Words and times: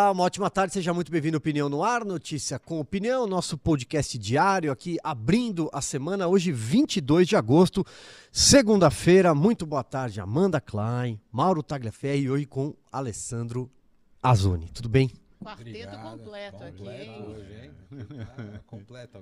Olá, 0.00 0.12
uma 0.12 0.24
ótima 0.24 0.48
tarde, 0.48 0.72
seja 0.72 0.94
muito 0.94 1.12
bem-vindo 1.12 1.36
ao 1.36 1.40
Opinião 1.40 1.68
no 1.68 1.84
Ar, 1.84 2.06
notícia 2.06 2.58
com 2.58 2.80
opinião, 2.80 3.26
nosso 3.26 3.58
podcast 3.58 4.18
diário 4.18 4.72
aqui 4.72 4.96
abrindo 5.04 5.68
a 5.74 5.82
semana, 5.82 6.26
hoje 6.26 6.50
22 6.50 7.28
de 7.28 7.36
agosto, 7.36 7.84
segunda-feira. 8.32 9.34
Muito 9.34 9.66
boa 9.66 9.84
tarde, 9.84 10.18
Amanda 10.18 10.58
Klein, 10.58 11.20
Mauro 11.30 11.62
Tagliaferri 11.62 12.22
e 12.22 12.30
hoje 12.30 12.46
com 12.46 12.74
Alessandro 12.90 13.70
Azoni. 14.22 14.70
Tudo 14.70 14.88
bem? 14.88 15.10
Quarteto 15.38 15.68
Obrigado. 15.68 16.18
completo 16.18 16.64
aqui, 16.64 16.78
Completo 16.78 17.02
hein? 17.02 17.26
hoje, 17.28 17.54
hein? 17.62 17.70
Ah, 18.38 18.60
Completa 18.66 19.20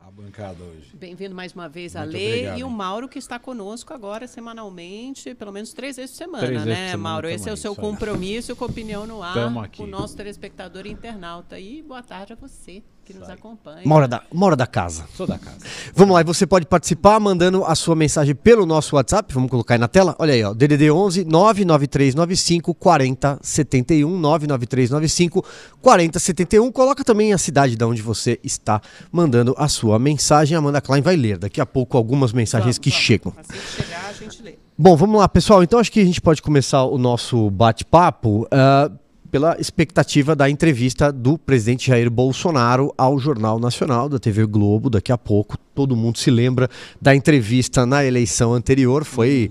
a 0.00 0.10
bancada 0.10 0.62
hoje. 0.64 0.96
Bem-vindo 0.96 1.34
mais 1.34 1.52
uma 1.52 1.68
vez 1.68 1.94
a 1.94 2.02
Lê 2.02 2.28
obrigado. 2.28 2.58
e 2.58 2.64
o 2.64 2.70
Mauro 2.70 3.08
que 3.08 3.18
está 3.18 3.38
conosco 3.38 3.92
agora 3.92 4.26
semanalmente, 4.26 5.34
pelo 5.34 5.52
menos 5.52 5.72
três 5.72 5.96
vezes 5.96 6.12
por 6.12 6.16
semana, 6.16 6.46
Três 6.46 6.64
né, 6.64 6.90
semana 6.90 6.96
Mauro? 6.96 7.28
Esse 7.28 7.48
é 7.48 7.52
o 7.52 7.56
seu 7.56 7.74
compromisso 7.76 8.56
com 8.56 8.64
a 8.64 8.68
opinião 8.68 9.06
no 9.06 9.22
ar, 9.22 9.36
o 9.78 9.86
nosso 9.86 10.16
telespectador 10.16 10.86
internauta. 10.86 11.60
E 11.60 11.82
boa 11.82 12.02
tarde 12.02 12.32
a 12.32 12.36
você 12.36 12.82
que 13.12 13.18
nos 13.18 13.28
acompanha. 13.28 13.82
Mora 13.84 14.06
da, 14.06 14.22
mora 14.32 14.56
da 14.56 14.66
casa. 14.66 15.04
Sou 15.16 15.26
da 15.26 15.38
casa. 15.38 15.58
Vamos 15.94 16.14
lá, 16.14 16.20
e 16.20 16.24
você 16.24 16.46
pode 16.46 16.66
participar 16.66 17.18
mandando 17.18 17.64
a 17.64 17.74
sua 17.74 17.96
mensagem 17.96 18.34
pelo 18.34 18.64
nosso 18.64 18.96
WhatsApp, 18.96 19.32
vamos 19.34 19.50
colocar 19.50 19.74
aí 19.74 19.78
na 19.78 19.88
tela. 19.88 20.14
Olha 20.18 20.32
aí, 20.32 20.42
ó, 20.44 20.54
DDD 20.54 20.90
11 20.90 21.24
99395 21.24 22.74
4071, 22.74 24.18
99395 24.18 25.44
4071. 25.80 26.72
Coloca 26.72 27.04
também 27.04 27.32
a 27.32 27.38
cidade 27.38 27.76
de 27.76 27.84
onde 27.84 28.02
você 28.02 28.38
está 28.44 28.80
mandando 29.10 29.54
a 29.58 29.68
sua 29.68 29.98
mensagem. 29.98 30.54
A 30.54 30.58
Amanda 30.58 30.80
Klein 30.80 31.02
vai 31.02 31.16
ler 31.16 31.38
daqui 31.38 31.60
a 31.60 31.66
pouco 31.66 31.96
algumas 31.96 32.32
mensagens 32.32 32.76
Vamos, 32.76 32.78
que 32.78 32.90
vamos. 32.90 33.04
chegam. 33.04 33.32
Assim 33.36 33.52
que 33.52 33.82
chegar, 33.82 34.08
a 34.08 34.12
gente 34.12 34.42
lê. 34.42 34.54
Bom, 34.78 34.96
vamos 34.96 35.20
lá, 35.20 35.28
pessoal. 35.28 35.62
Então 35.62 35.78
acho 35.78 35.92
que 35.92 36.00
a 36.00 36.04
gente 36.04 36.22
pode 36.22 36.40
começar 36.40 36.84
o 36.84 36.96
nosso 36.96 37.50
bate-papo 37.50 38.46
ah, 38.50 38.90
pela 39.30 39.56
expectativa 39.58 40.34
da 40.34 40.50
entrevista 40.50 41.12
do 41.12 41.38
presidente 41.38 41.88
Jair 41.88 42.10
Bolsonaro 42.10 42.92
ao 42.98 43.18
Jornal 43.18 43.60
Nacional 43.60 44.08
da 44.08 44.18
TV 44.18 44.44
Globo. 44.46 44.90
Daqui 44.90 45.12
a 45.12 45.18
pouco, 45.18 45.56
todo 45.74 45.94
mundo 45.96 46.18
se 46.18 46.30
lembra 46.30 46.68
da 47.00 47.14
entrevista 47.14 47.86
na 47.86 48.04
eleição 48.04 48.52
anterior. 48.54 49.04
Foi. 49.04 49.48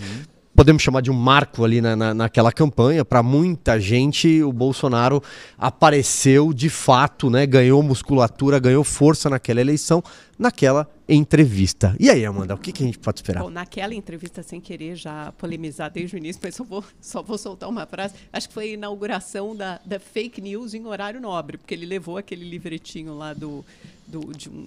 Podemos 0.60 0.84
chamar 0.84 1.00
de 1.00 1.10
um 1.10 1.14
marco 1.14 1.64
ali 1.64 1.80
na, 1.80 1.96
na- 1.96 2.14
naquela 2.14 2.52
campanha. 2.52 3.06
Para 3.06 3.24
muita 3.24 3.80
gente, 3.80 4.44
o 4.44 4.52
Bolsonaro 4.52 5.24
apareceu 5.58 6.52
de 6.52 6.70
fato, 6.70 7.30
né? 7.30 7.46
Ganhou 7.46 7.82
musculatura, 7.82 8.60
ganhou 8.60 8.84
força 8.84 9.30
naquela 9.30 9.62
eleição, 9.62 10.04
naquela 10.38 10.86
entrevista. 11.08 11.96
E 11.98 12.10
aí, 12.10 12.26
Amanda, 12.26 12.56
o 12.56 12.58
que, 12.58 12.74
que 12.74 12.84
a 12.84 12.86
gente 12.86 13.00
pode 13.00 13.20
esperar? 13.20 13.42
Bom, 13.42 13.50
naquela 13.50 13.96
entrevista, 13.96 14.44
sem 14.44 14.60
querer 14.60 14.98
já 14.98 15.32
polemizar 15.38 15.90
desde 15.90 16.18
o 16.18 16.18
início, 16.18 16.42
mas 16.44 16.56
só 16.56 16.66
vou, 16.66 16.84
só 17.00 17.24
vou 17.24 17.38
soltar 17.38 17.70
uma 17.70 17.86
frase. 17.86 18.16
Acho 18.34 18.50
que 18.50 18.54
foi 18.54 18.66
a 18.66 18.74
inauguração 18.74 19.56
da, 19.56 19.80
da 19.86 19.98
fake 19.98 20.42
news 20.42 20.74
em 20.74 20.86
horário 20.86 21.22
nobre, 21.22 21.58
porque 21.58 21.74
ele 21.74 21.86
levou 21.86 22.18
aquele 22.18 22.44
livretinho 22.44 23.18
lá 23.18 23.34
do, 23.34 23.64
do- 24.10 24.34
de 24.34 24.50
um, 24.50 24.66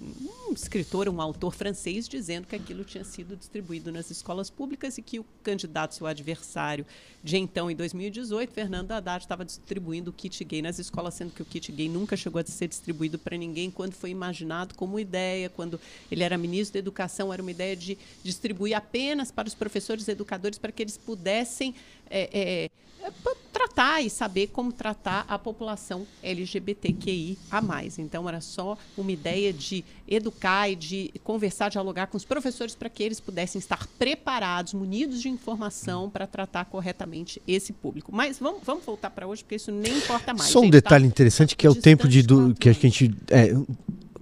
um 0.49 0.53
escritor, 0.53 1.09
um 1.09 1.21
autor 1.21 1.53
francês, 1.53 2.07
dizendo 2.07 2.47
que 2.47 2.55
aquilo 2.55 2.83
tinha 2.83 3.03
sido 3.03 3.35
distribuído 3.35 3.91
nas 3.91 4.09
escolas 4.09 4.49
públicas 4.49 4.97
e 4.97 5.01
que 5.01 5.19
o 5.19 5.25
candidato, 5.43 5.95
seu 5.95 6.07
adversário 6.07 6.85
de 7.23 7.37
então, 7.37 7.69
em 7.69 7.75
2018, 7.75 8.51
Fernando 8.53 8.91
Haddad, 8.91 9.23
estava 9.23 9.45
distribuindo 9.45 10.09
o 10.09 10.13
kit 10.13 10.43
gay 10.43 10.61
nas 10.61 10.79
escolas, 10.79 11.13
sendo 11.13 11.31
que 11.31 11.41
o 11.41 11.45
kit 11.45 11.71
gay 11.71 11.87
nunca 11.87 12.17
chegou 12.17 12.41
a 12.41 12.45
ser 12.45 12.67
distribuído 12.67 13.17
para 13.19 13.37
ninguém 13.37 13.69
quando 13.69 13.93
foi 13.93 14.09
imaginado 14.09 14.75
como 14.75 14.99
ideia, 14.99 15.49
quando 15.49 15.79
ele 16.11 16.23
era 16.23 16.37
ministro 16.37 16.73
da 16.73 16.79
Educação, 16.79 17.31
era 17.31 17.41
uma 17.41 17.51
ideia 17.51 17.75
de 17.75 17.97
distribuir 18.23 18.75
apenas 18.75 19.31
para 19.31 19.47
os 19.47 19.53
professores 19.53 20.07
e 20.07 20.11
educadores 20.11 20.57
para 20.57 20.71
que 20.71 20.81
eles 20.83 20.97
pudessem 20.97 21.73
é, 22.13 22.29
é, 22.31 22.69
é, 23.05 23.11
p- 23.11 23.35
tratar 23.51 24.01
e 24.01 24.09
saber 24.09 24.47
como 24.47 24.71
tratar 24.71 25.25
a 25.27 25.39
população 25.39 26.05
LGBTQI 26.21 27.37
a 27.49 27.59
mais. 27.59 27.97
Então 27.97 28.29
era 28.29 28.39
só 28.39 28.77
uma 28.95 29.11
ideia 29.11 29.51
de 29.51 29.83
educar 30.07 30.69
e 30.69 30.75
de 30.75 31.11
conversar, 31.23 31.69
dialogar 31.69 32.07
com 32.07 32.17
os 32.17 32.23
professores 32.23 32.75
para 32.75 32.89
que 32.89 33.01
eles 33.01 33.19
pudessem 33.19 33.57
estar 33.57 33.87
preparados, 33.97 34.73
munidos 34.73 35.21
de 35.21 35.29
informação 35.29 36.09
para 36.09 36.27
tratar 36.27 36.65
corretamente 36.65 37.41
esse 37.47 37.73
público. 37.73 38.11
Mas 38.13 38.37
vamos, 38.37 38.61
vamos 38.63 38.85
voltar 38.85 39.09
para 39.09 39.25
hoje, 39.25 39.43
porque 39.43 39.55
isso 39.55 39.71
nem 39.71 39.97
importa 39.97 40.33
mais. 40.33 40.51
Só 40.51 40.59
um 40.59 40.65
tá? 40.65 40.71
detalhe 40.71 41.07
interessante 41.07 41.55
que 41.55 41.65
é 41.65 41.69
o 41.69 41.75
tempo 41.75 42.07
de 42.07 42.21
do, 42.21 42.53
que 42.53 42.69
a 42.69 42.73
gente 42.73 43.11
é, 43.29 43.53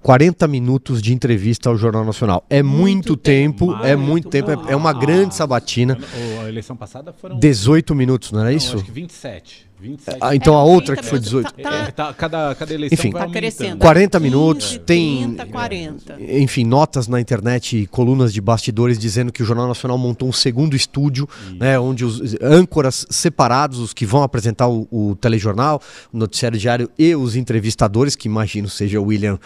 40 0.01 0.47
minutos 0.47 1.01
de 1.01 1.13
entrevista 1.13 1.69
ao 1.69 1.77
Jornal 1.77 2.03
Nacional. 2.03 2.43
É 2.49 2.63
muito, 2.63 3.09
Muito 3.09 3.17
tempo, 3.17 3.71
tempo, 3.73 3.85
é 3.85 3.95
muito 3.95 4.29
tempo, 4.29 4.51
é, 4.51 4.73
é 4.73 4.75
uma 4.75 4.93
grande 4.93 5.35
sabatina. 5.35 5.97
A 6.43 6.49
eleição 6.49 6.75
passada 6.75 7.13
foram. 7.13 7.37
18 7.37 7.93
minutos, 7.93 8.31
não 8.31 8.41
era 8.41 8.49
não, 8.49 8.57
isso? 8.57 8.75
Acho 8.75 8.85
que 8.85 8.91
27. 8.91 9.70
27. 9.81 10.17
Ah, 10.21 10.35
então 10.35 10.55
a 10.57 10.61
É, 10.61 10.63
outra 10.63 10.95
30 10.95 11.01
que 11.01 11.07
foi 11.09 11.19
minutos, 11.19 11.51
18. 11.51 11.53
tá- 11.63 11.75
É, 11.87 11.91
tá- 11.91 12.13
cada, 12.13 12.55
cada 12.55 12.73
eleição 12.73 12.93
Enfim. 12.93 13.09
vai 13.11 13.25
Tá 13.25 13.31
crescendo. 13.31 13.77
40 13.77 14.19
15, 14.19 14.23
minutos, 14.31 14.79
tem- 14.85 15.23
30, 15.35 15.45
40. 15.47 16.17
Enfim, 16.21 16.63
notas 16.63 17.07
na 17.07 17.19
internet 17.19 17.77
e 17.77 17.87
colunas 17.87 18.31
de 18.31 18.39
bastidores 18.39 18.97
dizendo 18.99 19.31
que 19.31 19.41
o 19.41 19.45
Jornal 19.45 19.67
Nacional 19.67 19.97
montou 19.97 20.29
um 20.29 20.33
segundo 20.33 20.75
estúdio, 20.75 21.27
né, 21.59 21.79
onde 21.79 22.05
os 22.05 22.35
âncoras 22.41 23.05
separados, 23.09 23.79
os 23.79 23.93
que 23.93 24.05
vão 24.05 24.23
apresentar 24.23 24.67
o, 24.67 24.87
o 24.91 25.15
telejornal, 25.15 25.81
o 26.13 26.17
noticiário 26.17 26.57
diário 26.59 26.89
e 26.97 27.15
os 27.15 27.35
entrevistadores, 27.35 28.15
que 28.15 28.27
imagino 28.27 28.69
seja 28.69 28.99
o 28.99 29.05
William 29.05 29.39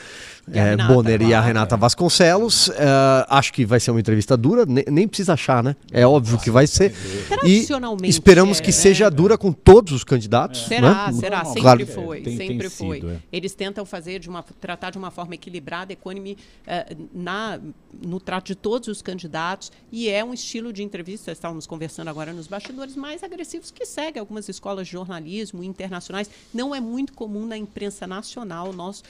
E 0.51 0.59
a 0.59 0.61
eh, 0.63 0.69
Renata, 0.71 0.93
Bonner 0.93 1.21
e 1.21 1.33
a. 1.33 1.41
Renata 1.41 1.75
Vasconcelos. 1.77 2.69
Eh, 2.69 3.25
acho 3.29 3.51
que 3.53 3.65
vai 3.65 3.79
ser 3.79 3.91
uma 3.91 3.99
entrevista 3.99 4.35
dura, 4.37 4.65
ne- 4.65 4.85
nem 4.91 5.07
precisa 5.07 5.33
achar, 5.33 5.63
né? 5.63 5.75
É 5.91 6.05
óbvio 6.05 6.37
que 6.37 6.51
vai 6.51 6.67
ser. 6.67 6.91
E 6.91 7.27
Tradicionalmente 7.35 8.09
esperamos 8.09 8.59
é, 8.59 8.61
que 8.61 8.67
né? 8.67 8.71
seja 8.73 9.09
dura 9.09 9.37
com 9.37 9.51
todos 9.51 9.93
os 9.93 10.03
candidatos. 10.03 10.24
Será, 10.67 11.11
né? 11.11 11.13
será, 11.19 11.37
Normal. 11.37 11.53
sempre 11.53 11.61
Claro. 11.61 11.87
foi, 11.87 12.21
Tem- 12.21 12.37
tem 12.37 12.47
sempre 12.47 12.69
sido, 12.69 12.77
foi. 13.01 13.11
é. 13.15 13.19
Eles 13.31 13.53
tentam 13.53 13.85
fazer 13.85 14.19
de 14.19 14.29
uma 14.29 14.43
tratar 14.43 14.91
de 14.91 14.97
uma 14.97 15.11
forma 15.11 15.35
equilibrada, 15.35 15.93
econômica 15.93 16.41
eh, 16.67 16.95
na 17.13 17.59
no 18.01 18.19
trato 18.19 18.47
de 18.47 18.55
todos 18.55 18.87
os 18.89 19.01
candidatos 19.01 19.71
e 19.91 20.09
é 20.09 20.23
um 20.23 20.33
estilo 20.33 20.73
de 20.73 20.83
entrevista, 20.83 21.31
estávamos 21.31 21.65
conversando 21.65 22.09
agora 22.09 22.33
nos 22.33 22.47
bastidores 22.47 22.95
mais 22.95 23.23
agressivos 23.23 23.71
que 23.71 23.85
segue 23.85 24.19
algumas 24.19 24.49
escolas 24.49 24.85
de 24.87 24.93
jornalismo 24.93 25.63
internacionais. 25.63 26.29
Não 26.53 26.75
é 26.75 26.79
muito 26.81 27.13
comum 27.13 27.45
na 27.45 27.57
imprensa 27.57 28.05
nacional 28.05 28.73
nós 28.73 29.03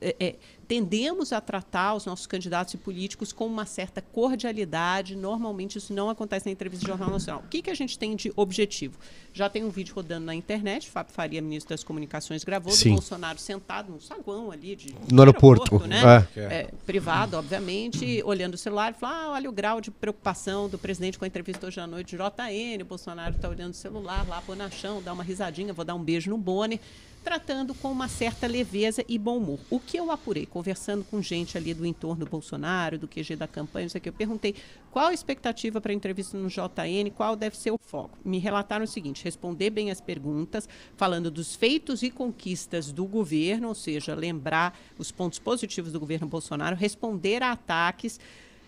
eh, 0.00 0.16
eh, 0.18 0.34
tendemos 0.72 1.34
a 1.34 1.40
tratar 1.42 1.92
os 1.92 2.06
nossos 2.06 2.26
candidatos 2.26 2.72
e 2.72 2.78
políticos 2.78 3.30
com 3.30 3.44
uma 3.44 3.66
certa 3.66 4.00
cordialidade. 4.00 5.14
Normalmente 5.14 5.76
isso 5.76 5.92
não 5.92 6.08
acontece 6.08 6.46
na 6.46 6.52
entrevista 6.52 6.86
de 6.86 6.90
Jornal 6.90 7.10
Nacional. 7.10 7.42
O 7.44 7.48
que, 7.48 7.60
que 7.60 7.68
a 7.68 7.74
gente 7.74 7.98
tem 7.98 8.16
de 8.16 8.32
objetivo? 8.34 8.98
Já 9.34 9.50
tem 9.50 9.64
um 9.64 9.68
vídeo 9.68 9.94
rodando 9.94 10.24
na 10.24 10.34
internet, 10.34 10.88
Fábio 10.88 11.12
Faria, 11.12 11.42
ministro 11.42 11.74
das 11.74 11.84
Comunicações, 11.84 12.42
gravou 12.42 12.72
Sim. 12.72 12.88
do 12.88 12.94
Bolsonaro 12.94 13.38
sentado 13.38 13.92
no 13.92 14.00
saguão 14.00 14.50
ali 14.50 14.74
de 14.74 14.94
No 15.12 15.20
aeroporto, 15.20 15.78
né? 15.86 16.26
é. 16.34 16.40
É, 16.40 16.70
privado, 16.86 17.36
obviamente, 17.36 18.22
olhando 18.24 18.54
o 18.54 18.58
celular, 18.58 18.92
e 18.92 18.94
falou: 18.98 19.14
ah, 19.14 19.30
olha 19.32 19.50
o 19.50 19.52
grau 19.52 19.78
de 19.78 19.90
preocupação 19.90 20.70
do 20.70 20.78
presidente 20.78 21.18
com 21.18 21.26
a 21.26 21.28
entrevista 21.28 21.66
hoje 21.66 21.80
à 21.80 21.86
noite 21.86 22.16
de 22.16 22.22
JN, 22.22 22.80
o 22.80 22.86
Bolsonaro 22.86 23.36
está 23.36 23.46
olhando 23.46 23.72
o 23.72 23.76
celular 23.76 24.26
lá, 24.26 24.40
bonachão, 24.46 25.02
dá 25.02 25.12
uma 25.12 25.22
risadinha, 25.22 25.74
vou 25.74 25.84
dar 25.84 25.94
um 25.94 26.02
beijo 26.02 26.30
no 26.30 26.38
Bonner, 26.38 26.80
tratando 27.22 27.74
com 27.74 27.90
uma 27.90 28.08
certa 28.08 28.46
leveza 28.46 29.04
e 29.08 29.18
bom 29.18 29.38
humor. 29.38 29.60
O 29.70 29.78
que 29.78 29.96
eu 29.96 30.10
apurei, 30.10 30.46
conversando 30.46 31.04
com 31.04 31.22
gente 31.22 31.56
ali 31.56 31.72
do 31.72 31.86
entorno 31.86 32.24
do 32.24 32.30
Bolsonaro, 32.30 32.98
do 32.98 33.08
QG 33.08 33.36
da 33.36 33.46
campanha, 33.46 33.84
não 33.84 33.90
sei 33.90 33.98
o 33.98 34.02
que, 34.02 34.08
eu 34.08 34.12
perguntei 34.12 34.54
qual 34.90 35.08
a 35.08 35.14
expectativa 35.14 35.80
para 35.80 35.92
a 35.92 35.94
entrevista 35.94 36.36
no 36.36 36.48
JN, 36.48 37.10
qual 37.14 37.36
deve 37.36 37.56
ser 37.56 37.70
o 37.70 37.78
foco. 37.78 38.18
Me 38.24 38.38
relataram 38.38 38.84
o 38.84 38.88
seguinte: 38.88 39.24
responder 39.24 39.70
bem 39.70 39.90
as 39.90 40.00
perguntas, 40.00 40.68
falando 40.96 41.30
dos 41.30 41.54
feitos 41.54 42.02
e 42.02 42.10
conquistas 42.10 42.92
do 42.92 43.04
governo, 43.06 43.68
ou 43.68 43.74
seja, 43.74 44.14
lembrar 44.14 44.78
os 44.98 45.10
pontos 45.10 45.38
positivos 45.38 45.92
do 45.92 46.00
governo 46.00 46.26
Bolsonaro, 46.26 46.76
responder 46.76 47.42
a 47.42 47.52
ataques 47.52 48.18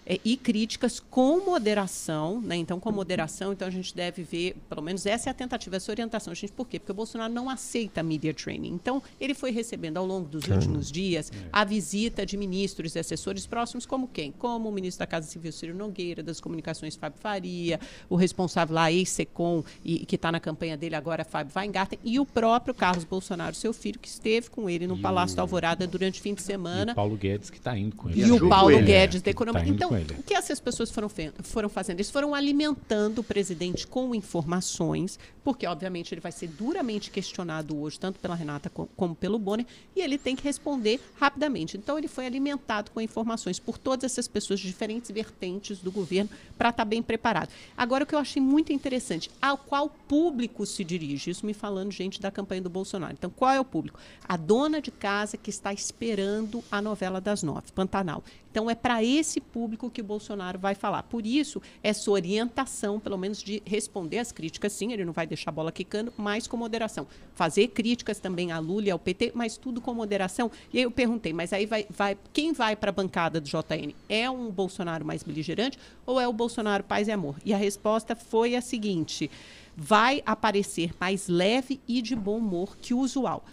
eh, 0.06 0.21
e 0.25 0.37
críticas 0.37 1.01
com 1.01 1.41
moderação, 1.45 2.41
né? 2.41 2.56
Então, 2.56 2.79
com 2.79 2.91
moderação, 2.93 3.53
então 3.53 3.67
a 3.67 3.71
gente 3.71 3.95
deve 3.95 4.23
ver, 4.23 4.56
pelo 4.69 4.83
menos 4.83 5.06
essa 5.06 5.29
é 5.29 5.31
a 5.31 5.35
tentativa, 5.35 5.77
essa 5.77 5.91
orientação. 5.91 6.35
Gente, 6.35 6.53
por 6.53 6.67
quê? 6.69 6.79
Porque 6.79 6.93
o 6.93 6.95
Bolsonaro 6.95 7.33
não 7.33 7.49
aceita 7.51 8.03
media 8.03 8.33
training. 8.35 8.69
Então, 8.73 9.03
ele 9.21 9.35
foi 9.35 9.51
recebendo 9.51 9.97
ao 9.97 10.06
longo 10.06 10.29
dos 10.29 10.47
últimos 10.49 10.91
dias 10.91 11.33
a 11.53 11.65
visita 11.65 12.25
de 12.27 12.37
ministros 12.37 12.95
e 12.95 12.99
assessores 12.99 13.47
próximos, 13.47 13.87
como 13.87 14.06
quem? 14.09 14.33
Como 14.33 14.69
o 14.69 14.73
ministro 14.73 15.01
da 15.01 15.06
Casa 15.06 15.27
Civil, 15.27 15.53
Ciro 15.53 15.75
Nogueira, 15.75 16.23
das 16.23 16.41
Comunicações, 16.41 16.97
Fábio 16.97 17.19
Faria, 17.21 17.81
o 18.09 18.17
responsável 18.17 18.75
lá, 18.75 18.93
ex-SECOM, 18.93 19.65
e 19.85 20.05
que 20.06 20.17
está 20.17 20.31
na 20.31 20.41
campanha 20.41 20.77
dele 20.77 20.95
agora, 20.95 21.25
Fábio 21.25 21.53
Weingarten, 21.56 21.99
e 22.05 22.21
o 22.21 22.27
próprio 22.27 22.75
Carlos 22.75 23.05
Bolsonaro, 23.05 23.55
seu 23.55 23.73
filho, 23.73 23.99
que 23.99 24.09
esteve 24.09 24.51
com 24.51 24.69
ele 24.69 24.87
no 24.87 24.97
E 24.97 25.01
Palácio 25.01 25.35
o- 25.35 25.37
da 25.37 25.43
Alvorada 25.43 25.87
durante 25.87 26.21
o 26.21 26.23
fim 26.23 26.35
de 26.35 26.41
E 26.41 26.45
semana. 26.45 26.93
o 26.93 26.95
Paulo 26.95 27.17
Guedes 27.17 27.51
que 27.51 27.61
tá 27.61 27.77
indo 27.77 27.97
com 27.97 28.11
ele. 28.11 28.23
E 28.25 28.33
o 28.33 28.49
Paulo 28.49 28.71
ele. 28.73 28.83
Guedes 28.87 29.23
da 29.23 29.31
economia. 29.31 29.62
tá 29.62 29.69
então, 29.69 29.94
com 29.94 29.99
ele. 29.99 30.14
O 30.19 30.23
que 30.23 30.35
essas 30.35 30.61
pessoas 30.61 30.91
foram, 30.91 31.08
foram 31.43 31.69
fazendo? 31.69 31.96
Eles 31.96 32.11
foram 32.11 32.35
alimentando 32.35 33.20
o 33.20 33.25
presidente 33.25 33.87
com 33.87 34.14
informações, 34.14 35.19
porque, 35.43 35.67
obviamente, 35.67 36.12
ele 36.12 36.20
vai 36.20 36.32
ser 36.32 36.49
duramente 36.49 37.11
questionado 37.11 37.79
hoje, 37.79 37.99
tanto 37.99 38.19
pela 38.19 38.35
Renata 38.35 38.70
como 38.70 39.14
pelo 39.14 39.38
Bonner, 39.38 39.67
e 39.94 40.00
ele 40.00 40.19
tem 40.19 40.35
que 40.35 40.43
responder 40.43 41.00
rapidamente. 41.17 41.76
Então, 41.76 41.96
ele 41.96 42.08
foi 42.08 42.26
alimentado 42.26 42.91
com 42.91 43.00
informações 43.00 43.58
por 43.58 43.79
todas 43.79 44.05
essas 44.05 44.26
pessoas 44.26 44.61
de 44.61 44.67
diferentes 44.67 45.11
vertentes 45.11 45.79
do 45.79 45.93
governo 45.93 46.31
para 46.58 46.70
estar 46.70 46.85
tá 46.85 46.85
bem 46.85 47.02
preparado. 47.02 47.50
Agora, 47.76 48.05
o 48.05 48.06
que 48.06 48.14
eu 48.14 48.19
achei 48.19 48.43
muito 48.43 48.73
interessante, 48.73 49.31
ao 49.41 49.56
qual 49.56 49.88
público 49.88 50.67
se 50.67 50.82
dirige? 50.82 51.31
Isso 51.31 51.46
me 51.46 51.55
falando, 51.55 51.93
gente, 51.93 52.20
da 52.20 52.31
campanha 52.31 52.62
do 52.62 52.70
Bolsonaro. 52.70 53.12
Então, 53.12 53.31
qual 53.31 53.52
é 53.52 53.61
o 53.61 53.64
público? 53.64 53.99
A 54.26 54.37
dona 54.37 54.81
de 54.81 54.91
casa 54.91 55.37
que 55.37 55.50
está 55.50 55.73
esperando 55.73 56.64
a 56.70 56.81
novela 56.81 57.20
das 57.20 57.43
nove, 57.43 57.70
Pantanal. 57.73 58.23
Então, 58.55 58.70
é 58.70 58.75
para 58.76 59.02
esse 59.02 59.41
público 59.41 59.84
que 59.91 60.01
o 60.01 60.05
Bolsonaro 60.05 60.59
vai 60.59 60.75
falar. 60.75 61.03
Por 61.05 61.27
isso, 61.27 61.61
essa 61.83 62.11
orientação, 62.11 62.99
pelo 63.01 63.17
menos, 63.17 63.43
de 63.43 63.63
responder 63.65 64.19
às 64.19 64.33
críticas, 64.33 64.73
sim, 64.73 64.93
ele 64.93 65.05
não 65.05 65.13
vai 65.13 65.27
deixar 65.27 65.51
a 65.51 65.53
bola 65.53 65.73
quicando, 65.73 66.13
mas 66.17 66.47
com 66.47 66.57
moderação. 66.57 67.07
Fazer 67.35 67.69
críticas 67.69 68.19
também 68.19 68.53
a 68.53 68.59
Lula 68.59 68.87
e 68.87 68.91
ao 68.91 68.99
PT, 68.99 69.33
mas 69.35 69.57
tudo 69.57 69.81
com 69.81 69.95
moderação. 69.95 70.51
E 70.73 70.79
aí 70.79 70.85
eu 70.85 70.91
perguntei, 70.91 71.33
mas 71.33 71.53
aí 71.53 71.67
vai, 71.67 71.87
vai 71.91 72.17
quem 72.33 72.53
vai 72.53 72.77
para 72.77 72.91
a 72.91 72.93
bancada 72.93 73.41
do 73.41 73.49
JN? 73.49 73.95
É 74.09 74.31
um 74.31 74.51
Bolsonaro 74.51 75.05
mais 75.05 75.23
beligerante 75.23 75.79
ou 76.07 76.21
é 76.21 76.27
o 76.27 76.33
Bolsonaro 76.33 76.85
paz 76.85 77.09
e 77.09 77.13
amor? 77.13 77.37
E 77.45 77.53
a 77.53 77.57
resposta 77.57 78.15
foi 78.15 78.55
a 78.55 78.61
seguinte: 78.61 79.31
vai 79.77 80.23
aparecer 80.25 80.93
mais 81.01 81.29
leve 81.29 81.81
e 81.87 82.01
de 82.01 82.15
bom 82.15 82.39
humor 82.39 82.77
que 82.77 82.95
o 82.95 82.99
usual. 82.99 83.45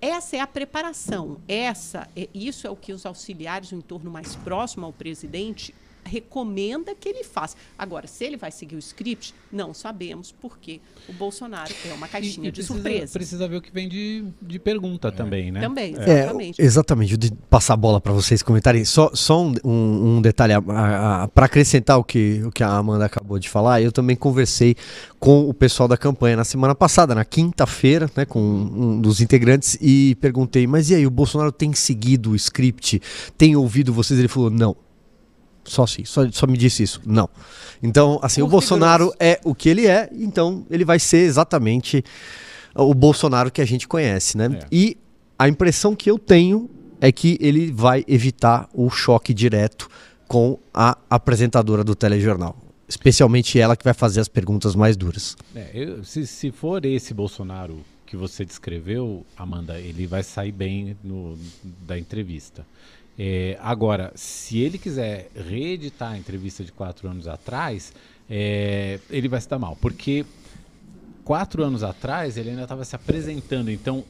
Essa 0.00 0.36
é 0.36 0.40
a 0.40 0.46
preparação. 0.46 1.40
Essa, 1.48 2.08
é, 2.14 2.28
isso 2.34 2.66
é 2.66 2.70
o 2.70 2.76
que 2.76 2.92
os 2.92 3.06
auxiliares, 3.06 3.72
o 3.72 3.76
entorno 3.76 4.10
mais 4.10 4.36
próximo 4.36 4.86
ao 4.86 4.92
presidente, 4.92 5.74
recomenda 6.06 6.94
que 6.94 7.08
ele 7.08 7.24
faça. 7.24 7.56
Agora, 7.78 8.06
se 8.06 8.24
ele 8.24 8.36
vai 8.36 8.50
seguir 8.50 8.76
o 8.76 8.78
script, 8.78 9.34
não 9.52 9.74
sabemos, 9.74 10.32
porque 10.32 10.80
o 11.08 11.12
Bolsonaro 11.12 11.72
é 11.84 11.92
uma 11.92 12.08
caixinha 12.08 12.46
e, 12.46 12.48
e 12.48 12.52
de 12.52 12.62
surpresa. 12.62 13.12
Precisa 13.12 13.46
ver 13.48 13.56
o 13.56 13.60
que 13.60 13.72
vem 13.72 13.88
de, 13.88 14.24
de 14.40 14.58
pergunta 14.58 15.08
é. 15.08 15.10
também, 15.10 15.50
né? 15.50 15.60
Também, 15.60 15.94
é. 15.98 16.20
exatamente. 16.20 16.62
É, 16.62 16.64
exatamente. 16.64 17.16
De 17.16 17.32
passar 17.50 17.74
a 17.74 17.76
bola 17.76 18.00
para 18.00 18.12
vocês 18.12 18.42
comentarem. 18.42 18.84
Só, 18.84 19.10
só 19.14 19.42
um, 19.42 19.54
um, 19.64 20.16
um 20.16 20.22
detalhe, 20.22 20.54
para 21.34 21.46
acrescentar 21.46 21.98
o 21.98 22.04
que, 22.04 22.42
o 22.44 22.50
que 22.50 22.62
a 22.62 22.70
Amanda 22.70 23.04
acabou 23.04 23.38
de 23.38 23.48
falar, 23.48 23.82
eu 23.82 23.92
também 23.92 24.16
conversei 24.16 24.76
com 25.18 25.48
o 25.48 25.54
pessoal 25.54 25.88
da 25.88 25.96
campanha 25.96 26.36
na 26.36 26.44
semana 26.44 26.74
passada, 26.74 27.14
na 27.14 27.24
quinta-feira, 27.24 28.10
né, 28.14 28.24
com 28.24 28.40
um 28.40 29.00
dos 29.00 29.20
integrantes, 29.20 29.76
e 29.80 30.14
perguntei, 30.20 30.66
mas 30.66 30.90
e 30.90 30.94
aí, 30.94 31.06
o 31.06 31.10
Bolsonaro 31.10 31.50
tem 31.50 31.72
seguido 31.72 32.30
o 32.30 32.36
script? 32.36 33.00
Tem 33.36 33.56
ouvido 33.56 33.92
vocês? 33.92 34.18
Ele 34.18 34.28
falou, 34.28 34.50
não 34.50 34.76
só 35.66 35.84
assim, 35.84 36.04
só, 36.04 36.28
só 36.30 36.46
me 36.46 36.56
disse 36.56 36.82
isso. 36.82 37.00
Não. 37.04 37.28
Então, 37.82 38.18
assim, 38.22 38.42
o 38.42 38.46
Bolsonaro 38.48 39.12
é 39.18 39.40
o 39.44 39.54
que 39.54 39.68
ele 39.68 39.86
é, 39.86 40.08
então 40.12 40.66
ele 40.70 40.84
vai 40.84 40.98
ser 40.98 41.18
exatamente 41.18 42.02
o 42.74 42.94
Bolsonaro 42.94 43.50
que 43.50 43.60
a 43.60 43.64
gente 43.64 43.86
conhece, 43.86 44.36
né? 44.36 44.58
É. 44.62 44.66
E 44.70 44.96
a 45.38 45.48
impressão 45.48 45.94
que 45.94 46.10
eu 46.10 46.18
tenho 46.18 46.70
é 47.00 47.12
que 47.12 47.36
ele 47.40 47.70
vai 47.70 48.04
evitar 48.08 48.68
o 48.72 48.88
choque 48.90 49.34
direto 49.34 49.88
com 50.26 50.58
a 50.72 50.96
apresentadora 51.08 51.84
do 51.84 51.94
telejornal. 51.94 52.56
Especialmente 52.88 53.58
ela 53.58 53.76
que 53.76 53.84
vai 53.84 53.94
fazer 53.94 54.20
as 54.20 54.28
perguntas 54.28 54.74
mais 54.74 54.96
duras. 54.96 55.36
É, 55.54 55.70
eu, 55.74 56.04
se, 56.04 56.26
se 56.26 56.50
for 56.50 56.84
esse 56.84 57.12
Bolsonaro 57.12 57.78
que 58.06 58.16
você 58.16 58.44
descreveu, 58.44 59.26
Amanda, 59.36 59.78
ele 59.78 60.06
vai 60.06 60.22
sair 60.22 60.52
bem 60.52 60.96
no, 61.02 61.36
da 61.86 61.98
entrevista. 61.98 62.64
É, 63.18 63.56
agora, 63.60 64.12
se 64.14 64.58
ele 64.58 64.78
quiser 64.78 65.30
reeditar 65.34 66.12
a 66.12 66.18
entrevista 66.18 66.62
de 66.62 66.70
quatro 66.70 67.08
anos 67.08 67.26
atrás, 67.26 67.92
é, 68.28 68.98
ele 69.08 69.28
vai 69.28 69.40
se 69.40 69.48
dar 69.48 69.58
mal, 69.58 69.76
porque 69.80 70.24
quatro 71.24 71.64
anos 71.64 71.82
atrás 71.82 72.36
ele 72.36 72.50
ainda 72.50 72.62
estava 72.62 72.84
se 72.84 72.94
apresentando. 72.94 73.70
Então, 73.70 74.04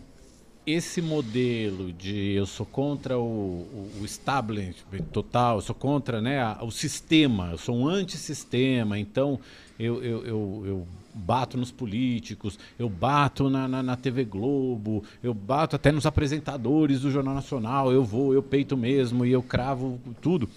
esse 0.67 1.01
modelo 1.01 1.93
de 1.93 2.33
eu 2.33 2.45
sou 2.45 2.67
contra 2.67 3.17
o, 3.17 3.23
o, 3.23 3.91
o 4.01 4.05
establishment 4.05 5.05
total, 5.13 5.59
eu 5.59 5.63
sou 5.63 5.75
contra 5.75 6.21
né, 6.21 6.41
a, 6.41 6.59
o 6.63 6.73
sistema, 6.73 7.51
eu 7.53 7.59
sou 7.59 7.77
um 7.77 7.87
antissistema, 7.87 8.99
então 8.99 9.39
eu, 9.79 10.03
eu, 10.03 10.27
eu, 10.27 10.63
eu 10.67 10.87
bato 11.17 11.57
nos 11.57 11.73
políticos, 11.73 12.59
eu 12.79 12.89
bato 12.89 13.49
na, 13.49 13.67
na, 13.67 13.83
na, 13.83 13.97
TV 13.97 14.25
Globo, 14.25 15.03
eu 15.23 15.33
bato 15.33 15.75
até 15.75 15.91
nos 15.91 16.05
apresentadores 16.05 17.01
do 17.01 17.11
Jornal 17.11 17.35
Nacional, 17.35 17.91
eu 17.91 18.05
vou, 18.05 18.35
eu 18.35 18.43
peito 18.43 18.77
mesmo 18.77 19.25
e 19.25 19.33
eu 19.33 19.43
cravo 19.43 19.99
tudo. 20.21 20.49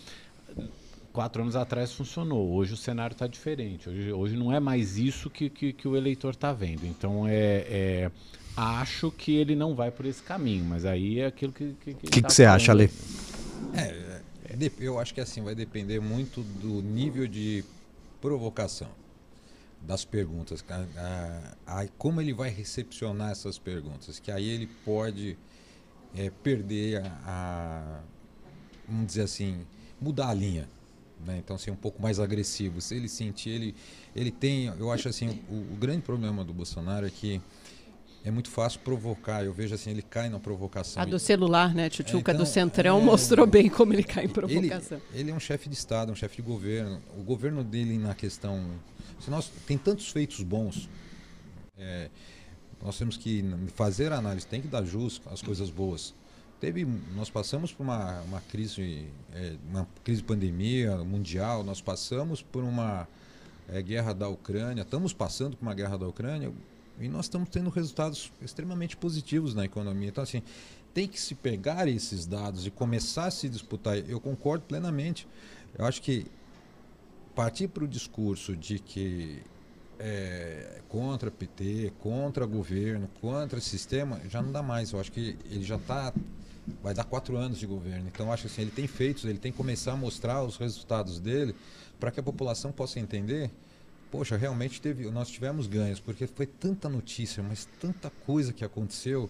Quatro 1.13 1.41
anos 1.41 1.55
atrás 1.55 1.93
funcionou, 1.93 2.51
hoje 2.51 2.73
o 2.73 2.77
cenário 2.77 3.13
está 3.13 3.25
diferente, 3.25 3.89
hoje, 3.89 4.11
hoje 4.11 4.37
não 4.37 4.53
é 4.53 4.59
mais 4.59 4.97
isso 4.97 5.29
que, 5.29 5.49
que, 5.49 5.73
que 5.73 5.87
o 5.87 5.95
eleitor 5.95 6.31
está 6.31 6.51
vendo. 6.51 6.85
Então 6.85 7.25
é, 7.27 7.65
é, 7.69 8.11
acho 8.55 9.09
que 9.11 9.35
ele 9.35 9.55
não 9.55 9.73
vai 9.73 9.91
por 9.91 10.05
esse 10.05 10.21
caminho, 10.21 10.65
mas 10.65 10.85
aí 10.85 11.19
é 11.19 11.27
aquilo 11.27 11.53
que. 11.53 11.63
O 11.63 11.75
que, 11.75 11.93
que, 11.93 12.07
que, 12.07 12.21
tá 12.21 12.27
que 12.27 12.33
você 12.33 12.45
acha, 12.45 12.71
Ale? 12.71 12.91
É, 13.73 14.21
é, 14.49 14.71
eu 14.79 14.99
acho 14.99 15.13
que 15.13 15.21
assim 15.21 15.41
vai 15.41 15.55
depender 15.55 15.99
muito 15.99 16.41
do 16.41 16.81
nível 16.81 17.27
de 17.27 17.63
provocação 18.21 18.98
das 19.81 20.05
perguntas, 20.05 20.63
a, 20.69 21.53
a, 21.67 21.81
a, 21.81 21.87
como 21.97 22.21
ele 22.21 22.33
vai 22.33 22.49
recepcionar 22.49 23.31
essas 23.31 23.57
perguntas, 23.57 24.19
que 24.19 24.31
aí 24.31 24.47
ele 24.47 24.67
pode 24.85 25.37
é, 26.15 26.29
perder 26.29 27.03
a, 27.25 28.01
vamos 28.87 29.07
dizer 29.07 29.23
assim, 29.23 29.65
mudar 29.99 30.29
a 30.29 30.33
linha, 30.33 30.67
né? 31.25 31.37
então 31.37 31.57
ser 31.57 31.71
um 31.71 31.75
pouco 31.75 32.01
mais 32.01 32.19
agressivo. 32.19 32.81
Se 32.81 32.95
ele 32.95 33.07
sentir, 33.07 33.49
ele, 33.49 33.75
ele 34.15 34.31
tem, 34.31 34.65
eu 34.65 34.91
acho 34.91 35.07
assim, 35.07 35.41
o, 35.49 35.73
o 35.73 35.77
grande 35.79 36.01
problema 36.01 36.43
do 36.43 36.53
Bolsonaro 36.53 37.05
é 37.05 37.09
que 37.09 37.41
é 38.23 38.31
muito 38.31 38.49
fácil 38.49 38.81
provocar. 38.81 39.43
Eu 39.43 39.53
vejo 39.53 39.73
assim, 39.73 39.91
ele 39.91 40.01
cai 40.01 40.29
na 40.29 40.39
provocação. 40.39 41.01
A 41.01 41.05
do 41.05 41.17
celular, 41.17 41.73
né? 41.73 41.89
Tchutchuca 41.89 42.31
é, 42.31 42.33
então, 42.33 42.45
do 42.45 42.49
Centrão 42.49 42.99
é, 42.99 43.03
mostrou 43.03 43.47
bem 43.47 43.69
como 43.69 43.93
ele 43.93 44.03
cai 44.03 44.25
em 44.25 44.29
provocação. 44.29 45.01
Ele, 45.11 45.21
ele 45.21 45.31
é 45.31 45.33
um 45.33 45.39
chefe 45.39 45.69
de 45.69 45.75
Estado, 45.75 46.11
um 46.11 46.15
chefe 46.15 46.37
de 46.37 46.41
governo. 46.41 47.01
O 47.17 47.23
governo 47.23 47.63
dele 47.63 47.97
na 47.97 48.13
questão 48.13 48.61
se 49.19 49.29
nós 49.29 49.51
tem 49.65 49.77
tantos 49.77 50.09
feitos 50.09 50.41
bons, 50.43 50.89
é, 51.77 52.09
nós 52.81 52.97
temos 52.97 53.17
que 53.17 53.43
fazer 53.75 54.11
a 54.11 54.17
análise, 54.17 54.45
tem 54.47 54.61
que 54.61 54.67
dar 54.67 54.83
jus 54.83 55.21
às 55.27 55.41
coisas 55.41 55.69
boas. 55.69 56.13
Teve, 56.59 56.85
nós 57.15 57.29
passamos 57.29 57.71
por 57.71 57.83
uma, 57.83 58.21
uma 58.21 58.41
crise, 58.41 59.07
é, 59.33 59.55
uma 59.69 59.87
crise 60.03 60.21
de 60.21 60.27
pandemia 60.27 60.97
mundial, 60.97 61.63
nós 61.63 61.81
passamos 61.81 62.41
por 62.41 62.63
uma 62.63 63.07
é, 63.69 63.81
guerra 63.81 64.13
da 64.13 64.27
Ucrânia, 64.27 64.81
estamos 64.81 65.13
passando 65.13 65.55
por 65.55 65.63
uma 65.65 65.73
guerra 65.73 65.97
da 65.97 66.07
Ucrânia 66.07 66.51
e 66.99 67.07
nós 67.07 67.25
estamos 67.25 67.47
tendo 67.49 67.69
resultados 67.69 68.31
extremamente 68.41 68.97
positivos 68.97 69.53
na 69.53 69.63
economia. 69.63 70.09
Então, 70.09 70.23
assim, 70.23 70.43
tem 70.93 71.07
que 71.07 71.19
se 71.19 71.33
pegar 71.33 71.87
esses 71.87 72.25
dados 72.25 72.65
e 72.65 72.71
começar 72.71 73.27
a 73.27 73.31
se 73.31 73.47
disputar. 73.47 73.97
Eu 73.97 74.19
concordo 74.19 74.65
plenamente. 74.65 75.25
Eu 75.77 75.85
acho 75.85 76.01
que 76.01 76.25
partir 77.35 77.67
para 77.67 77.83
o 77.83 77.87
discurso 77.87 78.55
de 78.55 78.79
que 78.79 79.41
é 79.99 80.79
contra 80.87 81.29
PT, 81.29 81.91
contra 81.99 82.45
governo, 82.45 83.09
contra 83.19 83.59
sistema, 83.59 84.19
já 84.29 84.41
não 84.41 84.51
dá 84.51 84.63
mais. 84.63 84.91
Eu 84.91 84.99
acho 84.99 85.11
que 85.11 85.37
ele 85.45 85.63
já 85.63 85.75
está. 85.75 86.13
Vai 86.81 86.93
dar 86.93 87.03
quatro 87.03 87.35
anos 87.35 87.57
de 87.57 87.65
governo. 87.65 88.07
Então, 88.07 88.31
acho 88.31 88.43
que 88.43 88.47
assim, 88.47 88.61
ele 88.61 88.71
tem 88.71 88.87
feitos, 88.87 89.25
ele 89.25 89.39
tem 89.39 89.51
que 89.51 89.57
começar 89.57 89.93
a 89.93 89.97
mostrar 89.97 90.43
os 90.43 90.55
resultados 90.55 91.19
dele 91.19 91.55
para 91.99 92.11
que 92.11 92.19
a 92.19 92.23
população 92.23 92.71
possa 92.71 92.99
entender. 92.99 93.51
Poxa, 94.11 94.37
realmente 94.37 94.81
teve, 94.81 95.09
nós 95.11 95.29
tivemos 95.29 95.67
ganhos, 95.67 95.99
porque 95.99 96.25
foi 96.25 96.45
tanta 96.45 96.87
notícia, 96.87 97.43
mas 97.43 97.67
tanta 97.79 98.09
coisa 98.25 98.53
que 98.53 98.63
aconteceu 98.63 99.29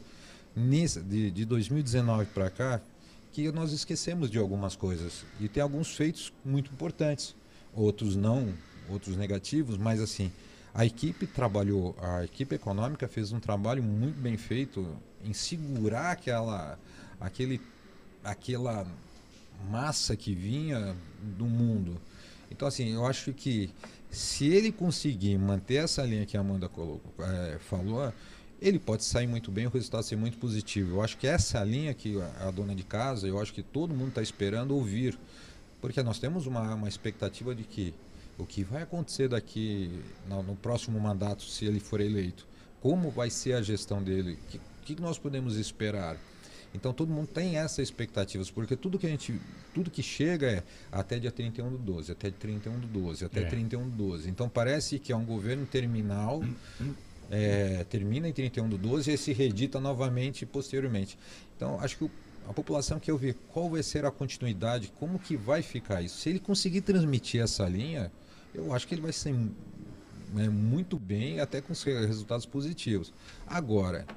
nesse, 0.56 1.02
de, 1.02 1.32
de 1.32 1.46
2019 1.46 2.26
para 2.28 2.50
cá, 2.50 2.82
que 3.32 3.52
nós 3.52 3.72
esquecemos 3.72 4.30
de 4.30 4.38
algumas 4.38 4.76
coisas. 4.76 5.26
E 5.40 5.48
tem 5.48 5.64
alguns 5.64 5.96
feitos 5.96 6.32
muito 6.46 6.72
importantes 6.72 7.36
outros 7.74 8.16
não, 8.16 8.54
outros 8.90 9.16
negativos, 9.16 9.78
mas 9.78 10.02
assim, 10.02 10.32
a 10.74 10.86
equipe 10.86 11.26
trabalhou, 11.28 11.96
a 12.02 12.24
equipe 12.24 12.56
econômica 12.56 13.08
fez 13.08 13.32
um 13.32 13.40
trabalho 13.40 13.84
muito 13.84 14.20
bem 14.20 14.38
feito 14.38 14.88
em 15.24 15.34
segurar 15.34 16.12
aquela, 16.12 16.78
aquele, 17.20 17.62
aquela 18.24 18.88
massa 19.70 20.16
que 20.16 20.34
vinha 20.34 20.96
do 21.38 21.46
mundo. 21.46 22.00
Então, 22.52 22.68
assim, 22.68 22.94
eu 22.94 23.06
acho 23.06 23.34
que 23.34 23.70
se 24.10 24.48
ele 24.48 24.72
conseguir 24.72 25.38
manter 25.38 25.84
essa 25.84 26.04
linha 26.04 26.26
que 26.26 26.36
a 26.36 26.40
Amanda 26.40 26.68
colocou, 26.68 27.14
é, 27.24 27.60
falou, 27.60 28.12
ele 28.62 28.80
pode 28.80 29.04
sair 29.04 29.28
muito 29.28 29.52
bem, 29.52 29.68
o 29.68 29.70
resultado 29.70 30.04
ser 30.04 30.16
muito 30.16 30.38
positivo. 30.38 30.96
Eu 30.96 31.02
acho 31.02 31.18
que 31.18 31.28
essa 31.28 31.64
linha 31.64 31.94
que 31.94 32.16
a 32.40 32.52
dona 32.52 32.76
de 32.76 32.84
casa, 32.84 33.28
eu 33.28 33.40
acho 33.40 33.54
que 33.54 33.62
todo 33.62 33.94
mundo 33.94 34.10
está 34.10 34.22
esperando 34.22 34.76
ouvir 34.76 35.18
porque 35.82 36.02
nós 36.04 36.20
temos 36.20 36.46
uma, 36.48 36.74
uma 36.76 36.88
expectativa 36.88 37.54
de 37.56 37.64
que 37.64 37.94
o 38.38 38.46
que 38.46 38.64
vai 38.64 38.84
acontecer 38.84 39.28
daqui 39.28 40.02
no, 40.28 40.42
no 40.44 40.56
próximo 40.56 41.00
mandato, 41.00 41.44
se 41.44 41.66
ele 41.66 41.80
for 41.80 42.00
eleito, 42.02 42.48
como 42.82 43.10
vai 43.12 43.30
ser 43.30 43.54
a 43.54 43.62
gestão 43.62 44.02
dele, 44.02 44.38
o 44.82 44.86
que, 44.86 44.96
que 44.96 45.02
nós 45.02 45.18
podemos 45.18 45.58
esperar. 45.58 46.18
Então 46.74 46.94
todo 46.94 47.12
mundo 47.12 47.28
tem 47.28 47.58
essas 47.58 47.80
expectativas, 47.80 48.50
porque 48.52 48.76
tudo 48.76 49.00
que 49.00 49.08
a 49.08 49.10
gente, 49.10 49.40
tudo 49.74 49.90
que 49.90 50.04
chega 50.04 50.48
é 50.52 50.64
até 50.92 51.18
dia 51.20 51.32
31 51.32 51.72
do 51.72 51.78
12, 51.80 52.12
até 52.12 52.30
31 52.30 52.80
do 52.80 52.88
12, 52.88 53.26
até 53.26 53.42
É. 53.42 53.46
31 53.46 53.90
do 53.90 53.96
12. 53.96 54.30
Então 54.30 54.48
parece 54.48 55.00
que 55.00 55.12
é 55.12 55.16
um 55.16 55.26
governo 55.26 55.66
terminal, 55.66 56.42
é, 57.32 57.84
termina 57.90 58.28
em 58.30 58.34
31 58.34 58.70
do 58.70 58.78
12 58.78 59.12
e 59.12 59.18
se 59.18 59.34
reedita 59.34 59.80
novamente 59.80 60.46
posteriormente. 60.46 61.18
Então 61.58 61.80
acho 61.82 61.98
que 61.98 62.04
o- 62.06 62.12
a 62.50 62.54
população 62.54 63.00
quer 63.00 63.12
ouvir 63.12 63.38
qual 63.50 63.70
vai 63.70 63.84
ser 63.84 64.06
a 64.06 64.12
continuidade, 64.12 64.92
como 65.00 65.20
que 65.20 65.38
vai 65.38 65.62
ficar 65.62 66.02
isso. 66.02 66.18
Se 66.18 66.30
ele 66.30 66.40
conseguir 66.40 66.82
transmitir 66.82 67.44
essa 67.44 67.70
linha, 67.70 68.12
eu 68.56 68.74
acho 68.74 68.88
que 68.88 68.96
ele 68.96 69.04
vai 69.04 69.14
ser 69.14 69.36
né, 70.34 70.50
muito 70.50 70.98
bem, 70.98 71.40
até 71.40 71.62
com 71.62 71.74
resultados 71.74 72.48
positivos. 72.48 73.14
Agora, 73.46 74.08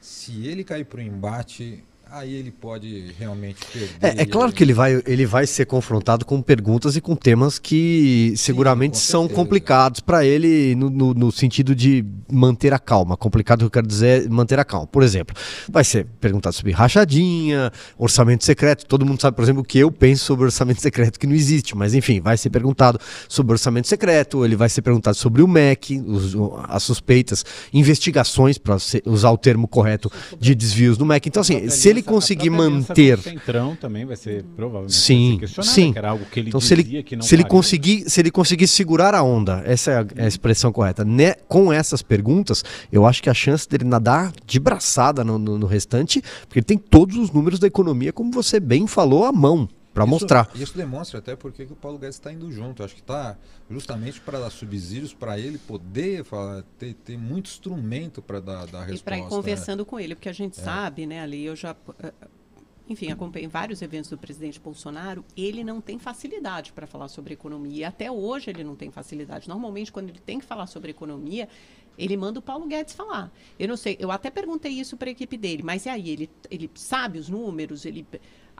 se 0.00 0.44
ele 0.44 0.64
cair 0.64 0.84
para 0.84 0.98
o 0.98 1.02
embate, 1.02 1.84
aí 2.14 2.34
ele 2.34 2.50
pode 2.50 3.14
realmente 3.18 3.56
perder. 3.72 3.90
É, 4.02 4.22
é 4.22 4.26
claro 4.26 4.52
que 4.52 4.62
ele 4.62 4.74
vai, 4.74 5.02
ele 5.06 5.24
vai 5.24 5.46
ser 5.46 5.64
confrontado 5.64 6.26
com 6.26 6.42
perguntas 6.42 6.94
e 6.94 7.00
com 7.00 7.16
temas 7.16 7.58
que 7.58 8.34
seguramente 8.36 8.92
com 8.92 8.98
são 8.98 9.26
complicados 9.28 10.00
para 10.00 10.22
ele 10.24 10.74
no, 10.74 10.90
no- 10.90 11.14
no 11.14 11.32
sentido 11.32 11.74
de 11.74 12.04
manter 12.30 12.74
a 12.74 12.78
calma. 12.78 13.16
Complicado 13.16 13.60
que 13.60 13.64
eu 13.64 13.70
quero 13.70 13.86
dizer 13.86 14.26
é 14.26 14.28
manter 14.28 14.58
a 14.58 14.64
calma. 14.64 14.86
Por 14.86 15.02
exemplo, 15.02 15.34
vai 15.70 15.84
ser 15.84 16.06
perguntado 16.20 16.54
sobre 16.54 16.72
rachadinha, 16.72 17.72
orçamento 17.96 18.44
secreto. 18.44 18.84
Todo 18.84 19.06
mundo 19.06 19.20
sabe, 19.20 19.34
por 19.34 19.42
exemplo, 19.42 19.62
o 19.62 19.64
que 19.64 19.78
eu 19.78 19.90
penso 19.90 20.24
sobre 20.26 20.44
orçamento 20.44 20.80
secreto, 20.82 21.18
que 21.18 21.26
não 21.26 21.34
existe. 21.34 21.74
Mas 21.74 21.94
enfim, 21.94 22.20
vai 22.20 22.36
ser 22.36 22.50
perguntado 22.50 22.98
sobre 23.26 23.52
orçamento 23.52 23.88
secreto, 23.88 24.44
ele 24.44 24.54
vai 24.56 24.68
ser 24.68 24.82
perguntado 24.82 25.16
sobre 25.16 25.40
o 25.40 25.48
MEC, 25.48 25.98
os- 26.06 26.34
as 26.68 26.82
suspeitas, 26.82 27.42
investigações, 27.72 28.58
para 28.58 28.76
usar 29.06 29.30
o 29.30 29.38
termo 29.38 29.66
correto, 29.66 30.12
de 30.38 30.54
desvios 30.54 30.98
no 30.98 31.06
MEC. 31.06 31.28
Então, 31.28 31.40
assim, 31.40 31.68
se 31.70 31.88
ele 31.88 32.01
conseguir 32.02 32.50
manter. 32.50 33.18
Centrão 33.18 33.74
também 33.76 34.04
vai 34.04 34.16
ser 34.16 34.44
provavelmente 34.56 34.94
Sim, 34.94 35.38
ser 35.46 35.62
sim. 35.62 35.92
que 35.92 35.98
era 35.98 36.10
algo 36.10 36.24
que 36.24 36.40
ele 36.40 36.48
Então, 36.48 36.60
se 36.60 36.74
ele, 36.74 37.04
se 37.20 37.34
ele 37.34 37.44
conseguir, 37.44 38.08
se 38.10 38.20
ele 38.20 38.30
conseguir 38.30 38.66
segurar 38.66 39.14
a 39.14 39.22
onda, 39.22 39.62
essa 39.64 39.90
é 39.90 39.94
a, 39.98 40.06
é 40.16 40.24
a 40.24 40.28
expressão 40.28 40.72
correta, 40.72 41.04
né, 41.04 41.34
com 41.48 41.72
essas 41.72 42.02
perguntas, 42.02 42.64
eu 42.90 43.06
acho 43.06 43.22
que 43.22 43.30
a 43.30 43.34
chance 43.34 43.68
dele 43.68 43.84
nadar 43.84 44.32
de 44.46 44.58
braçada 44.60 45.24
no, 45.24 45.38
no- 45.38 45.58
no 45.58 45.66
restante, 45.66 46.22
porque 46.46 46.58
ele 46.58 46.64
tem 46.66 46.78
todos 46.78 47.16
os 47.16 47.30
números 47.30 47.58
da 47.58 47.66
economia, 47.66 48.12
como 48.12 48.30
você 48.30 48.58
bem 48.60 48.86
falou, 48.86 49.24
à 49.24 49.32
mão, 49.32 49.68
para 49.92 50.06
mostrar. 50.06 50.50
Isso 50.54 50.76
demonstra 50.76 51.18
até 51.18 51.36
porque 51.36 51.66
que 51.66 51.72
o 51.72 51.76
Paulo 51.76 51.98
Guedes 51.98 52.16
está 52.16 52.32
indo 52.32 52.50
junto. 52.50 52.82
Acho 52.82 52.94
que 52.94 53.00
está 53.00 53.36
justamente 53.70 54.20
para 54.20 54.40
dar 54.40 54.50
subsídios 54.50 55.12
para 55.12 55.38
ele 55.38 55.58
poder 55.58 56.24
falar, 56.24 56.62
ter, 56.78 56.94
ter 56.94 57.18
muito 57.18 57.46
instrumento 57.50 58.22
para 58.22 58.40
dar, 58.40 58.66
dar 58.66 58.88
E 58.88 58.92
resposta. 58.92 59.04
para 59.04 59.18
ir 59.18 59.22
né? 59.22 59.28
conversando 59.28 59.84
com 59.84 60.00
ele, 60.00 60.14
porque 60.14 60.28
a 60.28 60.32
gente 60.32 60.56
sabe, 60.56 61.06
né, 61.06 61.20
ali 61.20 61.44
eu 61.44 61.54
já. 61.56 61.76
eh, 62.02 62.12
Enfim, 62.88 63.10
acompanhei 63.10 63.48
vários 63.48 63.80
eventos 63.80 64.10
do 64.10 64.18
presidente 64.18 64.58
Bolsonaro. 64.60 65.24
Ele 65.36 65.62
não 65.62 65.80
tem 65.80 65.98
facilidade 65.98 66.72
para 66.72 66.86
falar 66.86 67.08
sobre 67.08 67.32
economia. 67.34 67.76
E 67.80 67.84
até 67.84 68.10
hoje 68.10 68.50
ele 68.50 68.64
não 68.64 68.74
tem 68.74 68.90
facilidade. 68.90 69.48
Normalmente, 69.48 69.92
quando 69.92 70.08
ele 70.10 70.18
tem 70.18 70.38
que 70.40 70.44
falar 70.44 70.66
sobre 70.66 70.90
economia, 70.90 71.48
ele 71.96 72.16
manda 72.16 72.38
o 72.38 72.42
Paulo 72.42 72.66
Guedes 72.66 72.94
falar. 72.94 73.30
Eu 73.58 73.68
não 73.68 73.76
sei, 73.76 73.96
eu 74.00 74.10
até 74.10 74.30
perguntei 74.30 74.72
isso 74.72 74.96
para 74.96 75.08
a 75.08 75.12
equipe 75.12 75.36
dele, 75.36 75.62
mas 75.62 75.86
e 75.86 75.88
aí? 75.90 76.10
Ele, 76.10 76.30
ele 76.50 76.70
sabe 76.74 77.18
os 77.18 77.28
números? 77.28 77.84
Ele... 77.86 78.04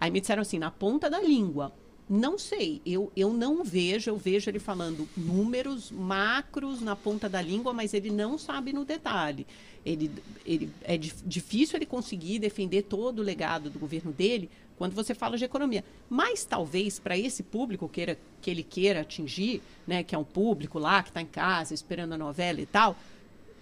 Aí 0.03 0.11
me 0.11 0.21
disseram 0.21 0.43
assim, 0.43 0.59
na 0.59 0.69
ponta 0.69 1.09
da 1.09 1.21
língua. 1.21 1.73
Não 2.11 2.37
sei, 2.37 2.83
eu, 2.85 3.13
eu 3.17 3.33
não 3.33 3.63
vejo, 3.63 4.11
eu 4.11 4.17
vejo 4.17 4.51
ele 4.51 4.59
falando 4.59 5.09
números 5.17 5.93
macros 5.93 6.81
na 6.81 6.97
ponta 6.97 7.29
da 7.29 7.41
língua, 7.41 7.73
mas 7.73 7.95
ele 7.95 8.11
não 8.11 8.37
sabe 8.37 8.73
no 8.73 8.85
detalhe. 8.85 9.47
Ele, 9.87 10.11
ele, 10.45 10.69
é 10.83 10.99
dif- 10.99 11.23
difícil 11.25 11.77
ele 11.77 11.87
conseguir 11.87 12.41
defender 12.41 12.83
todo 12.83 13.21
o 13.21 13.23
legado 13.23 13.71
do 13.71 13.79
governo 13.79 14.11
dele 14.11 14.51
quando 14.77 14.93
você 14.93 15.15
fala 15.15 15.39
de 15.39 15.45
economia. 15.45 15.85
Mas 16.11 16.45
talvez 16.45 16.99
para 16.99 17.17
esse 17.17 17.45
público 17.45 17.89
queira, 17.89 18.19
que 18.41 18.51
ele 18.51 18.65
queira 18.65 19.03
atingir, 19.03 19.63
né, 19.87 20.03
que 20.03 20.17
é 20.17 20.19
um 20.19 20.25
público 20.25 20.81
lá 20.81 21.01
que 21.01 21.11
está 21.11 21.23
em 21.23 21.27
casa 21.27 21.75
esperando 21.75 22.15
a 22.15 22.19
novela 22.19 22.61
e 22.61 22.67
tal, 22.67 22.97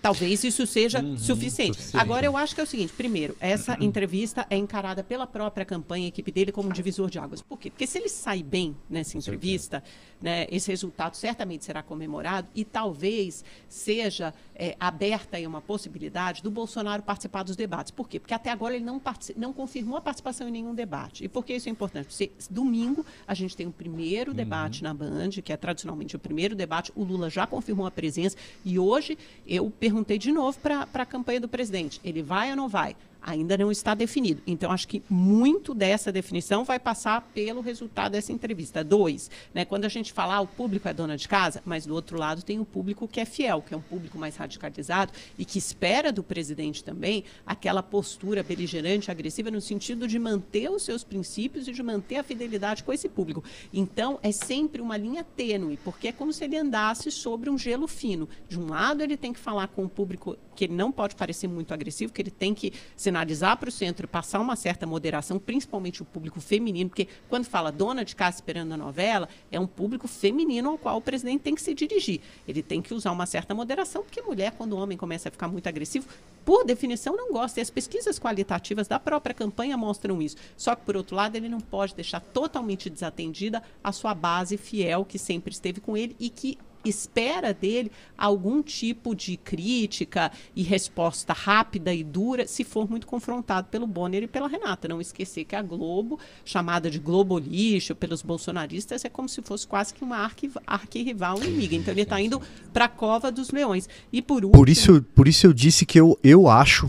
Talvez 0.02 0.42
isso 0.44 0.66
seja 0.66 1.00
Uhum, 1.02 1.18
suficiente. 1.18 1.76
suficiente. 1.76 1.96
Agora, 2.02 2.24
eu 2.24 2.36
acho 2.36 2.54
que 2.54 2.60
é 2.60 2.64
o 2.64 2.66
seguinte: 2.66 2.92
primeiro, 2.96 3.36
essa 3.38 3.76
entrevista 3.80 4.46
é 4.48 4.56
encarada 4.56 5.04
pela 5.04 5.26
própria 5.26 5.64
campanha, 5.64 6.06
a 6.06 6.08
equipe 6.08 6.32
dele, 6.32 6.50
como 6.50 6.68
um 6.68 6.72
divisor 6.72 7.10
de 7.10 7.18
águas. 7.18 7.42
Por 7.42 7.58
quê? 7.58 7.70
Porque 7.70 7.86
se 7.86 7.98
ele 7.98 8.08
sai 8.08 8.42
bem 8.42 8.74
nessa 8.88 9.18
entrevista, 9.18 9.82
né, 10.20 10.46
esse 10.50 10.70
resultado 10.70 11.14
certamente 11.16 11.64
será 11.64 11.82
comemorado 11.82 12.48
e 12.54 12.64
talvez 12.64 13.44
seja 13.68 14.34
é, 14.54 14.76
aberta 14.78 15.36
aí 15.36 15.46
uma 15.46 15.60
possibilidade 15.60 16.42
do 16.42 16.50
Bolsonaro 16.50 17.02
participar 17.02 17.42
dos 17.42 17.56
debates. 17.56 17.90
Por 17.90 18.08
quê? 18.08 18.20
Porque 18.20 18.34
até 18.34 18.50
agora 18.50 18.74
ele 18.74 18.84
não, 18.84 19.00
não 19.36 19.52
confirmou 19.52 19.96
a 19.96 20.00
participação 20.00 20.48
em 20.48 20.50
nenhum 20.50 20.74
debate. 20.74 21.24
E 21.24 21.28
por 21.28 21.44
que 21.44 21.54
isso 21.54 21.68
é 21.68 21.72
importante? 21.72 22.06
Porque 22.06 22.30
domingo 22.50 23.04
a 23.26 23.34
gente 23.34 23.56
tem 23.56 23.66
o 23.66 23.72
primeiro 23.72 24.34
debate 24.34 24.82
na 24.82 24.92
Band, 24.92 25.30
que 25.42 25.52
é 25.52 25.56
tradicionalmente 25.56 26.16
o 26.16 26.18
primeiro 26.18 26.54
debate. 26.54 26.92
O 26.94 27.02
Lula 27.02 27.30
já 27.30 27.46
confirmou 27.46 27.86
a 27.86 27.90
presença 27.90 28.36
e 28.64 28.78
hoje 28.78 29.16
eu 29.46 29.70
perguntei 29.70 30.18
de 30.18 30.30
novo 30.30 30.58
para 30.58 30.86
a 30.92 31.06
campanha 31.06 31.40
do 31.40 31.48
presidente: 31.48 32.00
ele 32.04 32.22
vai 32.22 32.50
ou 32.50 32.56
não 32.56 32.68
vai? 32.68 32.94
Ainda 33.22 33.56
não 33.56 33.70
está 33.70 33.94
definido. 33.94 34.42
Então, 34.46 34.70
acho 34.72 34.88
que 34.88 35.02
muito 35.08 35.74
dessa 35.74 36.10
definição 36.10 36.64
vai 36.64 36.78
passar 36.78 37.22
pelo 37.34 37.60
resultado 37.60 38.12
dessa 38.12 38.32
entrevista. 38.32 38.82
Dois, 38.82 39.30
né, 39.52 39.64
quando 39.64 39.84
a 39.84 39.88
gente 39.88 40.12
falar 40.12 40.40
o 40.40 40.46
público 40.46 40.88
é 40.88 40.94
dona 40.94 41.16
de 41.16 41.28
casa, 41.28 41.62
mas 41.64 41.86
do 41.86 41.94
outro 41.94 42.18
lado 42.18 42.42
tem 42.42 42.58
o 42.58 42.64
público 42.64 43.06
que 43.06 43.20
é 43.20 43.24
fiel, 43.24 43.62
que 43.62 43.74
é 43.74 43.76
um 43.76 43.82
público 43.82 44.18
mais 44.18 44.36
radicalizado 44.36 45.12
e 45.38 45.44
que 45.44 45.58
espera 45.58 46.12
do 46.12 46.22
presidente 46.22 46.82
também 46.82 47.24
aquela 47.44 47.82
postura 47.82 48.42
beligerante, 48.42 49.10
agressiva, 49.10 49.50
no 49.50 49.60
sentido 49.60 50.08
de 50.08 50.18
manter 50.18 50.70
os 50.70 50.82
seus 50.82 51.04
princípios 51.04 51.68
e 51.68 51.72
de 51.72 51.82
manter 51.82 52.16
a 52.16 52.22
fidelidade 52.22 52.82
com 52.82 52.92
esse 52.92 53.08
público. 53.08 53.42
Então, 53.72 54.18
é 54.22 54.32
sempre 54.32 54.80
uma 54.80 54.96
linha 54.96 55.24
tênue, 55.24 55.78
porque 55.84 56.08
é 56.08 56.12
como 56.12 56.32
se 56.32 56.44
ele 56.44 56.56
andasse 56.56 57.10
sobre 57.10 57.50
um 57.50 57.58
gelo 57.58 57.86
fino. 57.86 58.28
De 58.48 58.58
um 58.58 58.68
lado, 58.68 59.02
ele 59.02 59.16
tem 59.16 59.32
que 59.32 59.38
falar 59.38 59.68
com 59.68 59.84
o 59.84 59.88
público 59.88 60.36
que 60.60 60.64
ele 60.66 60.74
não 60.74 60.92
pode 60.92 61.16
parecer 61.16 61.48
muito 61.48 61.72
agressivo, 61.72 62.12
que 62.12 62.20
ele 62.20 62.30
tem 62.30 62.52
que 62.52 62.70
sinalizar 62.94 63.56
para 63.56 63.70
o 63.70 63.72
centro 63.72 64.04
e 64.04 64.06
passar 64.06 64.38
uma 64.40 64.54
certa 64.54 64.86
moderação, 64.86 65.38
principalmente 65.38 66.02
o 66.02 66.04
público 66.04 66.38
feminino, 66.38 66.90
porque 66.90 67.08
quando 67.30 67.46
fala 67.46 67.72
dona 67.72 68.04
de 68.04 68.14
casa 68.14 68.36
esperando 68.36 68.72
a 68.72 68.76
novela, 68.76 69.26
é 69.50 69.58
um 69.58 69.66
público 69.66 70.06
feminino 70.06 70.68
ao 70.68 70.76
qual 70.76 70.98
o 70.98 71.00
presidente 71.00 71.40
tem 71.40 71.54
que 71.54 71.62
se 71.62 71.72
dirigir. 71.72 72.20
Ele 72.46 72.62
tem 72.62 72.82
que 72.82 72.92
usar 72.92 73.10
uma 73.10 73.24
certa 73.24 73.54
moderação, 73.54 74.02
porque 74.02 74.20
mulher, 74.20 74.52
quando 74.52 74.74
o 74.74 74.76
homem 74.76 74.98
começa 74.98 75.30
a 75.30 75.32
ficar 75.32 75.48
muito 75.48 75.66
agressivo, 75.66 76.06
por 76.44 76.62
definição 76.66 77.16
não 77.16 77.32
gosta. 77.32 77.58
E 77.58 77.62
as 77.62 77.70
pesquisas 77.70 78.18
qualitativas 78.18 78.86
da 78.86 79.00
própria 79.00 79.34
campanha 79.34 79.78
mostram 79.78 80.20
isso. 80.20 80.36
Só 80.58 80.74
que, 80.74 80.84
por 80.84 80.94
outro 80.94 81.16
lado, 81.16 81.36
ele 81.36 81.48
não 81.48 81.60
pode 81.60 81.94
deixar 81.94 82.20
totalmente 82.20 82.90
desatendida 82.90 83.62
a 83.82 83.92
sua 83.92 84.14
base 84.14 84.58
fiel, 84.58 85.06
que 85.06 85.18
sempre 85.18 85.54
esteve 85.54 85.80
com 85.80 85.96
ele 85.96 86.14
e 86.20 86.28
que 86.28 86.58
espera 86.84 87.52
dele 87.52 87.90
algum 88.16 88.62
tipo 88.62 89.14
de 89.14 89.36
crítica 89.36 90.30
e 90.54 90.62
resposta 90.62 91.32
rápida 91.32 91.92
e 91.92 92.02
dura 92.02 92.46
se 92.46 92.64
for 92.64 92.88
muito 92.88 93.06
confrontado 93.06 93.68
pelo 93.70 93.86
Bonner 93.86 94.22
e 94.22 94.26
pela 94.26 94.48
Renata. 94.48 94.88
Não 94.88 95.00
esquecer 95.00 95.44
que 95.44 95.54
a 95.56 95.62
Globo, 95.62 96.18
chamada 96.44 96.90
de 96.90 96.98
Globo 96.98 97.38
lixo 97.38 97.94
pelos 97.94 98.22
bolsonaristas, 98.22 99.04
é 99.04 99.08
como 99.08 99.28
se 99.28 99.40
fosse 99.42 99.66
quase 99.66 99.92
que 99.94 100.02
uma 100.04 100.16
arqui- 100.18 100.50
arquirrival 100.66 101.38
inimiga. 101.42 101.74
Então 101.76 101.92
ele 101.92 102.02
está 102.02 102.20
indo 102.20 102.40
para 102.72 102.86
a 102.86 102.88
cova 102.88 103.30
dos 103.30 103.50
leões. 103.50 103.88
E 104.12 104.20
por 104.22 104.36
último, 104.44 104.52
Por 104.52 104.68
isso, 104.68 105.02
por 105.14 105.28
isso 105.28 105.46
eu 105.46 105.52
disse 105.52 105.84
que 105.86 105.98
eu, 106.00 106.18
eu 106.22 106.48
acho, 106.48 106.86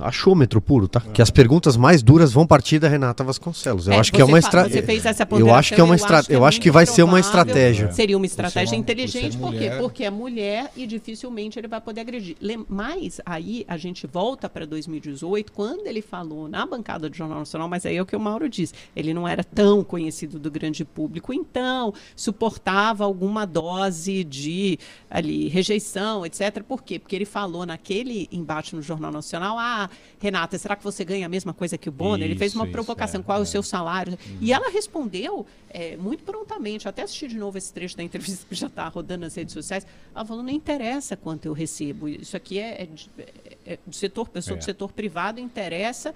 é, 0.00 0.04
achômetro 0.06 0.60
puro, 0.60 0.88
tá? 0.88 1.00
Que 1.00 1.22
as 1.22 1.30
perguntas 1.30 1.76
mais 1.76 2.02
duras 2.02 2.32
vão 2.32 2.46
partir 2.46 2.78
da 2.78 2.88
Renata 2.88 3.22
Vasconcelos. 3.24 3.86
Eu 3.86 3.94
É, 3.94 3.98
acho 3.98 4.12
que 4.12 4.20
é 4.20 4.24
uma 4.24 4.38
estratégia. 4.38 4.80
Você 4.80 4.86
fez 4.86 5.06
essa 5.06 5.26
Eu 5.30 5.52
acho 5.54 5.74
que 5.74 5.80
é 5.80 5.84
uma 5.84 5.96
ponderação, 5.96 6.18
estra... 6.20 6.34
eu 6.34 6.44
acho 6.44 6.60
que 6.60 6.68
é 6.68 6.72
vai 6.72 6.84
muito 6.84 6.94
ser 6.94 7.02
uma 7.02 7.20
estratégia. 7.20 7.92
Seria 7.92 8.16
uma 8.16 8.26
estratégia 8.26 8.72
uma- 8.72 8.80
inteligente, 9.26 9.40
por 9.40 9.52
quê? 9.52 9.70
Porque 9.78 10.04
é 10.04 10.10
mulher 10.10 10.70
e 10.76 10.86
dificilmente 10.86 11.58
ele 11.58 11.68
vai 11.68 11.80
poder 11.80 12.00
agredir. 12.00 12.36
Mas 12.68 13.20
aí 13.24 13.64
a 13.68 13.76
gente 13.76 14.06
volta 14.06 14.48
para 14.48 14.66
2018, 14.66 15.52
quando 15.52 15.86
ele 15.86 16.02
falou 16.02 16.48
na 16.48 16.66
bancada 16.66 17.08
do 17.08 17.16
Jornal 17.16 17.38
Nacional, 17.38 17.68
mas 17.68 17.86
aí 17.86 17.96
é 17.96 18.02
o 18.02 18.06
que 18.06 18.16
o 18.16 18.20
Mauro 18.20 18.48
disse, 18.48 18.74
ele 18.94 19.14
não 19.14 19.26
era 19.26 19.44
tão 19.44 19.84
conhecido 19.84 20.38
do 20.38 20.50
grande 20.50 20.84
público, 20.84 21.32
então 21.32 21.94
suportava 22.16 23.04
alguma 23.04 23.46
dose 23.46 24.24
de 24.24 24.78
ali 25.08 25.48
rejeição, 25.48 26.26
etc. 26.26 26.62
Por 26.62 26.82
quê? 26.82 26.98
Porque 26.98 27.14
ele 27.14 27.24
falou 27.24 27.64
naquele 27.64 28.28
embate 28.32 28.74
no 28.74 28.82
Jornal 28.82 29.12
Nacional, 29.12 29.58
ah, 29.58 29.88
Renata, 30.18 30.58
será 30.58 30.74
que 30.76 30.82
você 30.82 31.04
ganha 31.04 31.26
a 31.26 31.28
mesma 31.28 31.52
coisa 31.52 31.78
que 31.78 31.88
o 31.88 31.92
Bonner? 31.92 32.24
ele 32.24 32.36
fez 32.36 32.52
Isso, 32.52 32.58
uma 32.58 32.64
isso, 32.64 32.72
provocação, 32.72 33.20
é, 33.20 33.24
qual 33.24 33.38
é 33.38 33.40
o 33.40 33.42
é. 33.42 33.46
seu 33.46 33.62
salário? 33.62 34.18
E 34.40 34.52
ela 34.52 34.70
respondeu 34.70 35.46
é, 35.70 35.96
muito 35.96 36.24
prontamente. 36.24 36.88
Até 36.88 37.02
assisti 37.02 37.28
de 37.28 37.36
novo 37.36 37.58
esse 37.58 37.72
trecho 37.72 37.96
da 37.96 38.02
entrevista 38.02 38.46
que 38.48 38.54
já 38.54 38.66
está 38.66 38.88
rodando 38.88 39.13
nas 39.16 39.34
redes 39.34 39.52
sociais. 39.54 39.86
Ela 40.14 40.24
falou: 40.24 40.42
não 40.42 40.50
interessa 40.50 41.16
quanto 41.16 41.46
eu 41.46 41.52
recebo. 41.52 42.08
Isso 42.08 42.36
aqui 42.36 42.58
é, 42.58 42.82
é 42.82 42.88
é- 43.18 43.72
é 43.74 43.78
do 43.86 43.94
setor, 43.94 44.28
eu 44.34 44.42
sou 44.42 44.56
do 44.56 44.60
É. 44.60 44.62
setor 44.62 44.92
privado, 44.92 45.40
interessa 45.40 46.14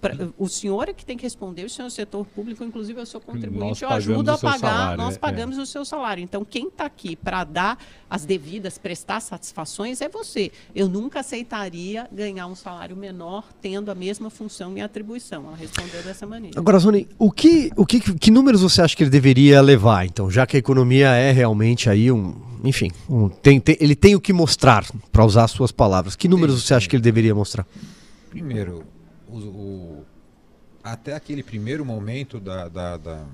pra, 0.00 0.14
o 0.38 0.48
senhor 0.48 0.88
é 0.88 0.92
que 0.92 1.04
tem 1.04 1.16
que 1.16 1.22
responder, 1.22 1.64
o 1.64 1.70
senhor 1.70 1.86
é 1.86 1.88
o 1.88 1.90
setor 1.90 2.24
público, 2.26 2.62
inclusive 2.64 3.00
eu 3.00 3.06
sou 3.06 3.20
contribuinte, 3.20 3.60
Nós 3.60 3.82
eu 3.82 3.90
ajudo 3.90 4.30
a 4.30 4.38
pagar, 4.38 4.58
salário, 4.58 4.96
nós 4.98 5.16
é, 5.16 5.18
pagamos 5.18 5.58
o 5.58 5.66
seu 5.66 5.84
salário. 5.84 6.22
Então, 6.22 6.44
quem 6.44 6.68
está 6.68 6.84
aqui 6.86 7.16
para 7.16 7.44
dar 7.44 7.78
as 8.08 8.24
devidas, 8.24 8.78
prestar 8.78 9.20
satisfações 9.20 10.00
é 10.00 10.08
você. 10.08 10.50
Eu 10.74 10.88
nunca 10.88 11.20
aceitaria 11.20 12.08
ganhar 12.12 12.46
um 12.46 12.54
salário 12.54 12.96
menor 12.96 13.44
tendo 13.60 13.90
a 13.90 13.94
mesma 13.94 14.30
função 14.30 14.76
e 14.76 14.80
atribuição. 14.80 15.44
Ela 15.46 15.56
respondeu 15.56 16.02
dessa 16.02 16.26
maneira. 16.26 16.58
Agora, 16.58 16.78
Zoni, 16.78 17.06
o 17.18 17.30
que, 17.30 17.70
o 17.76 17.84
que, 17.84 18.00
que 18.00 18.30
números 18.30 18.62
você 18.62 18.82
acha 18.82 18.96
que 18.96 19.02
ele 19.02 19.10
deveria 19.10 19.60
levar, 19.60 20.06
então, 20.06 20.30
já 20.30 20.46
que 20.46 20.56
a 20.56 20.58
economia 20.58 21.08
é 21.08 21.30
realmente 21.32 21.90
aí 21.90 22.10
um, 22.10 22.34
enfim, 22.64 22.90
um, 23.08 23.28
tem, 23.28 23.60
tem- 23.60 23.76
ele 23.80 23.94
tem 23.94 24.14
o 24.14 24.20
que 24.20 24.32
mostrar, 24.32 24.84
para 25.12 25.24
usar 25.24 25.44
as 25.44 25.50
suas 25.50 25.70
palavras. 25.72 26.16
Que 26.16 26.28
números 26.28 26.56
Sim, 26.60 26.66
você 26.66 26.74
acha 26.74 26.88
que 26.88 26.96
ele 26.96 27.02
deveria 27.02 27.34
mostrar? 27.34 27.66
Primeiro, 28.30 28.84
o, 29.28 29.36
o- 30.00 30.06
até 30.82 31.14
aquele 31.14 31.42
primeiro 31.42 31.84
momento 31.84 32.40
da, 32.40 32.68
da, 32.68 32.96
da, 32.96 33.26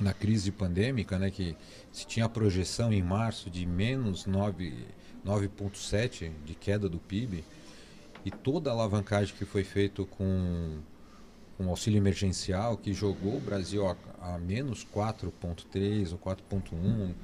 na 0.00 0.12
crise 0.12 0.50
pandêmica, 0.50 1.18
né, 1.18 1.30
que 1.30 1.56
se 1.90 2.06
tinha 2.06 2.26
a 2.26 2.28
projeção 2.28 2.92
em 2.92 3.02
março 3.02 3.50
de 3.50 3.66
menos 3.66 4.26
9 4.26 4.72
9,7 5.24 6.32
de 6.44 6.54
queda 6.54 6.88
do 6.88 6.98
PIB, 6.98 7.44
e 8.24 8.30
toda 8.30 8.70
a 8.70 8.72
alavancagem 8.72 9.32
que 9.36 9.44
foi 9.44 9.62
feita 9.62 10.04
com, 10.04 10.78
com 11.56 11.66
o 11.66 11.70
auxílio 11.70 11.96
emergencial, 11.96 12.76
que 12.76 12.92
jogou 12.92 13.36
o 13.36 13.40
Brasil 13.40 13.86
a, 13.86 13.96
a 14.20 14.38
menos 14.38 14.84
4,3 14.84 16.10
ou 16.12 16.18
4,1, 16.18 17.14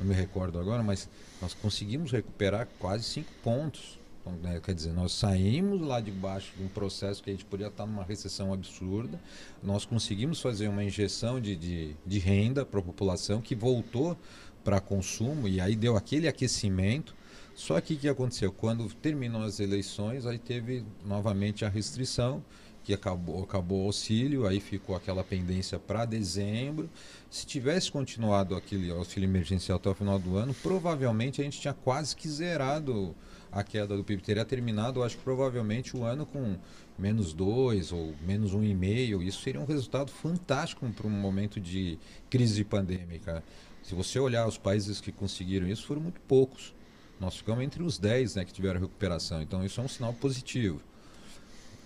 não 0.00 0.06
me 0.06 0.14
recordo 0.14 0.58
agora, 0.60 0.84
mas 0.84 1.08
nós 1.42 1.52
conseguimos 1.52 2.12
recuperar 2.12 2.68
quase 2.78 3.02
5 3.04 3.28
pontos. 3.42 3.97
Né, 4.42 4.60
quer 4.62 4.74
dizer, 4.74 4.92
nós 4.92 5.12
saímos 5.12 5.80
lá 5.80 6.00
de 6.00 6.10
baixo 6.10 6.52
de 6.56 6.62
um 6.62 6.68
processo 6.68 7.22
que 7.22 7.30
a 7.30 7.32
gente 7.32 7.44
podia 7.44 7.68
estar 7.68 7.86
numa 7.86 8.04
recessão 8.04 8.52
absurda, 8.52 9.20
nós 9.62 9.84
conseguimos 9.84 10.40
fazer 10.40 10.68
uma 10.68 10.84
injeção 10.84 11.40
de, 11.40 11.56
de, 11.56 11.96
de 12.06 12.18
renda 12.18 12.64
para 12.64 12.80
a 12.80 12.82
população 12.82 13.40
que 13.40 13.54
voltou 13.54 14.16
para 14.64 14.80
consumo 14.80 15.48
e 15.48 15.60
aí 15.60 15.74
deu 15.74 15.96
aquele 15.96 16.28
aquecimento. 16.28 17.14
Só 17.54 17.80
que 17.80 17.94
o 17.94 17.96
que 17.96 18.08
aconteceu? 18.08 18.52
Quando 18.52 18.88
terminou 18.94 19.42
as 19.42 19.58
eleições, 19.58 20.26
aí 20.26 20.38
teve 20.38 20.84
novamente 21.04 21.64
a 21.64 21.68
restrição, 21.68 22.42
que 22.88 22.94
acabou, 22.94 23.42
acabou 23.42 23.82
o 23.82 23.86
auxílio, 23.86 24.46
aí 24.46 24.60
ficou 24.60 24.96
aquela 24.96 25.22
pendência 25.22 25.78
para 25.78 26.06
dezembro. 26.06 26.88
Se 27.28 27.44
tivesse 27.44 27.92
continuado 27.92 28.56
aquele 28.56 28.90
auxílio 28.90 29.28
emergencial 29.28 29.76
até 29.76 29.90
o 29.90 29.94
final 29.94 30.18
do 30.18 30.36
ano, 30.36 30.54
provavelmente 30.62 31.40
a 31.40 31.44
gente 31.44 31.60
tinha 31.60 31.74
quase 31.74 32.16
que 32.16 32.26
zerado 32.26 33.14
a 33.50 33.62
queda 33.62 33.96
do 33.96 34.04
PIB. 34.04 34.22
Teria 34.22 34.44
terminado, 34.44 35.00
eu 35.00 35.04
acho 35.04 35.16
que 35.16 35.22
provavelmente 35.22 35.96
o 35.96 36.04
ano 36.04 36.26
com 36.26 36.56
menos 36.98 37.32
2 37.32 37.92
ou 37.92 38.14
menos 38.26 38.52
1,5. 38.52 39.22
Isso 39.22 39.42
seria 39.42 39.60
um 39.60 39.64
resultado 39.64 40.10
fantástico 40.10 40.88
para 40.90 41.06
um 41.06 41.10
momento 41.10 41.60
de 41.60 41.98
crise 42.28 42.64
pandêmica. 42.64 43.42
Se 43.82 43.94
você 43.94 44.18
olhar 44.18 44.46
os 44.46 44.58
países 44.58 45.00
que 45.00 45.12
conseguiram 45.12 45.66
isso, 45.66 45.86
foram 45.86 46.02
muito 46.02 46.20
poucos. 46.22 46.74
Nós 47.20 47.36
ficamos 47.36 47.64
entre 47.64 47.82
os 47.82 47.98
10 47.98 48.36
né, 48.36 48.44
que 48.44 48.52
tiveram 48.52 48.80
recuperação. 48.80 49.42
Então 49.42 49.64
isso 49.64 49.80
é 49.80 49.84
um 49.84 49.88
sinal 49.88 50.12
positivo. 50.12 50.80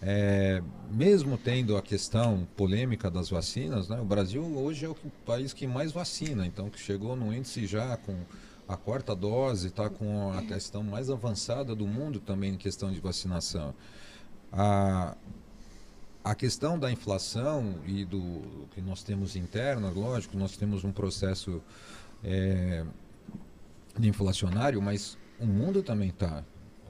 É, 0.04 0.60
mesmo 0.90 1.38
tendo 1.38 1.76
a 1.76 1.82
questão 1.82 2.46
polêmica 2.56 3.08
das 3.08 3.30
vacinas, 3.30 3.88
né, 3.88 4.00
o 4.00 4.04
Brasil 4.04 4.42
hoje 4.42 4.84
é 4.84 4.88
o 4.88 4.96
país 5.24 5.52
que 5.52 5.64
mais 5.64 5.92
vacina, 5.92 6.44
então 6.44 6.68
que 6.68 6.80
chegou 6.80 7.14
no 7.14 7.32
índice 7.32 7.66
já 7.66 7.96
com 7.96 8.18
a 8.72 8.76
quarta 8.76 9.14
dose, 9.14 9.68
está 9.68 9.90
com 9.90 10.32
a 10.32 10.42
questão 10.42 10.82
mais 10.82 11.10
avançada 11.10 11.74
do 11.74 11.86
mundo 11.86 12.18
também 12.18 12.54
em 12.54 12.56
questão 12.56 12.90
de 12.90 13.00
vacinação. 13.00 13.74
A, 14.50 15.14
a 16.24 16.34
questão 16.34 16.78
da 16.78 16.90
inflação 16.90 17.74
e 17.86 18.04
do 18.04 18.66
que 18.74 18.80
nós 18.80 19.02
temos 19.02 19.36
interna, 19.36 19.90
lógico, 19.90 20.38
nós 20.38 20.56
temos 20.56 20.84
um 20.84 20.92
processo 20.92 21.62
é, 22.24 22.84
inflacionário, 24.00 24.80
mas 24.80 25.18
o 25.38 25.46
mundo 25.46 25.82
também 25.82 26.08
está. 26.08 26.42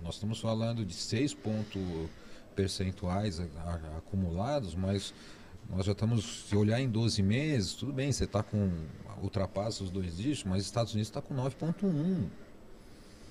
Nós 0.02 0.14
estamos 0.14 0.40
falando 0.40 0.84
de 0.84 0.94
6 0.94 1.34
pontos 1.34 1.82
percentuais 2.54 3.40
acumulados, 3.96 4.74
mas 4.74 5.12
nós 5.70 5.86
já 5.86 5.92
estamos, 5.92 6.46
se 6.48 6.56
olhar 6.56 6.80
em 6.80 6.88
12 6.88 7.22
meses, 7.22 7.74
tudo 7.74 7.92
bem, 7.92 8.12
você 8.12 8.24
está 8.24 8.42
com, 8.42 8.70
ultrapassa 9.22 9.82
os 9.82 9.90
dois 9.90 10.16
dígitos, 10.16 10.44
mas 10.44 10.60
os 10.60 10.66
Estados 10.66 10.92
Unidos 10.92 11.08
está 11.08 11.20
com 11.20 11.34
9,1. 11.34 12.26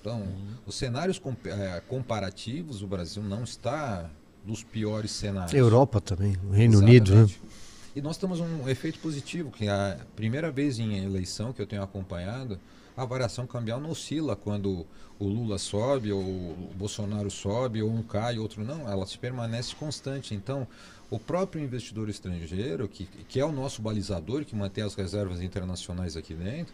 Então, 0.00 0.26
os 0.66 0.74
cenários 0.74 1.20
eh, 1.44 1.82
comparativos, 1.86 2.82
o 2.82 2.86
Brasil 2.88 3.22
não 3.22 3.44
está 3.44 4.10
dos 4.44 4.64
piores 4.64 5.12
cenários. 5.12 5.54
Europa 5.54 6.00
também, 6.00 6.36
o 6.48 6.50
Reino 6.50 6.78
Unido, 6.78 7.14
né? 7.14 7.22
Exatamente. 7.22 7.62
E 7.94 8.00
nós 8.00 8.16
temos 8.16 8.40
um 8.40 8.68
efeito 8.68 8.98
positivo, 8.98 9.50
que 9.50 9.66
é 9.66 9.70
a 9.70 9.98
primeira 10.16 10.50
vez 10.50 10.78
em 10.78 11.04
eleição 11.04 11.52
que 11.52 11.60
eu 11.60 11.66
tenho 11.66 11.82
acompanhado, 11.82 12.58
a 12.96 13.04
variação 13.04 13.46
cambial 13.46 13.80
não 13.80 13.90
oscila 13.90 14.34
quando 14.34 14.86
o 15.18 15.26
Lula 15.26 15.58
sobe, 15.58 16.10
ou 16.10 16.20
o 16.20 16.70
Bolsonaro 16.74 17.30
sobe, 17.30 17.82
ou 17.82 17.90
um 17.90 18.02
cai, 18.02 18.38
outro 18.38 18.64
não, 18.64 18.88
ela 18.88 19.06
se 19.06 19.18
permanece 19.18 19.74
constante. 19.74 20.34
Então, 20.34 20.66
o 21.12 21.18
próprio 21.18 21.62
investidor 21.62 22.08
estrangeiro, 22.08 22.88
que, 22.88 23.04
que 23.04 23.38
é 23.38 23.44
o 23.44 23.52
nosso 23.52 23.82
balizador, 23.82 24.46
que 24.46 24.56
mantém 24.56 24.82
as 24.82 24.94
reservas 24.94 25.42
internacionais 25.42 26.16
aqui 26.16 26.32
dentro, 26.32 26.72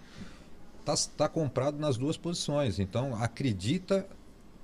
está 0.87 1.29
comprado 1.29 1.77
nas 1.77 1.97
duas 1.97 2.17
posições. 2.17 2.79
Então, 2.79 3.21
acredita 3.21 4.07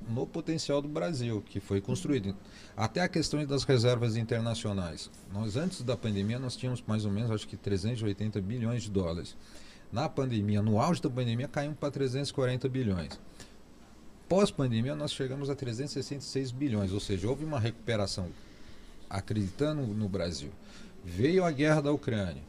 no 0.08 0.28
potencial 0.28 0.80
do 0.80 0.86
Brasil, 0.86 1.42
que 1.44 1.58
foi 1.58 1.80
construído. 1.80 2.36
Até 2.76 3.00
a 3.00 3.08
questão 3.08 3.44
das 3.44 3.64
reservas 3.64 4.16
internacionais. 4.16 5.10
Nós, 5.32 5.56
antes 5.56 5.82
da 5.82 5.96
pandemia, 5.96 6.38
nós 6.38 6.54
tínhamos 6.54 6.80
mais 6.86 7.04
ou 7.04 7.10
menos, 7.10 7.32
acho 7.32 7.48
que 7.48 7.56
380 7.56 8.40
bilhões 8.40 8.84
de 8.84 8.90
dólares. 8.92 9.36
Na 9.90 10.08
pandemia, 10.08 10.62
no 10.62 10.80
auge 10.80 11.02
da 11.02 11.10
pandemia, 11.10 11.48
caímos 11.48 11.78
para 11.78 11.90
340 11.90 12.68
bilhões. 12.68 13.18
Pós-pandemia, 14.28 14.94
nós 14.94 15.12
chegamos 15.12 15.50
a 15.50 15.56
366 15.56 16.52
bilhões, 16.52 16.92
ou 16.92 17.00
seja, 17.00 17.28
houve 17.28 17.44
uma 17.44 17.58
recuperação 17.58 18.28
acreditando 19.08 19.82
no 19.82 20.08
Brasil. 20.08 20.50
Veio 21.04 21.44
a 21.44 21.50
guerra 21.50 21.80
da 21.82 21.92
Ucrânia. 21.92 22.42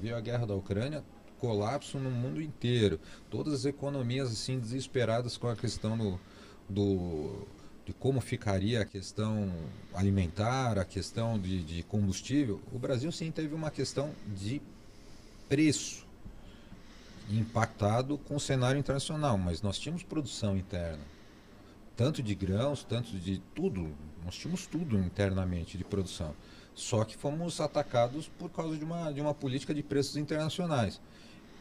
Veio 0.00 0.16
a 0.16 0.20
guerra 0.20 0.46
da 0.46 0.54
Ucrânia, 0.54 1.02
colapso 1.38 1.98
no 1.98 2.10
mundo 2.10 2.40
inteiro. 2.40 3.00
Todas 3.30 3.54
as 3.54 3.64
economias 3.64 4.30
assim 4.30 4.58
desesperadas 4.58 5.36
com 5.36 5.48
a 5.48 5.56
questão 5.56 5.96
do, 5.96 6.20
do 6.68 7.46
de 7.88 7.94
como 7.94 8.20
ficaria 8.20 8.82
a 8.82 8.84
questão 8.84 9.50
alimentar, 9.94 10.78
a 10.78 10.84
questão 10.84 11.38
de, 11.38 11.64
de 11.64 11.82
combustível. 11.84 12.60
O 12.70 12.78
Brasil 12.78 13.10
sim 13.10 13.30
teve 13.30 13.54
uma 13.54 13.70
questão 13.70 14.12
de 14.36 14.60
preço 15.48 16.06
impactado 17.30 18.18
com 18.18 18.36
o 18.36 18.40
cenário 18.40 18.78
internacional, 18.78 19.38
mas 19.38 19.62
nós 19.62 19.78
tínhamos 19.78 20.02
produção 20.02 20.54
interna, 20.54 21.00
tanto 21.98 22.22
de 22.22 22.32
grãos, 22.32 22.84
tanto 22.84 23.18
de 23.18 23.42
tudo, 23.56 23.90
nós 24.24 24.36
tínhamos 24.36 24.68
tudo 24.68 24.96
internamente 25.00 25.76
de 25.76 25.82
produção. 25.82 26.32
Só 26.72 27.04
que 27.04 27.16
fomos 27.16 27.60
atacados 27.60 28.28
por 28.38 28.48
causa 28.50 28.76
de 28.76 28.84
uma, 28.84 29.12
de 29.12 29.20
uma 29.20 29.34
política 29.34 29.74
de 29.74 29.82
preços 29.82 30.16
internacionais. 30.16 31.00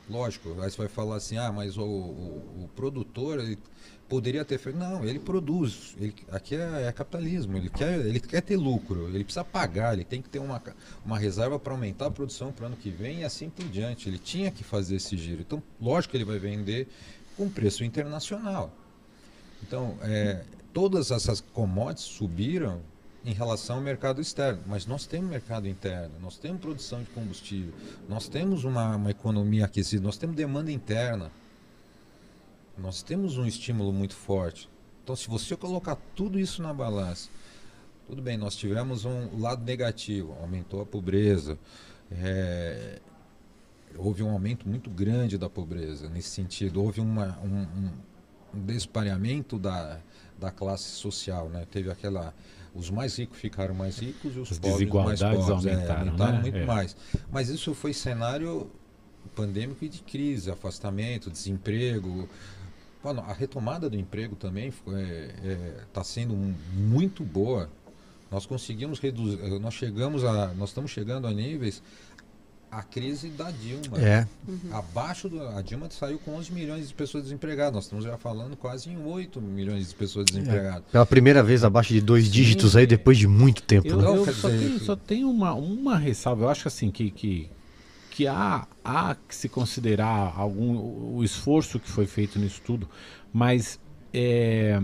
Lógico, 0.08 0.50
aí 0.62 0.70
você 0.70 0.78
vai 0.78 0.88
falar 0.88 1.16
assim, 1.16 1.40
ah, 1.40 1.52
mas 1.52 1.76
o, 1.76 1.84
o, 1.84 2.66
o 2.66 2.70
produtor 2.76 3.40
ele 3.40 3.58
poderia 4.08 4.46
ter 4.46 4.60
feito. 4.60 4.78
Não, 4.78 5.04
ele 5.04 5.18
produz. 5.18 5.96
Ele, 6.00 6.14
aqui 6.32 6.56
é, 6.56 6.84
é 6.84 6.92
capitalismo, 6.92 7.58
ele 7.58 7.72
quer, 7.72 8.06
ele 8.06 8.20
quer 8.20 8.42
ter 8.42 8.58
lucro, 8.58 9.10
ele 9.10 9.24
precisa 9.24 9.44
pagar, 9.44 9.94
ele 9.94 10.06
tem 10.06 10.22
que 10.22 10.30
ter 10.30 10.38
uma, 10.38 10.62
uma 11.04 11.18
reserva 11.18 11.58
para 11.58 11.74
aumentar 11.74 12.06
a 12.06 12.12
produção 12.12 12.52
para 12.52 12.66
o 12.66 12.68
ano 12.68 12.78
que 12.78 12.92
vem 12.92 13.22
e 13.22 13.24
assim 13.24 13.50
por 13.50 13.66
diante. 13.66 14.08
Ele 14.08 14.20
tinha 14.20 14.52
que 14.52 14.64
fazer 14.64 14.98
esse 14.98 15.18
giro. 15.18 15.42
Então, 15.42 15.64
lógico 15.82 16.12
que 16.12 16.18
ele 16.18 16.26
vai 16.26 16.38
vender 16.38 16.88
com 17.36 17.50
preço 17.50 17.84
internacional. 17.84 18.72
Então, 19.64 19.98
é, 20.02 20.44
todas 20.74 21.12
essas 21.12 21.42
commodities 21.42 22.06
subiram 22.06 22.82
em 23.26 23.34
relação 23.34 23.78
ao 23.78 23.82
mercado 23.82 24.22
externo, 24.22 24.62
mas 24.66 24.86
nós 24.86 25.06
temos 25.06 25.30
mercado 25.30 25.68
interno, 25.68 26.14
nós 26.22 26.38
temos 26.38 26.62
produção 26.62 27.04
de 27.04 27.10
combustível, 27.10 27.74
nós 28.08 28.30
temos 28.30 28.64
uma, 28.64 28.96
uma 28.96 29.12
economia 29.12 29.66
aquecida, 29.66 30.02
nós 30.02 30.18
temos 30.18 30.36
demanda 30.36 30.72
interna, 30.72 31.30
nós 32.78 33.02
temos 33.02 33.38
um 33.38 33.46
estímulo 33.46 33.92
muito 33.92 34.16
forte. 34.16 34.70
Então, 35.04 35.16
se 35.16 35.28
você 35.28 35.58
colocar 35.58 35.98
tudo 36.16 36.40
isso 36.40 36.62
na 36.62 36.74
balança, 36.74 37.30
tudo 38.08 38.22
bem, 38.22 38.38
nós 38.38 38.56
tivemos 38.56 39.04
um 39.04 39.40
lado 39.40 39.64
negativo, 39.66 40.38
aumentou 40.40 40.82
a 40.82 40.86
pobreza, 40.86 41.58
é, 42.10 43.02
houve 43.98 44.24
um 44.24 44.30
aumento 44.30 44.68
muito 44.68 44.90
grande 44.90 45.38
da 45.38 45.50
pobreza 45.50 46.10
nesse 46.10 46.30
sentido, 46.30 46.82
houve 46.82 47.02
uma, 47.02 47.38
um, 47.40 47.62
um, 47.64 47.92
despareamento 48.54 49.58
da, 49.60 50.00
da 50.40 50.52
classe 50.52 50.90
social, 50.92 51.50
né? 51.50 51.66
Teve 51.72 51.90
aquela 51.92 52.34
os 52.76 52.92
mais 52.92 53.18
ricos 53.18 53.40
ficaram 53.40 53.74
mais 53.74 53.98
ricos 53.98 54.36
e 54.36 54.40
os 54.40 54.52
As 54.52 54.60
pobres 54.60 54.62
mais 54.62 55.20
desigualdades 55.20 55.22
pobres 55.24 55.50
aumentaram, 55.50 55.96
é, 55.96 56.00
aumentaram 56.10 56.34
né? 56.34 56.42
muito 56.42 56.58
É. 56.58 56.66
mais. 56.66 56.96
Mas 57.32 57.50
isso 57.50 57.74
foi 57.74 57.92
cenário 57.94 58.70
pandêmico 59.36 59.84
e 59.84 59.90
de 59.90 60.02
crise, 60.04 60.52
afastamento, 60.52 61.30
desemprego. 61.32 62.30
A 63.26 63.34
retomada 63.34 63.90
do 63.90 63.96
emprego 63.98 64.36
também 64.36 64.72
está 65.88 66.04
sendo 66.04 66.34
um- 66.34 66.54
muito 66.74 67.24
boa. 67.24 67.70
Nós 68.30 68.46
conseguimos 68.46 69.00
reduzir, 69.00 69.38
nós 69.60 69.74
chegamos 69.74 70.24
a, 70.26 70.54
nós 70.54 70.70
estamos 70.70 70.92
chegando 70.92 71.26
a 71.28 71.32
níveis 71.34 71.82
a 72.72 72.84
crise 72.84 73.30
da 73.30 73.50
Dilma. 73.52 73.98
É. 74.02 74.28
Abaixo 74.72 75.30
do, 75.30 75.42
a 75.48 75.62
Dilma 75.62 75.88
saiu 75.90 76.20
com 76.20 76.36
11 76.36 76.52
milhões 76.52 76.88
de 76.88 76.94
pessoas 76.94 77.24
desempregadas. 77.24 77.74
Nós 77.74 77.84
estamos 77.86 78.04
já 78.06 78.18
falando 78.18 78.56
quase 78.58 78.90
em 78.90 78.98
8 78.98 79.42
milhões 79.42 79.90
de 79.90 79.96
pessoas 79.96 80.26
desempregadas. 80.26 80.84
Pela 80.92 81.06
primeira 81.06 81.42
vez 81.42 81.64
abaixo 81.64 81.94
de 81.94 82.02
dois 82.02 82.30
dígitos 82.32 82.76
aí, 82.76 82.86
depois 82.86 83.18
de 83.18 83.28
muito 83.28 83.64
tempo. 83.64 83.88
Eu, 83.88 83.98
né? 83.98 84.08
Eu 84.08 84.34
só, 84.34 84.50
tenho, 84.50 84.80
que- 84.80 84.86
só 84.86 84.96
tenho 84.96 85.30
uma, 85.30 85.54
uma 85.54 85.98
ressalva. 85.98 86.44
Eu 86.44 86.50
acho 86.50 86.68
assim 86.68 86.92
que, 86.92 87.10
que, 87.10 87.50
que 88.12 88.28
há, 88.28 88.68
há 88.84 89.16
que 89.28 89.36
se 89.36 89.48
considerar 89.48 90.34
algum, 90.38 91.16
o 91.16 91.24
esforço 91.24 91.80
que 91.80 91.90
foi 91.90 92.06
feito 92.06 92.38
nisso 92.38 92.62
tudo, 92.66 92.90
mas 93.32 93.80
é, 94.14 94.80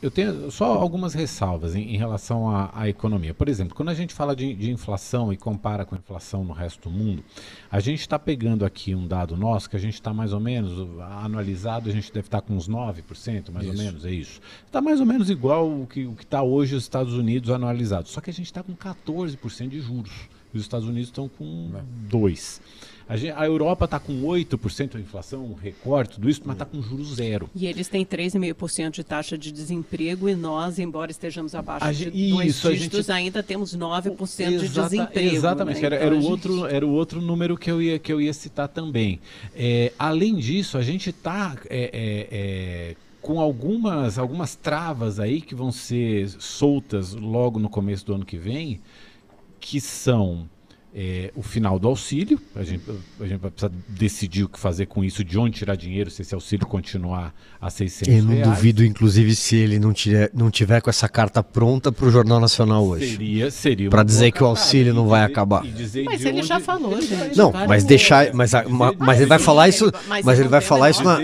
eu 0.00 0.10
tenho 0.10 0.50
só 0.50 0.74
algumas 0.74 1.12
ressalvas 1.12 1.74
em, 1.74 1.94
em 1.94 1.96
relação 1.96 2.48
à, 2.48 2.70
à 2.72 2.88
economia. 2.88 3.34
Por 3.34 3.48
exemplo, 3.48 3.74
quando 3.74 3.88
a 3.88 3.94
gente 3.94 4.14
fala 4.14 4.36
de, 4.36 4.54
de 4.54 4.70
inflação 4.70 5.32
e 5.32 5.36
compara 5.36 5.84
com 5.84 5.94
a 5.94 5.98
inflação 5.98 6.44
no 6.44 6.52
resto 6.52 6.88
do 6.88 6.96
mundo, 6.96 7.24
a 7.70 7.80
gente 7.80 8.00
está 8.00 8.18
pegando 8.18 8.64
aqui 8.64 8.94
um 8.94 9.06
dado 9.06 9.36
nosso 9.36 9.68
que 9.68 9.76
a 9.76 9.78
gente 9.78 9.94
está 9.94 10.14
mais 10.14 10.32
ou 10.32 10.40
menos, 10.40 10.88
anualizado, 11.22 11.88
a 11.88 11.92
gente 11.92 12.12
deve 12.12 12.28
estar 12.28 12.40
com 12.40 12.54
uns 12.54 12.68
9%, 12.68 13.50
mais 13.50 13.66
ou 13.66 13.74
Isso. 13.74 13.82
menos, 13.82 14.04
é 14.04 14.10
isso. 14.10 14.40
Está 14.66 14.80
mais 14.80 15.00
ou 15.00 15.06
menos 15.06 15.30
igual 15.30 15.68
o 15.68 15.86
que 15.86 16.08
está 16.20 16.42
hoje 16.42 16.76
os 16.76 16.84
Estados 16.84 17.14
Unidos 17.14 17.50
anualizado. 17.50 18.08
Só 18.08 18.20
que 18.20 18.30
a 18.30 18.32
gente 18.32 18.46
está 18.46 18.62
com 18.62 18.74
14% 18.76 19.68
de 19.68 19.80
juros. 19.80 20.12
E 20.52 20.56
os 20.56 20.62
Estados 20.62 20.88
Unidos 20.88 21.08
estão 21.08 21.28
com 21.28 21.72
2%. 22.08 22.60
A, 23.08 23.16
gen- 23.16 23.32
a 23.34 23.46
Europa 23.46 23.86
está 23.86 23.98
com 23.98 24.22
8% 24.22 24.96
de 24.96 25.00
inflação, 25.00 25.44
um 25.46 25.54
recorde, 25.54 26.10
tudo 26.10 26.28
isso, 26.28 26.42
mas 26.44 26.54
está 26.56 26.64
com 26.66 26.82
juros 26.82 27.14
zero. 27.14 27.48
E 27.54 27.66
eles 27.66 27.88
têm 27.88 28.04
3,5% 28.04 28.90
de 28.90 29.02
taxa 29.04 29.38
de 29.38 29.50
desemprego 29.50 30.28
e 30.28 30.34
nós, 30.34 30.78
embora 30.78 31.10
estejamos 31.10 31.54
abaixo 31.54 31.86
A 31.86 31.92
de 31.92 32.10
dois 32.30 32.48
isso, 32.50 32.68
a 32.68 32.72
dígitos, 32.72 33.06
gente- 33.06 33.12
ainda 33.12 33.42
temos 33.42 33.74
9% 33.74 34.58
de 34.58 34.64
Exata- 34.66 34.88
desemprego. 34.90 35.34
Exatamente, 35.36 35.80
né? 35.80 35.86
era, 35.86 35.96
Então, 35.96 36.06
era 36.06 36.14
o 36.16 36.20
gente- 36.20 36.30
outro, 36.30 36.66
era 36.66 36.86
o 36.86 36.90
outro 36.90 37.20
número 37.22 37.56
que 37.56 37.70
eu 37.70 37.80
ia, 37.80 37.98
que 37.98 38.12
eu 38.12 38.20
ia 38.20 38.32
citar 38.34 38.68
também. 38.68 39.18
É, 39.56 39.92
além 39.98 40.36
disso, 40.36 40.76
a 40.76 40.82
gente 40.82 41.08
está 41.10 41.56
com 43.22 43.40
algumas, 43.40 44.18
algumas 44.18 44.54
travas 44.54 45.18
aí 45.18 45.40
que 45.40 45.54
vão 45.54 45.72
ser 45.72 46.28
soltas 46.38 47.14
logo 47.14 47.58
no 47.58 47.68
começo 47.68 48.04
do 48.06 48.14
ano 48.14 48.24
que 48.24 48.36
vem, 48.36 48.80
que 49.60 49.80
são 49.80 50.48
é, 51.00 51.30
o 51.36 51.42
final 51.44 51.78
do 51.78 51.86
auxílio, 51.86 52.40
a 52.56 52.64
gente, 52.64 52.82
a 53.20 53.24
gente 53.24 53.38
vai 53.38 53.50
precisar 53.52 53.70
decidir 53.88 54.42
o 54.42 54.48
que 54.48 54.58
fazer 54.58 54.86
com 54.86 55.04
isso, 55.04 55.22
de 55.22 55.38
onde 55.38 55.56
tirar 55.58 55.76
dinheiro, 55.76 56.10
se 56.10 56.22
esse 56.22 56.34
auxílio 56.34 56.66
continuar 56.66 57.32
a 57.60 57.70
600 57.70 58.12
Eu 58.12 58.24
não 58.24 58.32
reais. 58.34 58.48
duvido, 58.48 58.84
inclusive, 58.84 59.36
se 59.36 59.54
ele 59.54 59.78
não 59.78 59.92
tiver, 59.92 60.28
não 60.34 60.50
tiver 60.50 60.80
com 60.80 60.90
essa 60.90 61.08
carta 61.08 61.40
pronta 61.40 61.92
para 61.92 62.04
o 62.04 62.10
Jornal 62.10 62.40
Nacional 62.40 62.84
hoje. 62.84 63.12
Seria, 63.12 63.50
seria 63.52 63.90
Pra 63.90 64.00
uma 64.00 64.04
dizer 64.04 64.32
que 64.32 64.42
o 64.42 64.46
auxílio 64.46 64.92
não 64.92 65.06
vai 65.06 65.20
dizer- 65.20 65.32
acabar. 65.32 65.64
e 65.64 65.68
dizer 65.70 66.04
Mas 66.04 66.24
ele 66.24 66.42
já 66.42 66.56
onde- 66.56 66.64
falou, 66.64 66.92
ele 66.98 67.06
gente. 67.06 67.36
Não, 67.38 67.52
mas 67.52 67.84
deixar, 67.84 68.34
mas, 68.34 68.52
a- 68.54 68.68
ma- 68.68 68.92
mas 68.98 69.18
ele 69.18 69.26
vai 69.26 69.38
falar 69.38 69.68
isso, 69.68 69.92
Mas 70.08 70.24
mas 70.24 70.40
ele 70.40 70.48
vai 70.48 70.60
falar 70.60 70.90
isso 70.90 71.04
na- 71.04 71.20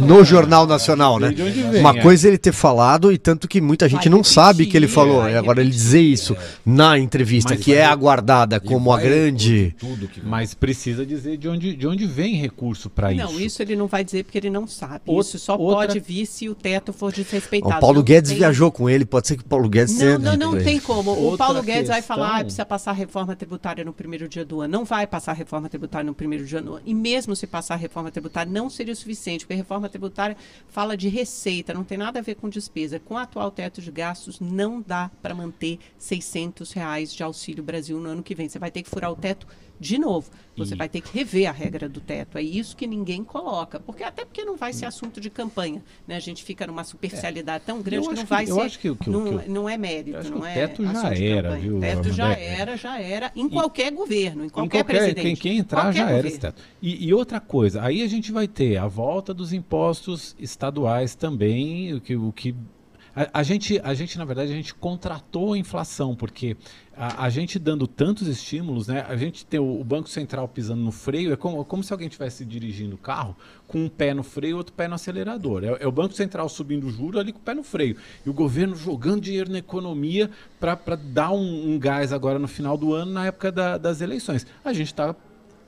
no 0.00 0.24
Jornal 0.24 0.66
Nacional, 0.66 1.20
né? 1.20 1.32
Uma 1.78 1.90
é. 1.96 2.00
coisa 2.02 2.26
é 2.26 2.30
ele 2.30 2.38
ter 2.38 2.52
falado 2.52 3.12
e 3.12 3.18
tanto 3.18 3.46
que 3.46 3.60
muita 3.60 3.88
gente 3.88 4.08
Vai 4.08 4.10
não 4.18 4.24
sabe 4.24 4.66
que 4.66 4.76
ele 4.76 4.88
falou. 4.88 5.20
vai 5.22 5.36
agora 5.36 5.60
ele 5.60 5.70
dizer 5.70 6.00
isso 6.00 6.36
na 6.64 6.98
entrevista, 6.98 7.54
Mas 7.54 7.64
que 7.64 7.72
é 7.74 7.82
vai- 7.82 7.92
aguardada 7.92 8.56
E 8.56 8.60
como 8.88 8.96
a 8.96 9.00
vai 9.00 9.04
grande. 9.08 9.74
Tudo 9.78 10.08
que 10.08 10.20
Mas 10.20 10.54
precisa 10.54 11.04
dizer 11.06 11.36
de 11.36 11.48
onde, 11.48 11.74
de 11.76 11.86
onde 11.86 12.06
vem 12.06 12.34
recurso 12.36 12.88
para 12.90 13.12
isso. 13.12 13.24
Não, 13.24 13.40
isso 13.40 13.62
ele 13.62 13.76
não 13.76 13.86
vai 13.86 14.04
dizer 14.04 14.24
porque 14.24 14.38
ele 14.38 14.50
não 14.50 14.66
sabe. 14.66 15.02
Outra- 15.06 15.28
isso 15.28 15.38
só 15.38 15.56
outra- 15.56 15.86
pode 15.88 16.00
vir 16.00 16.26
se 16.26 16.48
o 16.48 16.54
teto 16.54 16.92
for 16.92 17.12
desrespeitado. 17.12 17.76
O 17.76 17.80
Paulo 17.80 17.96
Não 17.96 18.02
Guedes 18.04 18.30
tem- 18.30 18.38
viajou 18.38 18.70
com 18.72 18.88
ele, 18.88 19.04
pode 19.04 19.26
ser 19.28 19.36
que 19.36 19.42
o 19.42 19.46
Paulo 19.46 19.68
Guedes 19.68 19.94
Não, 19.94 20.00
tenha 20.00 20.18
não, 20.18 20.36
não 20.54 20.62
tem 20.62 20.78
como. 20.80 21.10
O 21.12 21.22
Outra 21.24 21.46
Paulo 21.46 21.62
Guedes 21.62 21.88
vai 21.88 22.02
falar, 22.02 22.26
ah, 22.26 22.28
questão- 22.30 22.44
precisa 22.44 22.66
passar 22.66 22.90
a 22.90 22.94
reforma 22.94 23.34
tributária 23.36 23.84
no 23.84 23.92
primeiro 23.92 24.28
dia 24.28 24.44
do 24.44 24.60
ano. 24.60 24.72
Não 24.72 24.84
vai 24.84 25.06
passar 25.06 25.32
a 25.32 25.34
reforma 25.34 25.68
tributária 25.68 26.06
no 26.06 26.14
primeiro 26.14 26.44
dia 26.44 26.60
do 26.60 26.74
ano. 26.74 26.82
E 26.84 26.94
mesmo 26.94 27.34
se 27.36 27.46
passar 27.46 27.74
a 27.74 27.76
reforma 27.76 28.10
tributária, 28.10 28.50
não 28.52 28.68
seria 28.70 28.92
o 28.92 28.96
suficiente, 28.96 29.44
porque 29.44 29.54
a 29.54 29.56
reforma 29.56 29.88
tributária 29.88 30.36
fala 30.68 30.96
de 30.96 31.08
receita, 31.08 31.74
não 31.74 31.84
tem 31.84 31.98
nada 31.98 32.18
a 32.18 32.22
ver 32.22 32.34
com 32.36 32.48
despesa. 32.48 32.98
Com 32.98 33.14
o 33.14 33.16
atual 33.18 33.50
teto 33.50 33.80
de 33.80 33.90
gastos, 33.90 34.40
não 34.40 34.82
dá 34.86 35.10
para 35.22 35.34
manter 35.34 35.78
600 35.98 36.72
reais 36.72 37.12
de 37.14 37.22
Auxílio 37.22 37.62
Brasil 37.62 37.98
no 37.98 38.08
ano 38.08 38.22
que 38.22 38.34
vem. 38.34 38.48
Você 38.48 38.58
vai 38.58 38.70
ter 38.70 38.77
que 38.82 38.90
furar 38.90 39.10
o 39.12 39.16
teto 39.16 39.46
de 39.80 39.96
novo. 39.96 40.28
Você 40.56 40.74
E- 40.74 40.76
vai 40.76 40.88
ter 40.88 41.00
que 41.00 41.16
rever 41.16 41.48
a 41.48 41.52
regra 41.52 41.88
do 41.88 42.00
teto. 42.00 42.36
É 42.36 42.42
isso 42.42 42.76
que 42.76 42.84
ninguém 42.84 43.22
coloca. 43.22 43.78
Porque 43.78 44.02
até 44.02 44.24
porque 44.24 44.44
não 44.44 44.56
vai 44.56 44.72
ser 44.72 44.86
assunto 44.86 45.20
de 45.20 45.30
campanha. 45.30 45.80
Né? 46.06 46.16
A 46.16 46.20
gente 46.20 46.42
fica 46.42 46.66
numa 46.66 46.82
superficialidade 46.82 47.62
tão 47.64 47.80
grande 47.80 47.96
Eu 47.98 48.02
que 48.02 48.06
não 48.08 48.12
acho 48.14 48.22
que- 48.24 48.28
vai 48.28 48.44
eu 48.44 48.54
ser. 48.56 48.60
acho 48.62 48.78
que 48.80 48.90
o- 48.90 48.96
que 48.96 49.08
o- 49.08 49.12
não, 49.12 49.38
que 49.38 49.48
o- 49.48 49.52
não 49.52 49.68
é 49.68 49.76
mérito. 49.78 50.18
eu 50.18 50.30
não 50.32 50.40
o 50.40 50.44
é 50.44 50.54
teto 50.54 50.84
já 50.84 51.14
era, 51.14 51.56
viu, 51.56 51.76
O 51.76 51.80
teto 51.80 52.12
já 52.12 52.24
Amanda? 52.26 52.40
era, 52.40 52.76
já 52.76 53.00
era. 53.00 53.32
Em 53.36 53.48
qualquer 53.48 53.92
governo, 53.92 54.44
em 54.44 54.48
qualquer, 54.48 54.80
Em 54.80 54.84
presidente. 54.84 55.22
Quem, 55.22 55.36
quem 55.36 55.58
entrar 55.58 55.82
Qualquer 55.82 55.94
já 55.98 56.02
era 56.06 56.10
governo. 56.16 56.28
esse 56.28 56.40
teto. 56.40 56.62
E, 56.82 57.06
e 57.06 57.14
outra 57.14 57.38
coisa, 57.38 57.80
aí 57.84 58.02
a 58.02 58.08
gente 58.08 58.32
vai 58.32 58.48
ter 58.48 58.78
a 58.78 58.88
volta 58.88 59.32
dos 59.32 59.52
impostos 59.52 60.34
estaduais 60.40 61.14
também, 61.14 61.94
o 61.94 62.00
que, 62.00 62.16
o 62.16 62.32
que 62.32 62.52
a, 63.32 63.42
gente, 63.42 63.80
a 63.82 63.94
gente, 63.94 64.18
na 64.18 64.24
verdade, 64.24 64.52
a 64.52 64.54
gente 64.54 64.74
contratou 64.74 65.54
a 65.54 65.58
inflação, 65.58 66.14
porque 66.14 66.56
a, 66.96 67.24
a 67.24 67.30
gente 67.30 67.58
dando 67.58 67.86
tantos 67.86 68.28
estímulos, 68.28 68.88
né? 68.88 69.04
A 69.08 69.16
gente 69.16 69.46
tem 69.46 69.58
o, 69.58 69.80
o 69.80 69.84
Banco 69.84 70.08
Central 70.08 70.46
pisando 70.48 70.82
no 70.82 70.92
freio, 70.92 71.32
é 71.32 71.36
como, 71.36 71.64
como 71.64 71.82
se 71.82 71.92
alguém 71.92 72.08
estivesse 72.08 72.44
dirigindo 72.44 72.96
o 72.96 72.98
carro 72.98 73.36
com 73.66 73.84
um 73.84 73.88
pé 73.88 74.12
no 74.14 74.22
freio 74.22 74.50
e 74.50 74.54
outro 74.54 74.72
pé 74.72 74.88
no 74.88 74.94
acelerador. 74.94 75.64
É, 75.64 75.76
é 75.80 75.86
o 75.86 75.92
Banco 75.92 76.14
Central 76.14 76.48
subindo 76.48 76.86
o 76.86 76.90
juro 76.90 77.18
ali 77.18 77.32
com 77.32 77.38
o 77.38 77.42
pé 77.42 77.54
no 77.54 77.62
freio. 77.62 77.96
E 78.24 78.30
o 78.30 78.32
governo 78.32 78.76
jogando 78.76 79.20
dinheiro 79.22 79.50
na 79.50 79.58
economia 79.58 80.30
para 80.60 80.96
dar 80.96 81.30
um, 81.30 81.72
um 81.74 81.78
gás 81.78 82.12
agora 82.12 82.38
no 82.38 82.48
final 82.48 82.76
do 82.76 82.92
ano, 82.92 83.12
na 83.12 83.26
época 83.26 83.50
da- 83.50 83.78
das 83.78 84.00
eleições. 84.00 84.46
A 84.64 84.72
gente 84.72 84.88
está 84.88 85.14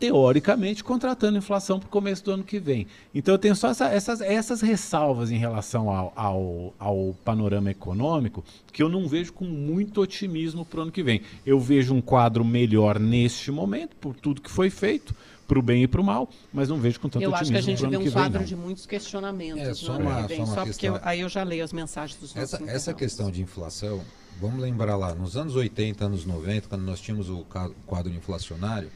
teoricamente 0.01 0.83
contratando 0.83 1.37
inflação 1.39 1.79
para 1.79 1.87
o 1.87 1.91
começo 1.91 2.25
do 2.25 2.33
ano 2.33 2.43
que 2.43 2.59
vem. 2.59 2.87
Então 3.15 3.35
eu 3.35 3.39
tenho 3.39 3.55
só 3.55 3.69
essa- 3.69 3.89
essas, 3.89 4.21
essas 4.23 4.61
ressalvas 4.63 5.31
em 5.31 5.37
relação 5.37 5.91
ao, 5.91 6.13
ao, 6.17 6.75
ao 6.79 7.15
panorama 7.25 7.71
econômico 7.71 8.43
que 8.73 8.83
eu 8.83 8.89
não 8.89 9.07
vejo 9.07 9.33
com 9.35 9.45
muito 9.45 10.01
otimismo 10.01 10.65
para 10.65 10.81
o 10.81 10.83
ano 10.85 10.91
que 10.93 11.03
vem. 11.03 11.21
Eu 11.45 11.61
vejo 11.61 11.95
um 11.95 12.01
quadro 12.01 12.43
melhor 12.45 12.99
neste 12.99 13.51
momento, 13.53 13.95
por 13.97 14.17
tudo 14.17 14.41
que 14.41 14.51
foi 14.51 14.71
feito, 14.71 15.15
para 15.47 15.59
o 15.59 15.63
bem 15.63 15.83
e 15.83 15.87
para 15.89 16.01
o 16.01 16.05
mal, 16.05 16.29
mas 16.53 16.69
não 16.69 16.79
vejo 16.79 16.99
com 17.01 17.09
tanto 17.09 17.23
Eu 17.25 17.35
acho 17.35 17.51
que 17.51 17.57
a 17.57 17.59
otimismo 17.59 17.77
gente 17.77 17.91
vê 17.91 17.97
um 17.99 18.03
vem, 18.05 18.13
quadro 18.13 18.39
não. 18.39 18.47
de 18.47 18.57
muitos 18.57 18.87
questionamentos. 18.87 19.61
É, 19.63 19.75
só 19.75 19.93
no 19.95 19.99
ano 20.01 20.09
uma- 20.11 20.23
que 20.23 20.29
vem, 20.29 20.39
só 20.39 20.45
uma 20.45 20.55
porque 20.65 20.69
questão. 20.71 20.95
eu- 20.97 21.01
aí 21.05 21.21
eu 21.21 21.29
já 21.29 21.43
leio 21.43 21.63
as 21.65 21.73
mensagens 21.73 22.19
dos 22.19 22.35
nossos 22.35 22.55
Essa, 22.55 22.57
essa 22.57 22.65
internautas. 22.65 22.95
questão 22.95 23.31
de 23.31 23.43
inflação, 23.43 24.01
vamos 24.41 24.61
lembrar 24.61 24.97
lá, 24.97 25.13
nos 25.15 25.37
anos 25.37 25.57
80, 25.57 26.05
anos 26.07 26.25
90, 26.25 26.69
quando 26.69 26.83
nós 26.83 27.01
tínhamos 27.01 27.29
o 27.29 27.45
quadro 27.85 28.13
inflacionário, 28.13 28.89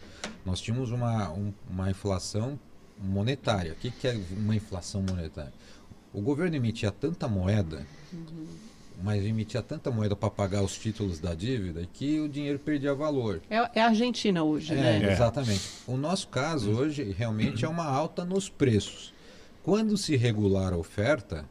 nós 0.45 0.61
tínhamos 0.61 0.91
uma, 0.91 1.31
um- 1.31 1.53
uma 1.71 1.91
inflação 1.91 2.59
monetária. 2.99 3.73
O 3.73 3.77
que, 3.77 3.91
que 3.91 4.07
é 4.09 4.19
uma 4.31 4.55
inflação 4.55 5.03
monetária? 5.03 5.53
O 6.13 6.21
governo 6.21 6.55
emitia 6.57 6.91
tanta 6.93 7.27
moeda, 7.27 7.85
mas 9.03 9.25
emitia 9.25 9.61
tanta 9.61 9.91
moeda 9.91 10.15
para 10.15 10.31
pagar 10.31 10.63
os 10.63 10.79
títulos 10.79 11.19
da 11.19 11.35
dívida 11.35 11.87
que 11.93 12.21
o 12.21 12.29
dinheiro 12.29 12.59
perdia 12.59 12.95
valor. 12.95 13.41
É, 13.51 13.57
é 13.75 13.83
a 13.83 13.87
Argentina 13.89 14.43
hoje, 14.45 14.73
É, 14.73 14.77
né? 15.01 15.13
exatamente. 15.13 15.63
O 15.87 15.97
nosso 15.97 16.29
caso 16.29 16.71
hoje 16.71 17.03
realmente 17.17 17.65
é 17.65 17.69
uma 17.69 17.85
alta 17.85 18.25
nos 18.25 18.49
preços. 18.49 19.13
Quando 19.65 19.97
se 19.97 20.15
regular 20.15 20.73
a 20.73 20.77
oferta, 20.77 21.45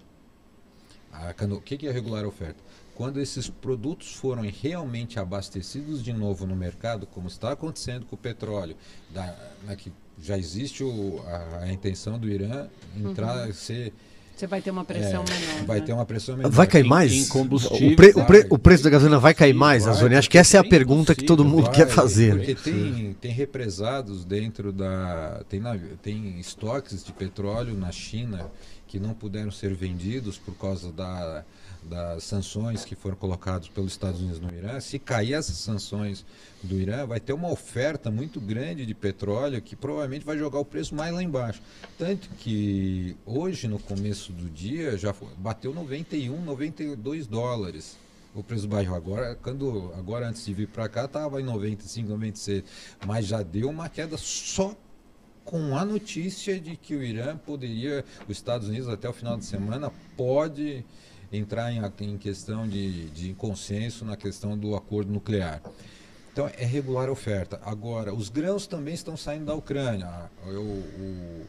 a 1.12 1.34
cano- 1.34 1.56
o 1.58 1.62
que 1.62 1.78
que 1.78 1.88
é 1.88 1.92
regular 1.92 2.24
a 2.24 2.28
oferta? 2.28 2.64
Quando 2.96 3.20
esses 3.20 3.50
produtos 3.50 4.14
forem 4.14 4.52
realmente 4.62 5.20
abastecidos 5.20 6.04
de 6.04 6.14
novo 6.14 6.46
no 6.46 6.56
mercado, 6.56 7.08
como 7.08 7.28
está 7.28 7.52
acontecendo 7.52 8.06
com 8.06 8.16
o 8.16 8.20
petróleo, 8.20 8.76
da, 9.14 9.36
né, 9.66 9.76
que 9.76 9.92
já 10.22 10.38
existe 10.38 10.84
o- 10.84 11.22
a, 11.28 11.64
a 11.64 11.72
intenção 11.74 12.20
do 12.20 12.30
Irã 12.30 12.68
entrar, 12.96 13.52
ser, 13.54 13.92
Você 14.36 14.46
vai 14.46 14.62
ter 14.62 14.70
uma 14.70 14.86
pressão 14.86 15.24
é, 15.28 15.32
menor. 15.40 15.66
vai 15.66 15.80
né? 15.80 15.86
ter 15.88 15.94
uma 15.94 16.06
pressão 16.06 16.38
menor. 16.38 16.52
Vai 16.52 16.68
cair 16.68 16.84
mais? 16.84 17.12
em 17.12 17.28
combustível, 17.28 17.94
o, 17.94 17.96
pre- 17.96 18.14
o, 18.16 18.26
pre- 18.26 18.48
o 18.52 18.60
preço 18.60 18.84
da 18.84 18.90
gasolina 18.92 19.18
vai 19.20 19.34
cair 19.34 19.54
mais, 19.54 19.86
Vai, 19.86 19.94
Azone? 19.94 20.16
Acho 20.16 20.30
que 20.30 20.38
essa 20.38 20.58
é 20.58 20.60
a 20.60 20.64
pergunta 20.64 21.16
que 21.16 21.24
todo 21.24 21.44
mundo 21.44 21.64
Vai, 21.66 21.74
quer 21.74 21.88
fazer. 21.88 22.36
Porque 22.36 22.54
tem, 22.56 23.14
tem 23.20 23.32
represados 23.32 24.24
dentro 24.24 24.72
da. 24.72 25.44
Tem, 25.50 25.62
tem 26.02 26.40
estoques 26.40 27.04
de 27.04 27.12
petróleo 27.12 27.76
na 27.76 27.92
China 27.92 28.52
que 28.88 29.00
não 29.00 29.16
puderam 29.16 29.50
ser 29.52 29.74
vendidos 29.74 30.38
por 30.38 30.56
causa 30.56 30.92
da, 30.92 31.44
das 31.90 32.24
sanções 32.24 32.86
que 32.86 32.96
foram 32.96 33.16
colocadas 33.16 33.68
pelos 33.68 33.92
Estados 33.92 34.22
Unidos 34.22 34.40
no 34.40 34.54
Irã. 34.54 34.80
Se 34.80 34.98
cair 35.00 35.34
essas 35.34 35.58
sanções 35.58 36.26
do 36.62 36.80
Irã, 36.80 37.06
vai 37.06 37.20
ter 37.20 37.34
uma 37.34 37.52
oferta 37.52 38.10
muito 38.10 38.40
grande 38.40 38.86
de 38.86 38.94
petróleo 38.94 39.62
que 39.62 39.76
provavelmente 39.76 40.26
vai 40.26 40.38
jogar 40.38 40.60
o 40.60 40.66
preço 40.66 40.96
mais 40.96 41.14
lá 41.14 41.22
embaixo. 41.22 41.62
Tanto 41.98 42.30
que 42.38 43.16
hoje, 43.26 43.68
no 43.68 43.80
começo 43.80 44.32
do 44.32 44.50
dia, 44.50 44.98
já 44.98 45.14
bateu 45.38 45.74
91, 45.74 46.42
92 46.44 47.28
dólares 47.28 47.98
o 48.36 48.42
preço 48.42 48.68
barril. 48.68 48.96
Agora, 48.96 49.36
quando, 49.36 49.94
agora 49.98 50.28
antes 50.28 50.46
de 50.46 50.54
vir 50.54 50.68
para 50.68 50.90
cá, 50.90 51.06
estava 51.06 51.40
em 51.40 51.44
95, 51.44 52.10
96. 52.10 52.64
Mas 53.06 53.28
já 53.28 53.44
deu 53.44 53.70
uma 53.70 53.90
queda 53.90 54.18
só 54.18 54.76
com 55.44 55.78
a 55.78 55.84
notícia 55.84 56.60
de 56.60 56.76
que 56.76 56.96
o 56.96 57.04
Irã 57.04 57.38
poderia, 57.38 58.04
os 58.28 58.38
Estados 58.38 58.68
Unidos 58.68 58.88
até 58.88 59.08
o 59.10 59.14
final 59.14 59.38
de 59.38 59.46
semana 59.46 59.92
pode 60.16 60.86
entrar 61.38 61.72
em, 61.72 61.82
em 62.02 62.18
questão 62.18 62.68
de, 62.68 63.10
de 63.10 63.34
consenso 63.34 64.06
na 64.06 64.16
questão 64.16 64.58
do 64.58 64.76
acordo 64.76 65.12
nuclear. 65.12 65.62
Então 66.32 66.50
é 66.58 66.66
regular 66.66 67.10
a 67.10 67.12
oferta. 67.12 67.60
Agora, 67.64 68.14
os 68.14 68.30
grãos 68.30 68.66
também 68.66 68.94
estão 68.94 69.16
saindo 69.16 69.46
da 69.46 69.54
Ucrânia. 69.54 70.32
Eu, 70.48 70.62
o, 70.62 71.46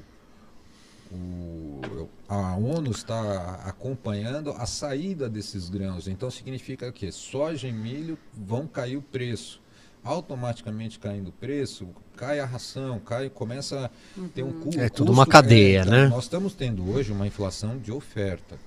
o, 1.10 2.08
a 2.28 2.54
ONU 2.56 2.90
está 2.90 3.62
acompanhando 3.64 4.50
a 4.50 4.66
saída 4.66 5.28
desses 5.28 5.70
grãos. 5.70 6.06
Então 6.06 6.30
significa 6.30 6.92
que 6.92 7.10
soja 7.10 7.66
e 7.66 7.72
milho 7.72 8.18
vão 8.34 8.66
cair 8.66 8.96
o 8.96 9.02
preço. 9.02 9.62
Automaticamente 10.02 10.98
caindo 10.98 11.28
o 11.28 11.32
preço, 11.32 11.88
cai 12.14 12.38
a 12.38 12.44
ração, 12.44 12.98
cai, 12.98 13.30
começa 13.30 13.86
a 13.86 14.28
ter 14.34 14.42
um 14.42 14.48
uhum. 14.48 14.60
custo. 14.60 14.80
É 14.80 14.90
tudo 14.90 15.10
uma 15.10 15.26
cadeia, 15.26 15.80
é, 15.80 15.84
né? 15.86 16.08
Nós 16.08 16.24
estamos 16.24 16.52
tendo 16.52 16.86
hoje 16.90 17.10
uma 17.10 17.26
inflação 17.26 17.78
de 17.78 17.90
oferta. 17.90 18.58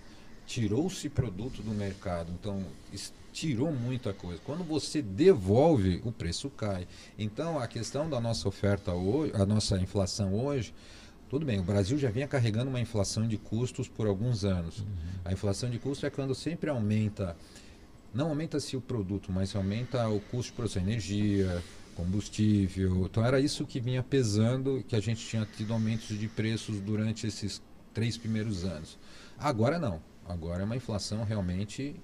Tirou-se 0.47 1.07
produto 1.09 1.61
do 1.61 1.71
mercado. 1.71 2.31
Então, 2.31 2.65
tirou 3.31 3.71
muita 3.71 4.13
coisa. 4.13 4.41
Quando 4.43 4.63
você 4.63 4.99
devolve, 4.99 6.01
o 6.03 6.11
preço 6.11 6.49
cai. 6.49 6.87
Então, 7.19 7.59
a 7.59 7.67
questão 7.67 8.09
da 8.09 8.19
nossa 8.19 8.47
oferta 8.47 8.93
hoje, 8.93 9.31
a 9.35 9.45
nossa 9.45 9.77
inflação 9.77 10.33
hoje, 10.33 10.73
tudo 11.29 11.45
bem, 11.45 11.59
o 11.59 11.63
Brasil 11.63 11.97
já 11.99 12.09
vinha 12.09 12.27
carregando 12.27 12.69
uma 12.69 12.79
inflação 12.79 13.27
de 13.27 13.37
custos 13.37 13.87
por 13.87 14.07
alguns 14.07 14.43
anos. 14.43 14.79
Uhum. 14.79 14.85
A 15.25 15.33
inflação 15.33 15.69
de 15.69 15.77
custos 15.77 16.05
é 16.05 16.09
quando 16.09 16.33
sempre 16.33 16.69
aumenta, 16.69 17.35
não 18.13 18.29
aumenta-se 18.29 18.75
o 18.75 18.81
produto, 18.81 19.31
mas 19.31 19.55
aumenta 19.55 20.07
o 20.07 20.19
custo 20.19 20.51
de 20.51 20.55
produção 20.55 20.81
de 20.81 20.89
energia, 20.89 21.61
combustível. 21.95 23.05
Então 23.05 23.25
era 23.25 23.39
isso 23.39 23.65
que 23.65 23.79
vinha 23.79 24.01
pesando, 24.01 24.83
que 24.87 24.95
a 24.95 25.01
gente 25.01 25.25
tinha 25.27 25.45
tido 25.45 25.73
aumentos 25.73 26.17
de 26.17 26.27
preços 26.27 26.79
durante 26.79 27.27
esses 27.27 27.61
três 27.93 28.17
primeiros 28.17 28.63
anos. 28.63 28.97
Agora 29.37 29.77
não. 29.77 30.01
Agora 30.27 30.61
é 30.61 30.65
uma 30.65 30.75
inflação 30.75 31.23
realmente 31.23 31.95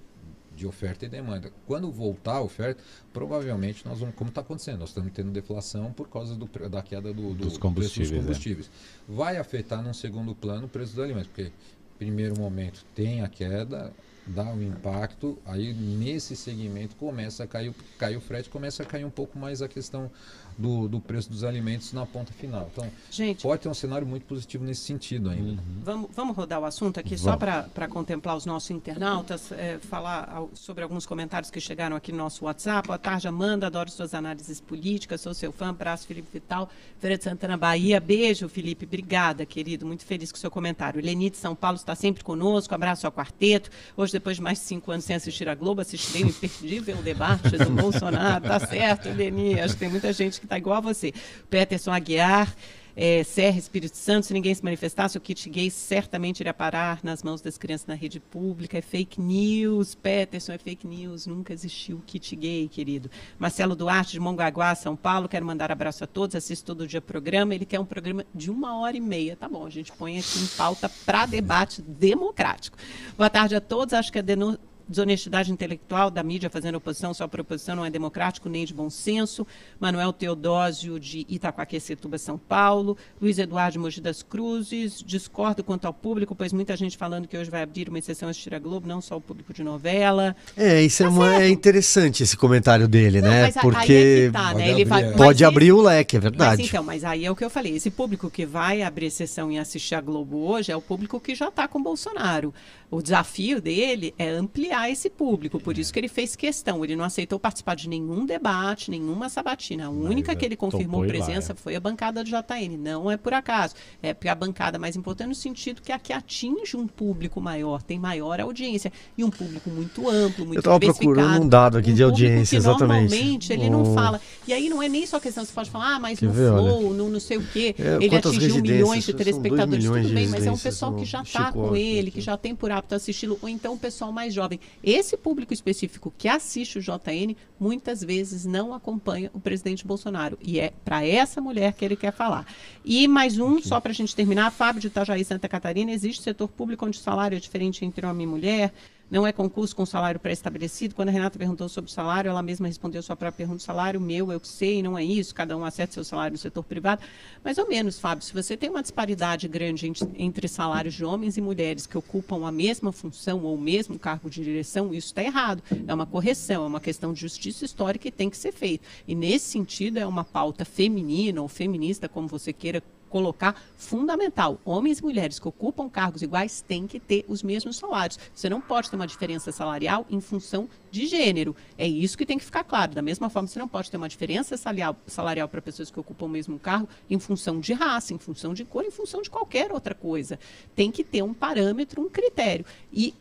de 0.55 0.67
oferta 0.67 1.05
e 1.05 1.09
demanda. 1.09 1.51
Quando 1.65 1.91
voltar 1.91 2.35
a 2.35 2.41
oferta, 2.41 2.81
provavelmente 3.11 3.85
nós 3.85 3.99
vamos, 3.99 4.15
como 4.15 4.29
está 4.29 4.41
acontecendo, 4.41 4.79
nós 4.79 4.89
estamos 4.89 5.11
tendo 5.11 5.31
deflação 5.31 5.91
por 5.91 6.07
causa 6.07 6.35
do, 6.35 6.45
da 6.69 6.81
queda 6.81 7.11
do, 7.13 7.33
do 7.33 7.45
dos 7.45 7.57
combustíveis. 7.57 8.11
Dos 8.11 8.19
combustíveis. 8.19 8.67
É. 8.67 9.11
Vai 9.13 9.37
afetar 9.37 9.81
num 9.81 9.93
segundo 9.93 10.35
plano 10.35 10.65
o 10.65 10.69
preço 10.69 10.95
dos 10.95 11.03
alimentos, 11.03 11.27
porque 11.27 11.51
primeiro 11.97 12.37
momento 12.37 12.85
tem 12.93 13.21
a 13.21 13.29
queda, 13.29 13.93
dá 14.25 14.43
um 14.43 14.61
impacto, 14.61 15.37
aí 15.45 15.73
nesse 15.73 16.35
segmento 16.35 16.95
começa 16.95 17.43
a 17.43 17.47
cair, 17.47 17.73
cair 17.97 18.17
o 18.17 18.21
frete, 18.21 18.49
começa 18.49 18.83
a 18.83 18.85
cair 18.85 19.05
um 19.05 19.09
pouco 19.09 19.37
mais 19.37 19.61
a 19.61 19.67
questão 19.67 20.11
do, 20.57 20.87
do 20.87 20.99
preço 20.99 21.29
dos 21.29 21.43
alimentos 21.43 21.93
na 21.93 22.05
ponta 22.05 22.31
final. 22.33 22.69
Então, 22.71 22.89
Gente, 23.09 23.43
pode 23.43 23.61
ter 23.61 23.69
um 23.69 23.73
cenário 23.73 24.05
muito 24.05 24.25
positivo 24.25 24.63
nesse 24.63 24.81
sentido 24.81 25.29
ainda. 25.29 25.51
Uhum. 25.51 25.81
Vamos, 25.83 26.09
vamos 26.15 26.35
rodar 26.35 26.59
o 26.59 26.65
assunto 26.65 26.99
aqui 26.99 27.15
vamos. 27.15 27.21
só 27.21 27.37
para 27.37 27.87
contemplar 27.87 28.35
os 28.35 28.45
nossos 28.45 28.69
internautas, 28.71 29.51
é, 29.51 29.77
falar 29.79 30.43
sobre 30.53 30.83
alguns 30.83 31.05
comentários 31.05 31.49
que 31.49 31.59
chegaram 31.59 31.95
aqui 31.95 32.11
no 32.11 32.19
nosso 32.19 32.45
WhatsApp. 32.45 32.87
Boa 32.87 32.97
tarde, 32.97 33.27
Amanda, 33.27 33.67
adoro 33.67 33.89
suas 33.89 34.13
análises 34.13 34.59
políticas, 34.61 35.21
sou 35.21 35.33
seu 35.33 35.51
fã, 35.51 35.69
abraço, 35.69 36.07
Felipe 36.07 36.27
Vital, 36.33 36.69
Feira 36.99 37.17
de 37.17 37.23
Santana, 37.23 37.57
Bahia. 37.57 37.99
Beijo, 37.99 38.47
Felipe, 38.47 38.85
obrigada, 38.85 39.45
querido, 39.45 39.85
muito 39.85 40.05
feliz 40.05 40.31
com 40.31 40.37
o 40.37 40.39
seu 40.39 40.51
comentário. 40.51 41.01
Leni 41.01 41.29
de 41.29 41.37
São 41.37 41.55
Paulo 41.55 41.77
está 41.77 41.95
sempre 41.95 42.23
conosco, 42.23 42.73
abraço 42.73 43.05
ao 43.05 43.11
quarteto. 43.11 43.69
Hoje, 43.95 44.13
depois 44.13 44.37
de 44.37 44.41
mais 44.41 44.59
de 44.59 44.65
cinco 44.65 44.91
anos 44.91 45.05
sem 45.05 45.15
assistir 45.15 45.47
a 45.49 45.55
Globo, 45.55 45.81
assistirei 45.81 46.23
o 46.23 46.29
imperdível 46.29 46.97
debate 46.97 47.57
do 47.57 47.69
Bolsonaro. 47.71 48.43
Tá 48.43 48.59
certo, 48.59 49.09
Leni, 49.09 49.59
acho 49.59 49.73
que 49.73 49.79
tem 49.79 49.89
muita 49.89 50.11
gente 50.13 50.41
que 50.43 50.45
está 50.45 50.57
igual 50.57 50.77
a 50.77 50.81
você. 50.81 51.13
Peterson 51.49 51.91
Aguiar, 51.91 52.53
é, 52.95 53.23
Serra 53.23 53.57
Espírito 53.57 53.97
Santo, 53.97 54.27
se 54.27 54.33
ninguém 54.33 54.53
se 54.53 54.63
manifestasse, 54.63 55.17
o 55.17 55.21
kit 55.21 55.49
gay 55.49 55.69
certamente 55.71 56.41
iria 56.41 56.53
parar 56.53 56.99
nas 57.01 57.23
mãos 57.23 57.41
das 57.41 57.57
crianças 57.57 57.87
na 57.87 57.95
rede 57.95 58.19
pública. 58.19 58.77
É 58.77 58.81
fake 58.81 59.19
news, 59.19 59.95
Peterson, 59.95 60.51
é 60.51 60.57
fake 60.57 60.85
news. 60.85 61.25
Nunca 61.25 61.53
existiu 61.53 62.01
kit 62.05 62.35
gay, 62.35 62.67
querido. 62.67 63.09
Marcelo 63.39 63.75
Duarte, 63.75 64.11
de 64.11 64.19
Mongaguá, 64.19 64.75
São 64.75 64.95
Paulo, 64.95 65.27
quero 65.27 65.45
mandar 65.45 65.71
abraço 65.71 66.03
a 66.03 66.07
todos, 66.07 66.35
assisto 66.35 66.65
todo 66.65 66.87
dia 66.87 66.99
o 66.99 67.01
programa. 67.01 67.55
Ele 67.55 67.65
quer 67.65 67.79
um 67.79 67.85
programa 67.85 68.25
de 68.33 68.51
uma 68.51 68.77
hora 68.77 68.95
e 68.95 69.01
meia. 69.01 69.35
Tá 69.35 69.49
bom, 69.49 69.65
a 69.65 69.69
gente 69.69 69.91
põe 69.91 70.19
aqui 70.19 70.39
em 70.39 70.47
pauta 70.55 70.89
para 71.05 71.25
debate 71.25 71.81
democrático. 71.81 72.77
Boa 73.17 73.29
tarde 73.29 73.55
a 73.55 73.61
todos. 73.61 73.93
Acho 73.93 74.11
que 74.11 74.19
a 74.19 74.21
denúncia 74.21 74.59
desonestidade 74.87 75.51
intelectual 75.51 76.09
da 76.09 76.23
mídia 76.23 76.49
fazendo 76.49 76.75
oposição, 76.75 77.13
só 77.13 77.27
por 77.27 77.41
oposição 77.41 77.75
não 77.75 77.85
é 77.85 77.89
democrático 77.89 78.49
nem 78.49 78.65
de 78.65 78.73
bom 78.73 78.89
senso. 78.89 79.45
Manuel 79.79 80.13
Teodósio, 80.13 80.99
de 80.99 81.25
Itacoaquecetuba, 81.29 82.17
São 82.17 82.37
Paulo. 82.37 82.97
Luiz 83.21 83.37
Eduardo 83.37 83.79
Mogi 83.79 84.01
das 84.01 84.21
Cruzes. 84.21 85.03
Discordo 85.05 85.63
quanto 85.63 85.85
ao 85.85 85.93
público, 85.93 86.35
pois 86.35 86.53
muita 86.53 86.75
gente 86.75 86.97
falando 86.97 87.27
que 87.27 87.37
hoje 87.37 87.49
vai 87.49 87.61
abrir 87.61 87.89
uma 87.89 87.99
exceção 87.99 88.29
a 88.29 88.33
Tira 88.33 88.59
Globo, 88.59 88.87
não 88.87 89.01
só 89.01 89.17
o 89.17 89.21
público 89.21 89.53
de 89.53 89.63
novela. 89.63 90.35
É, 90.55 90.81
isso 90.81 91.03
é 91.03 91.05
tá 91.05 91.11
é, 91.11 91.15
uma, 91.15 91.35
é, 91.43 91.49
interessante 91.49 92.23
esse 92.23 92.35
comentário 92.35 92.87
dele, 92.87 93.21
não, 93.21 93.29
né? 93.29 93.51
Porque 93.51 94.27
é 94.27 94.31
tá, 94.31 94.53
né? 94.53 94.71
Pode, 94.71 94.85
vai, 94.85 95.13
pode 95.13 95.45
abrir 95.45 95.71
o 95.71 95.81
leque, 95.81 96.17
é 96.17 96.19
verdade. 96.19 96.61
Mas, 96.61 96.67
então, 96.67 96.83
mas 96.83 97.03
aí 97.03 97.25
é 97.25 97.31
o 97.31 97.35
que 97.35 97.43
eu 97.43 97.49
falei. 97.49 97.75
Esse 97.75 97.89
público 97.89 98.29
que 98.29 98.45
vai 98.45 98.81
abrir 98.81 99.07
exceção 99.07 99.51
e 99.51 99.57
assistir 99.57 99.95
a 99.95 100.01
Globo 100.01 100.37
hoje 100.45 100.71
é 100.71 100.75
o 100.75 100.81
público 100.81 101.19
que 101.19 101.35
já 101.35 101.47
está 101.47 101.67
com 101.67 101.81
Bolsonaro. 101.81 102.53
O 102.93 103.01
desafio 103.01 103.59
dele 103.59 104.13
é 104.19 104.29
ampliar 104.29 104.87
esse 104.87 105.09
público, 105.09 105.59
por 105.59 105.75
isso 105.75 105.91
que 105.91 105.99
ele 105.99 106.07
fez 106.07 106.35
questão. 106.35 106.83
Ele 106.85 106.95
não 106.95 107.03
aceitou 107.03 107.39
participar 107.39 107.75
de 107.75 107.89
nenhum 107.89 108.23
debate, 108.23 108.91
nenhuma 108.91 109.29
sabatina. 109.29 109.87
A 109.87 109.89
única 109.89 110.35
que 110.35 110.45
ele 110.45 110.55
confirmou 110.55 111.03
presença 111.07 111.53
é. 111.53 111.55
foi 111.55 111.75
a 111.75 111.79
bancada 111.79 112.23
do 112.23 112.29
JN. 112.29 112.77
Não 112.77 113.09
é 113.09 113.17
por 113.17 113.33
acaso. 113.33 113.73
É 113.99 114.13
porque 114.13 114.29
a 114.29 114.35
bancada 114.35 114.77
mais 114.77 114.95
importante 114.95 115.29
no 115.29 115.33
sentido 115.33 115.81
que 115.81 115.91
é 115.91 115.95
a 115.95 115.99
que 115.99 116.13
atinge 116.13 116.77
um 116.77 116.85
público 116.85 117.41
maior, 117.41 117.81
tem 117.81 117.97
maior 117.97 118.39
audiência. 118.39 118.93
E 119.17 119.23
um 119.23 119.31
público 119.31 119.71
muito 119.71 120.07
amplo, 120.07 120.45
muito 120.45 120.57
Eu 120.57 120.59
estava 120.59 120.79
procurando 120.79 121.41
um 121.41 121.49
dado 121.49 121.79
aqui 121.79 121.93
um 121.93 121.95
de 121.95 122.03
audiência, 122.03 122.57
exatamente. 122.57 123.09
Normalmente 123.09 123.53
ele 123.53 123.69
oh. 123.69 123.71
não 123.71 123.93
fala. 123.95 124.21
E 124.47 124.53
aí 124.53 124.69
não 124.69 124.83
é 124.83 124.87
nem 124.87 125.07
só 125.07 125.19
questão, 125.19 125.43
você 125.43 125.51
pode 125.51 125.71
falar, 125.71 125.95
ah, 125.95 125.99
mas 125.99 126.19
Quer 126.19 126.27
no 126.27 126.31
ver, 126.31 126.51
Flow, 126.51 126.93
no 126.93 127.09
não 127.09 127.19
sei 127.19 127.37
o 127.37 127.43
quê, 127.47 127.73
é, 127.79 127.97
ele 128.05 128.15
atingiu 128.15 128.61
milhões 128.61 129.03
de 129.03 129.13
telespectadores. 129.15 129.83
Tudo 129.83 130.13
bem, 130.13 130.27
mas 130.27 130.45
é 130.45 130.51
um 130.51 130.57
pessoal 130.59 130.93
que 130.93 131.05
já 131.05 131.23
está 131.23 131.51
com 131.51 131.75
ele, 131.75 132.11
que 132.11 132.21
já 132.21 132.37
tem 132.37 132.53
por 132.53 132.71
apto 132.83 132.95
assisti-lo, 132.95 133.39
ou 133.41 133.49
então 133.49 133.73
o 133.73 133.79
pessoal 133.79 134.11
mais 134.11 134.33
jovem. 134.33 134.59
Esse 134.83 135.15
público 135.15 135.53
específico 135.53 136.13
que 136.17 136.27
assiste 136.27 136.77
o 136.77 136.81
JN 136.81 137.35
muitas 137.59 138.03
vezes 138.03 138.45
não 138.45 138.73
acompanha 138.73 139.31
o 139.33 139.39
presidente 139.39 139.87
Bolsonaro. 139.87 140.37
E 140.41 140.59
é 140.59 140.73
para 140.83 141.05
essa 141.05 141.41
mulher 141.41 141.73
que 141.73 141.83
ele 141.85 141.95
quer 141.95 142.11
falar. 142.11 142.45
E 142.83 143.07
mais 143.07 143.39
um, 143.39 143.61
só 143.61 143.79
para 143.79 143.91
a 143.91 143.95
gente 143.95 144.15
terminar, 144.15 144.51
Fábio 144.51 144.81
de 144.81 144.87
Itajaí, 144.87 145.23
Santa 145.23 145.47
Catarina, 145.47 145.91
existe 145.91 146.21
setor 146.21 146.49
público 146.49 146.85
onde 146.85 146.99
o 146.99 147.01
salário 147.01 147.37
é 147.37 147.39
diferente 147.39 147.85
entre 147.85 148.05
homem 148.05 148.25
e 148.25 148.29
mulher 148.29 148.73
não 149.09 149.27
é 149.27 149.31
concurso 149.31 149.75
com 149.75 149.85
salário 149.85 150.19
pré-estabelecido. 150.19 150.95
Quando 150.95 151.09
a 151.09 151.11
Renata 151.11 151.37
perguntou 151.37 151.69
sobre 151.69 151.89
o 151.89 151.93
salário, 151.93 152.29
ela 152.29 152.41
mesma 152.41 152.67
respondeu 152.67 153.01
sua 153.03 153.15
própria 153.15 153.45
pergunta: 153.45 153.63
salário 153.63 154.01
meu, 154.01 154.31
eu 154.31 154.39
sei, 154.43 154.81
não 154.81 154.97
é 154.97 155.03
isso, 155.03 155.35
cada 155.35 155.55
um 155.55 155.63
acerta 155.63 155.93
seu 155.93 156.03
salário 156.03 156.33
no 156.33 156.37
setor 156.37 156.63
privado. 156.63 157.01
Mais 157.43 157.57
ou 157.57 157.67
menos, 157.67 157.99
Fábio, 157.99 158.23
se 158.23 158.33
você 158.33 158.57
tem 158.57 158.69
uma 158.69 158.81
disparidade 158.81 159.47
grande 159.47 159.91
entre 160.15 160.47
salários 160.47 160.93
de 160.93 161.05
homens 161.05 161.37
e 161.37 161.41
mulheres 161.41 161.85
que 161.85 161.97
ocupam 161.97 162.47
a 162.47 162.51
mesma 162.51 162.91
função 162.91 163.43
ou 163.43 163.55
o 163.55 163.61
mesmo 163.61 163.99
cargo 163.99 164.29
de 164.29 164.43
direção, 164.43 164.93
isso 164.93 165.07
está 165.07 165.23
errado. 165.23 165.61
É 165.87 165.93
uma 165.93 166.05
correção, 166.05 166.63
é 166.63 166.67
uma 166.67 166.79
questão 166.79 167.13
de 167.13 167.21
justiça 167.21 167.65
histórica 167.65 168.07
e 168.07 168.11
tem 168.11 168.29
que 168.29 168.37
ser 168.37 168.51
feito. 168.51 168.87
E 169.07 169.13
nesse 169.13 169.45
sentido, 169.45 169.97
é 169.97 170.05
uma 170.05 170.23
pauta 170.23 170.65
feminina 170.65 171.41
ou 171.41 171.47
feminista, 171.47 172.09
como 172.09 172.27
você 172.27 172.51
queira 172.51 172.81
colocar 173.13 173.55
fundamental. 173.77 174.59
Homens 174.65 174.97
e 174.97 175.03
mulheres 175.03 175.37
que 175.37 175.47
ocupam 175.47 175.87
cargos 175.87 176.23
iguais 176.23 176.63
têm 176.67 176.87
que 176.87 176.99
ter 176.99 177.23
os 177.27 177.43
mesmos 177.43 177.77
salários. 177.77 178.17
Você 178.33 178.49
não 178.49 178.59
pode 178.59 178.89
ter 178.89 178.95
uma 178.95 179.05
diferença 179.05 179.51
salarial 179.51 180.03
em 180.09 180.19
função 180.19 180.67
de 180.89 181.05
gênero. 181.05 181.55
É 181.77 181.87
isso 181.87 182.17
que 182.17 182.25
tem 182.25 182.39
que 182.39 182.43
ficar 182.43 182.63
claro. 182.63 182.95
Da 182.95 183.03
mesma 183.03 183.29
forma, 183.29 183.47
você 183.47 183.59
não 183.59 183.67
pode 183.67 183.91
ter 183.91 183.97
uma 183.97 184.09
diferença 184.09 184.57
salarial, 184.57 184.95
salarial 185.05 185.47
para 185.47 185.61
pessoas 185.61 185.91
que 185.91 185.99
ocupam 185.99 186.25
o 186.25 186.29
mesmo 186.29 186.57
cargo 186.57 186.89
em 187.07 187.19
função 187.19 187.59
de 187.59 187.71
raça, 187.73 188.15
em 188.15 188.17
função 188.17 188.51
de 188.51 188.65
cor, 188.65 188.83
em 188.83 188.89
função 188.89 189.21
de 189.21 189.29
qualquer 189.29 189.71
outra 189.71 189.93
coisa. 189.93 190.39
Tem 190.75 190.89
que 190.89 191.03
ter 191.03 191.21
um 191.21 191.35
parâmetro, 191.35 192.01
um 192.01 192.09
critério. 192.09 192.65
E 192.91 193.13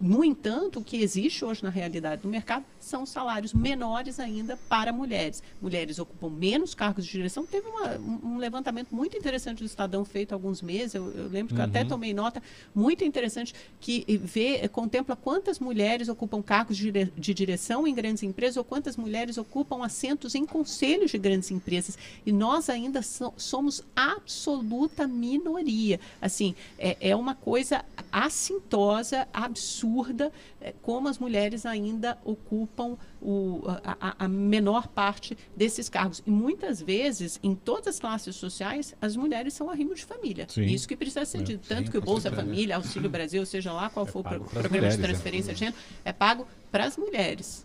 no 0.00 0.24
entanto, 0.24 0.80
o 0.80 0.84
que 0.84 0.96
existe 0.96 1.44
hoje 1.44 1.62
na 1.62 1.70
realidade 1.70 2.22
do 2.22 2.28
mercado 2.28 2.64
são 2.80 3.06
salários 3.06 3.54
menores 3.54 4.18
ainda 4.18 4.56
para 4.68 4.92
mulheres. 4.92 5.42
Mulheres 5.62 5.98
ocupam 5.98 6.28
menos 6.28 6.74
cargos 6.74 7.06
de 7.06 7.12
direção. 7.12 7.46
Teve 7.46 7.68
uma, 7.68 7.96
um 7.96 8.36
levantamento 8.36 8.94
muito 8.94 9.16
interessante 9.16 9.60
do 9.60 9.66
Estadão 9.66 10.04
feito 10.04 10.32
há 10.32 10.34
alguns 10.34 10.60
meses, 10.60 10.94
eu, 10.94 11.10
eu 11.12 11.28
lembro 11.28 11.54
que 11.54 11.60
uhum. 11.60 11.66
eu 11.66 11.70
até 11.70 11.82
uhum. 11.82 11.88
tomei 11.88 12.12
nota, 12.12 12.42
muito 12.74 13.04
interessante, 13.04 13.54
que 13.80 14.04
vê, 14.22 14.68
contempla 14.68 15.14
quantas 15.14 15.60
mulheres 15.60 16.08
ocupam 16.08 16.42
cargos 16.42 16.76
de, 16.76 16.90
de 16.92 17.32
direção 17.32 17.86
em 17.86 17.94
grandes 17.94 18.24
empresas 18.24 18.56
ou 18.56 18.64
quantas 18.64 18.96
mulheres 18.96 19.38
ocupam 19.38 19.84
assentos 19.84 20.34
em 20.34 20.44
conselhos 20.44 21.12
de 21.12 21.18
grandes 21.18 21.50
empresas. 21.52 21.96
E 22.26 22.32
nós 22.32 22.68
ainda 22.68 23.00
so, 23.00 23.32
somos 23.36 23.82
absoluta 23.94 25.06
minoria. 25.06 26.00
Assim, 26.20 26.54
é, 26.78 26.96
é 27.00 27.16
uma 27.16 27.34
coisa 27.34 27.84
assintosa, 28.10 29.26
absurda 29.32 29.84
absurda 29.94 30.32
é, 30.60 30.74
como 30.82 31.08
as 31.08 31.18
mulheres 31.18 31.64
ainda 31.64 32.18
ocupam 32.24 32.96
o, 33.22 33.62
a, 33.84 34.24
a, 34.24 34.28
menor 34.28 34.88
parte 34.88 35.36
desses 35.56 35.88
cargos. 35.88 36.22
E 36.26 36.30
muitas 36.30 36.82
vezes, 36.82 37.38
em 37.42 37.54
todas 37.54 37.88
as 37.88 38.00
classes 38.00 38.34
sociais, 38.36 38.94
as 39.00 39.16
mulheres 39.16 39.54
são 39.54 39.70
arrimo 39.70 39.94
de 39.94 40.04
família. 40.04 40.46
Sim. 40.48 40.64
Isso 40.64 40.88
que 40.88 40.96
precisa 40.96 41.24
ser 41.24 41.38
é, 41.38 41.42
dito. 41.42 41.68
Tanto 41.68 41.86
sim, 41.86 41.90
que 41.90 41.98
o 41.98 42.00
Bolsa 42.00 42.30
Família, 42.30 42.76
Auxílio 42.76 43.08
Brasil, 43.08 43.44
seja 43.46 43.72
lá 43.72 43.88
qual 43.88 44.06
é 44.06 44.08
for 44.08 44.20
o 44.20 44.22
pro, 44.22 44.40
programa 44.40 44.68
mulheres, 44.68 44.96
de 44.96 45.02
né? 45.02 45.08
transferência 45.08 45.52
de 45.54 45.60
gênero, 45.60 45.76
é 46.04 46.12
pago 46.12 46.46
para 46.70 46.84
as 46.84 46.96
mulheres. 46.96 47.64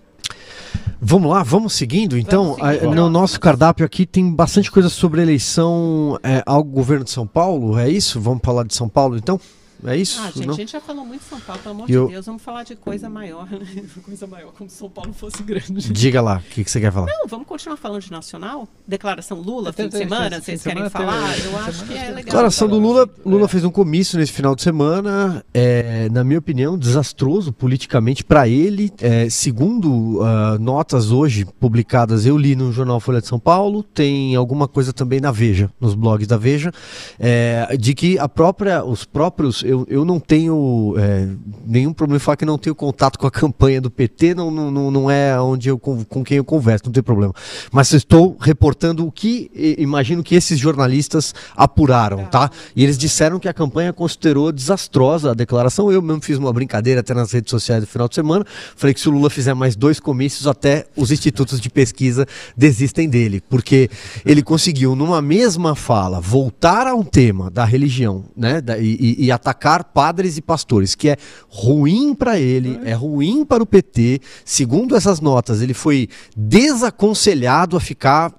Vamos 1.02 1.32
lá, 1.32 1.44
vamos 1.44 1.74
seguindo. 1.74 2.18
Então, 2.18 2.56
vamos 2.56 2.74
seguindo. 2.80 2.96
no 2.96 3.10
nosso 3.10 3.40
cardápio 3.40 3.86
aqui 3.86 4.06
tem 4.06 4.34
bastante 4.34 4.70
coisa 4.70 4.90
sobre 4.90 5.22
eleição 5.22 6.20
é, 6.22 6.44
ao 6.46 6.64
governo 6.64 7.06
de 7.06 7.12
São 7.12 7.26
Paulo. 7.26 7.80
É 7.80 7.90
isso? 7.90 8.20
Vamos 8.20 8.42
falar 8.44 8.66
de 8.66 8.76
São 8.76 8.88
Paulo 8.88 9.18
então? 9.18 9.40
É 9.86 9.96
isso? 9.96 10.20
Ah, 10.22 10.32
gente, 10.32 10.46
não? 10.46 10.54
a 10.54 10.58
gente 10.58 10.72
já 10.72 10.82
falou 10.82 11.06
muito 11.06 11.22
de 11.22 11.28
São 11.28 11.40
Paulo, 11.40 11.62
pelo 11.62 11.76
amor 11.76 11.90
eu... 11.90 12.06
de 12.08 12.14
Deus. 12.14 12.26
Vamos 12.26 12.42
falar 12.42 12.64
de 12.64 12.76
coisa 12.76 13.10
maior, 13.10 13.50
né? 13.50 13.60
Coisa 14.04 14.26
maior, 14.26 14.52
como 14.54 14.70
se 14.70 14.76
São 14.76 14.90
Paulo 14.90 15.14
fosse 15.14 15.44
grande. 15.44 15.92
Diga 15.94 16.22
lá, 16.22 16.38
o 16.38 16.50
que, 16.50 16.64
que, 16.64 16.72
você 16.72 16.80
quer 16.80 16.92
falar? 16.92 17.08
Não, 17.08 17.28
vamos 17.28 17.48
continuar 17.48 17.78
falando 17.78 18.02
de 18.02 18.12
nacional. 18.12 18.68
Declaração 18.88 19.40
Lula, 19.40 19.72
fim 19.72 19.88
de 19.88 19.98
semana, 19.98 20.42
vocês 20.42 20.64
querem 20.64 20.90
falar? 20.90 21.38
Eu 21.40 21.58
acho 21.60 21.86
que 21.86 21.94
é 21.94 22.08
legal. 22.08 22.24
Declaração 22.24 22.68
do 22.68 22.80
Lula, 22.80 23.10
Lula 23.26 23.48
fez 23.48 23.64
um 23.64 23.70
comício 23.70 24.18
nesse 24.18 24.32
final 24.32 24.56
de 24.56 24.62
semana, 24.62 25.44
é, 25.54 26.10
na 26.10 26.24
minha 26.24 26.40
opinião, 26.40 26.78
desastroso 26.78 27.54
politicamente 27.54 28.24
para 28.24 28.48
ele. 28.48 28.92
É, 29.00 29.30
segundo 29.30 30.20
uh, 30.20 30.60
notas 30.60 31.12
hoje 31.12 31.46
publicadas, 31.60 32.26
eu 32.26 32.38
li 32.38 32.56
no 32.56 32.72
jornal 32.72 33.00
Folha 33.00 33.22
de 33.22 33.28
São 33.28 33.40
Paulo, 33.40 33.84
tem 33.84 34.36
alguma 34.36 34.68
coisa 34.68 34.92
também 34.92 35.20
na 35.20 35.32
Veja, 35.32 35.70
nos 35.80 35.94
blogs 35.94 36.28
da 36.28 36.38
Veja, 36.38 36.72
é, 37.20 37.78
de 37.78 37.94
que 37.94 38.18
a 38.18 38.28
própria, 38.28 38.84
os 38.84 39.06
próprios 39.06 39.64
eu, 39.70 39.86
eu 39.88 40.04
não 40.04 40.20
tenho 40.20 40.96
é, 40.98 41.28
nenhum 41.64 41.94
problema 41.94 42.18
em 42.18 42.20
falar 42.20 42.36
que 42.38 42.46
não 42.46 42.58
tenho 42.58 42.74
contato 42.74 43.20
com 43.20 43.28
a 43.28 43.32
campanha 43.32 43.80
do 43.80 43.92
PT, 43.92 44.34
não, 44.34 44.50
não, 44.50 44.90
não 44.90 45.12
é 45.12 45.40
onde 45.40 45.70
eu, 45.70 45.78
com, 45.78 46.04
com 46.04 46.24
quem 46.24 46.38
eu 46.38 46.44
converso, 46.44 46.86
não 46.86 46.92
tem 46.92 47.04
problema. 47.04 47.34
Mas 47.72 47.94
estou 47.94 48.36
reportando 48.40 49.06
o 49.06 49.12
que 49.12 49.52
imagino 49.78 50.24
que 50.24 50.34
esses 50.34 50.58
jornalistas 50.58 51.36
apuraram, 51.56 52.26
tá? 52.26 52.50
E 52.76 52.84
eles 52.84 52.98
disseram 52.98 53.38
que 53.38 53.48
a 53.48 53.54
campanha 53.54 53.94
considerou 53.94 54.52
desastrosa 54.52 55.32
a 55.32 55.34
declaração. 55.36 55.92
Eu 55.92 56.02
mesmo 56.02 56.22
fiz 56.24 56.40
uma 56.40 56.52
brincadeira 56.52 57.02
até 57.02 57.14
nas 57.14 57.32
redes 57.32 57.52
sociais 57.52 57.82
no 57.82 57.88
final 57.88 58.10
de 58.10 58.16
semana. 58.16 58.44
Falei 58.76 58.94
que 58.94 59.00
se 59.00 59.08
o 59.08 59.12
Lula 59.12 59.30
fizer 59.30 59.54
mais 59.54 59.76
dois 59.76 60.00
comícios, 60.00 60.48
até 60.48 60.88
os 60.96 61.12
institutos 61.12 61.62
de 61.62 61.70
pesquisa 61.70 62.26
desistem 62.58 63.08
dele, 63.08 63.40
porque 63.48 63.88
ele 64.26 64.42
conseguiu, 64.42 64.96
numa 64.96 65.22
mesma 65.22 65.76
fala, 65.76 66.20
voltar 66.20 66.88
a 66.88 66.96
um 66.96 67.04
tema 67.04 67.52
da 67.52 67.66
religião, 67.66 68.26
né? 68.36 68.64
E, 68.80 69.26
e 69.26 69.32
atacar 69.32 69.59
atacar 69.60 69.84
padres 69.84 70.38
e 70.38 70.42
pastores, 70.42 70.96
que 70.96 71.10
é 71.10 71.18
ruim 71.50 72.16
para 72.16 72.40
ele, 72.40 72.80
é. 72.84 72.92
é 72.92 72.94
ruim 72.94 73.44
para 73.44 73.62
o 73.62 73.66
PT. 73.66 74.22
Segundo 74.46 74.96
essas 74.96 75.20
notas, 75.20 75.62
ele 75.62 75.74
foi 75.74 76.08
desaconselhado 76.36 77.76
a 77.76 77.80
ficar 77.80 78.34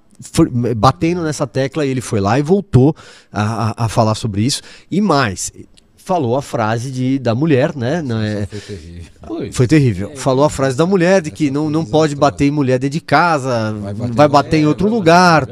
batendo 0.75 1.23
nessa 1.23 1.47
tecla 1.47 1.85
e 1.85 1.89
ele 1.89 2.01
foi 2.01 2.19
lá 2.19 2.37
e 2.37 2.41
voltou 2.41 2.95
a, 3.31 3.83
a, 3.83 3.85
a 3.85 3.89
falar 3.89 4.15
sobre 4.15 4.41
isso. 4.41 4.61
E 4.89 4.99
mais, 4.99 5.51
falou 6.03 6.35
a 6.35 6.41
frase 6.41 6.91
de, 6.91 7.19
da 7.19 7.33
mulher, 7.35 7.75
né? 7.75 8.01
Não 8.01 8.19
é, 8.21 8.45
foi 8.45 8.59
terrível. 8.59 9.11
Foi, 9.27 9.51
foi 9.51 9.67
terrível. 9.67 10.11
Falou 10.15 10.45
a 10.45 10.49
frase 10.49 10.75
da 10.75 10.85
mulher 10.85 11.21
de 11.21 11.31
que 11.31 11.51
não, 11.51 11.69
não 11.69 11.85
pode 11.85 12.15
bater 12.15 12.45
em 12.45 12.51
mulher 12.51 12.79
dentro 12.79 12.93
de 12.93 13.01
casa, 13.01 13.73
vai 13.73 13.93
bater, 13.93 14.15
vai 14.15 14.27
bater 14.27 14.57
em 14.57 14.65
outro 14.65 14.89
lugar. 14.89 15.47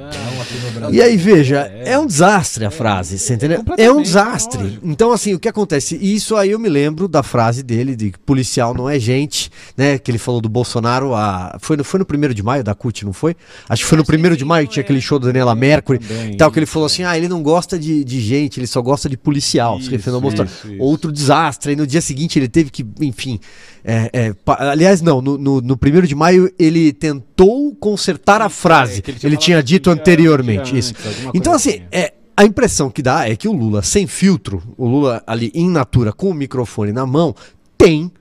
E 0.91 1.01
aí, 1.01 1.17
veja, 1.17 1.59
é 1.83 1.97
um 1.99 2.07
desastre 2.07 2.65
a 2.65 2.71
frase, 2.71 3.19
você 3.19 3.33
entendeu? 3.33 3.63
É 3.77 3.91
um 3.91 4.01
desastre. 4.01 4.79
Então, 4.83 5.11
assim, 5.11 5.33
o 5.33 5.39
que 5.39 5.47
acontece? 5.47 5.97
Isso 6.01 6.35
aí 6.35 6.51
eu 6.51 6.59
me 6.59 6.69
lembro 6.69 7.07
da 7.07 7.21
frase 7.21 7.61
dele, 7.61 7.95
de 7.95 8.11
que 8.11 8.19
policial 8.19 8.73
não 8.73 8.89
é 8.89 8.97
gente, 8.97 9.51
né? 9.77 9.97
Que 9.97 10.09
ele 10.09 10.17
falou 10.17 10.41
do 10.41 10.49
Bolsonaro, 10.49 11.13
a... 11.13 11.57
foi, 11.59 11.77
no, 11.77 11.83
foi 11.83 11.99
no 11.99 12.05
primeiro 12.05 12.33
de 12.33 12.41
maio 12.41 12.63
da 12.63 12.73
CUT, 12.73 13.05
não 13.05 13.13
foi? 13.13 13.35
Acho 13.67 13.83
que 13.83 13.89
foi 13.89 13.97
no 13.97 14.05
primeiro 14.05 14.35
de 14.35 14.45
maio 14.45 14.67
que 14.67 14.73
tinha 14.73 14.83
aquele 14.83 15.01
show 15.01 15.19
da 15.19 15.27
Daniela 15.27 15.53
Mercury, 15.53 15.99
tal, 16.37 16.51
que 16.51 16.59
ele 16.59 16.65
falou 16.65 16.85
assim, 16.85 17.03
ah, 17.03 17.15
ele 17.17 17.27
não 17.27 17.43
gosta 17.43 17.77
de, 17.77 18.03
de 18.03 18.19
gente, 18.19 18.59
ele 18.59 18.67
só 18.67 18.81
gosta 18.81 19.09
de 19.09 19.17
policial, 19.17 19.79
se 19.79 19.89
referindo 19.89 20.15
ao 20.15 20.21
Bolsonaro 20.43 20.49
isso, 20.49 20.73
isso. 20.73 20.83
outro 20.83 21.11
desastre. 21.11 21.71
Aí 21.71 21.75
no 21.75 21.87
dia 21.87 22.01
seguinte 22.01 22.37
ele 22.37 22.47
teve 22.47 22.69
que, 22.69 22.85
enfim. 23.01 23.39
É, 23.83 24.09
é, 24.13 24.35
aliás, 24.45 25.01
não, 25.01 25.21
no, 25.21 25.37
no, 25.37 25.61
no, 25.61 25.77
primeiro 25.77 26.05
de 26.05 26.13
maio 26.13 26.51
ele 26.59 26.91
tentou 26.91 27.73
consertar 27.75 28.41
a 28.41 28.49
frase. 28.49 29.01
É, 29.05 29.09
ele, 29.09 29.19
tinha, 29.19 29.29
ele 29.29 29.37
tinha 29.37 29.63
dito 29.63 29.89
anteriormente. 29.89 30.71
Antes, 30.75 30.91
isso. 30.91 31.29
Então, 31.33 31.53
assim, 31.53 31.69
assim, 31.69 31.83
é, 31.91 32.13
a 32.35 32.45
impressão 32.45 32.89
que 32.89 33.01
dá 33.01 33.29
é 33.29 33.35
que 33.35 33.47
o 33.47 33.53
Lula, 33.53 33.81
sem 33.81 34.07
filtro, 34.07 34.63
o 34.77 34.87
Lula 34.87 35.23
ali 35.27 35.51
em 35.53 35.69
natura, 35.69 36.11
com 36.11 36.29
o 36.29 36.33
microfone 36.33 36.91
na 36.91 37.05
mão, 37.05 37.35
tem 37.77 38.11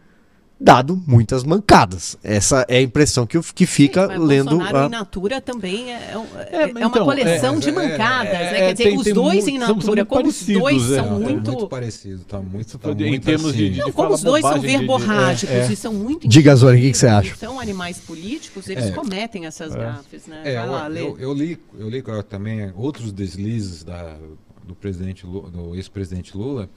dado 0.60 1.00
muitas 1.06 1.44
mancadas. 1.44 2.16
Essa 2.22 2.64
é 2.68 2.78
a 2.78 2.82
impressão 2.82 3.26
que, 3.26 3.40
que 3.52 3.64
fica 3.64 4.08
Sim, 4.08 4.18
lendo. 4.18 4.50
Bolsonaro 4.50 4.78
a... 4.78 4.86
in 4.86 4.90
natura 4.90 5.40
também 5.40 5.92
é, 5.92 5.96
é, 5.96 6.56
é, 6.56 6.62
é 6.62 6.66
uma 6.66 6.86
então, 6.86 7.04
coleção 7.04 7.56
é, 7.56 7.58
de 7.58 7.72
mancadas, 7.72 8.32
né? 8.32 8.58
Quer 8.58 8.72
dizer, 8.72 8.84
tem, 8.84 8.98
os 8.98 9.06
dois 9.06 9.46
em 9.46 9.58
natura, 9.58 10.04
como 10.04 10.28
os 10.28 10.42
dois 10.42 10.82
são 10.82 11.20
muito. 11.20 11.52
muito 11.52 11.68
parecido, 11.68 12.24
tá 12.24 12.40
muito. 12.40 12.76
Tá 12.78 12.90
em 12.90 13.08
muito 13.08 13.24
termos 13.24 13.50
assim. 13.50 13.56
de, 13.56 13.70
de, 13.70 13.78
Não, 13.78 13.92
como 13.92 14.14
os 14.14 14.22
dois 14.22 14.44
são 14.44 14.60
verborrágicos 14.60 15.70
e 15.70 15.76
são 15.76 15.94
muito. 15.94 16.26
Diga, 16.26 16.54
Zori, 16.56 16.78
o 16.78 16.80
que, 16.80 16.90
que, 16.90 16.98
você 16.98 17.06
acha? 17.06 17.36
São 17.36 17.60
animais 17.60 17.98
políticos, 17.98 18.68
eles 18.68 18.90
cometem 18.94 19.46
essas 19.46 19.74
gafes, 19.74 20.26
né? 20.26 20.42
É, 20.44 20.62
lá, 20.62 20.90
eu, 20.90 21.16
eu, 21.18 21.32
li, 21.32 21.58
eu 21.78 21.88
li 21.88 22.02
também 22.28 22.72
outros 22.74 23.12
deslizes 23.12 23.84
da, 23.84 24.16
do 24.64 24.74
presidente 24.74 25.24
do 25.24 25.74
ex-presidente 25.74 26.36
Lula. 26.36 26.68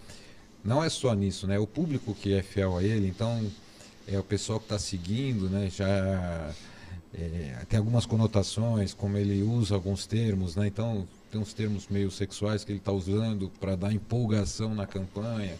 Não 0.63 0.83
é 0.83 0.89
só 0.89 1.15
nisso, 1.15 1.47
né? 1.47 1.57
O 1.57 1.65
público 1.65 2.13
que 2.13 2.35
é 2.35 2.43
fiel 2.43 2.77
a 2.77 2.83
ele, 2.83 3.07
então 3.07 3.41
é 4.07 4.17
o 4.17 4.23
pessoal 4.23 4.59
que 4.59 4.65
está 4.65 4.79
seguindo, 4.79 5.49
né, 5.49 5.69
já 5.69 6.53
é, 7.13 7.65
tem 7.67 7.77
algumas 7.77 8.05
conotações, 8.05 8.93
como 8.93 9.17
ele 9.17 9.41
usa 9.43 9.75
alguns 9.75 10.05
termos, 10.05 10.55
né, 10.55 10.67
então 10.67 11.07
tem 11.31 11.39
uns 11.39 11.53
termos 11.53 11.87
meio 11.87 12.11
sexuais 12.11 12.63
que 12.63 12.71
ele 12.71 12.79
está 12.79 12.91
usando 12.91 13.49
para 13.59 13.75
dar 13.75 13.93
empolgação 13.93 14.75
na 14.75 14.85
campanha 14.85 15.55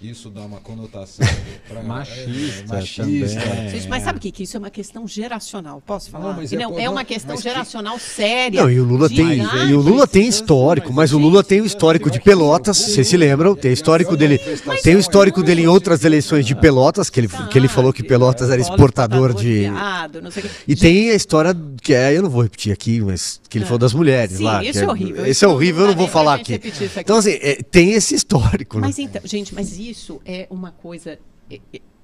isso 0.00 0.28
dá 0.28 0.42
uma 0.42 0.60
conotação 0.60 1.26
pra, 1.66 1.82
machista, 1.82 2.74
é, 2.74 2.78
machista. 2.78 3.40
Gente, 3.70 3.88
mas 3.88 4.02
sabe 4.02 4.18
o 4.18 4.20
que, 4.20 4.30
que 4.30 4.42
isso 4.42 4.56
é 4.56 4.60
uma 4.60 4.70
questão 4.70 5.08
geracional? 5.08 5.82
Posso 5.84 6.10
falar? 6.10 6.28
Não, 6.28 6.34
mas 6.34 6.52
é, 6.52 6.56
não, 6.56 6.78
é 6.78 6.88
uma 6.88 7.04
questão 7.04 7.36
geracional 7.36 7.96
que... 7.96 8.02
séria. 8.02 8.62
Não, 8.62 8.70
e 8.70 8.78
o 8.78 8.84
Lula 8.84 9.08
tem, 9.08 9.38
e 9.68 9.74
o 9.74 9.80
Lula 9.80 10.06
tem 10.06 10.28
histórico, 10.28 10.92
mas 10.92 11.12
o 11.12 11.18
Lula 11.18 11.42
tem 11.42 11.60
o 11.60 11.66
histórico 11.66 12.10
de 12.10 12.20
Pelotas, 12.20 12.76
vocês 12.76 13.08
se 13.08 13.16
lembram? 13.16 13.56
Tem 13.56 13.72
histórico 13.72 14.16
dele, 14.16 14.38
tem 14.82 14.96
o 14.96 14.98
histórico 14.98 15.42
dele 15.42 15.62
em 15.62 15.66
outras 15.66 16.04
eleições 16.04 16.44
de 16.44 16.54
Pelotas, 16.54 17.08
que 17.08 17.20
ele, 17.20 17.28
que 17.50 17.58
ele 17.58 17.68
falou 17.68 17.92
que 17.92 18.02
Pelotas 18.02 18.50
era 18.50 18.60
exportador 18.60 19.32
de 19.34 19.66
E 20.68 20.76
tem 20.76 21.10
a 21.10 21.14
história 21.14 21.56
que 21.86 21.94
é, 21.94 22.16
eu 22.16 22.20
não 22.20 22.28
vou 22.28 22.42
repetir 22.42 22.72
aqui, 22.72 23.00
mas 23.00 23.40
que 23.48 23.58
ele 23.58 23.64
falou 23.64 23.78
das 23.78 23.94
mulheres 23.94 24.40
lá. 24.40 24.64
Isso 24.64 24.80
é 24.80 24.88
horrível. 24.88 25.24
Esse 25.24 25.44
é 25.44 25.48
horrível, 25.48 25.82
eu 25.82 25.88
não 25.88 25.96
vou 25.96 26.08
falar 26.08 26.34
aqui. 26.34 26.60
Então 26.98 27.18
assim, 27.18 27.38
tem 27.70 27.92
esse 27.92 28.16
histórico. 28.16 28.80
Mas 28.80 28.98
então, 28.98 29.22
gente, 29.24 29.54
mas 29.54 29.78
isso 29.78 30.20
é 30.24 30.48
uma 30.50 30.72
coisa. 30.72 31.16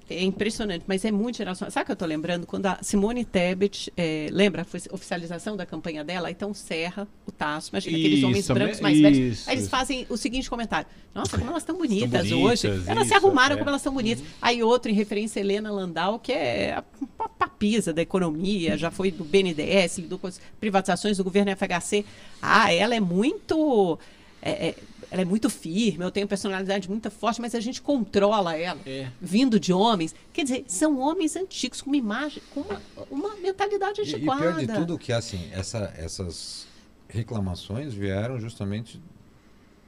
É, 0.09 0.15
é, 0.15 0.17
é 0.19 0.23
impressionante, 0.23 0.83
mas 0.87 1.03
é 1.05 1.11
muito 1.11 1.37
geracional. 1.37 1.71
Sabe 1.71 1.83
o 1.83 1.85
que 1.85 1.91
eu 1.91 1.93
estou 1.93 2.07
lembrando? 2.07 2.45
Quando 2.45 2.65
a 2.65 2.79
Simone 2.81 3.25
Tebet, 3.25 3.91
é, 3.95 4.27
lembra 4.31 4.61
a 4.63 4.93
oficialização 4.93 5.55
da 5.55 5.65
campanha 5.65 6.03
dela? 6.03 6.29
Então 6.29 6.53
Serra, 6.53 7.07
o 7.25 7.31
Tasso, 7.31 7.69
imagina 7.71 7.97
isso, 7.97 8.05
aqueles 8.05 8.23
homens 8.23 8.47
brancos 8.47 8.79
mais 8.79 8.97
isso, 8.97 9.03
velhos. 9.03 9.47
Aí 9.47 9.55
eles 9.55 9.69
fazem 9.69 10.05
o 10.09 10.17
seguinte 10.17 10.49
comentário: 10.49 10.87
Nossa, 11.13 11.37
como 11.37 11.49
elas 11.49 11.63
estão 11.63 11.77
bonitas, 11.77 12.29
bonitas, 12.29 12.65
hoje. 12.65 12.83
Elas 12.87 13.07
se 13.07 13.13
arrumaram 13.13 13.55
é. 13.55 13.57
como 13.57 13.69
elas 13.69 13.81
estão 13.81 13.93
bonitas. 13.93 14.23
Aí 14.41 14.63
outro, 14.63 14.91
em 14.91 14.93
referência 14.93 15.39
a 15.39 15.43
Helena 15.43 15.71
Landau, 15.71 16.19
que 16.19 16.31
é 16.31 16.73
a 16.73 16.83
papisa 17.29 17.93
da 17.93 18.01
economia, 18.01 18.77
já 18.77 18.91
foi 18.91 19.11
do 19.11 19.23
BNDES, 19.23 19.99
lidou 19.99 20.19
com 20.19 20.27
as 20.27 20.39
privatizações 20.59 21.17
do 21.17 21.23
governo 21.23 21.51
FHC. 21.55 22.05
Ah, 22.41 22.73
ela 22.73 22.95
é 22.95 22.99
muito. 22.99 23.97
É, 24.41 24.67
é, 24.67 24.75
ela 25.13 25.21
é 25.21 25.25
muito 25.25 25.47
firme, 25.47 26.03
eu 26.03 26.09
tenho 26.09 26.27
personalidade 26.27 26.89
muito 26.89 27.11
forte, 27.11 27.39
mas 27.39 27.53
a 27.53 27.59
gente 27.59 27.79
controla 27.79 28.57
ela, 28.57 28.79
é. 28.83 29.11
vindo 29.21 29.59
de 29.59 29.71
homens. 29.71 30.15
Quer 30.33 30.41
dizer, 30.41 30.65
são 30.67 30.99
homens 30.99 31.35
antigos 31.35 31.83
com 31.83 31.91
uma 31.91 31.97
imagem, 31.97 32.41
com 32.51 32.61
uma, 32.61 32.81
uma 33.11 33.35
mentalidade 33.35 34.01
antiquada. 34.01 34.41
E, 34.43 34.63
e 34.63 34.65
pior 34.65 34.75
de 34.75 34.79
tudo 34.79 34.97
que 34.97 35.13
assim, 35.13 35.51
essa, 35.51 35.93
essas 35.95 36.65
reclamações 37.07 37.93
vieram 37.93 38.39
justamente 38.39 38.99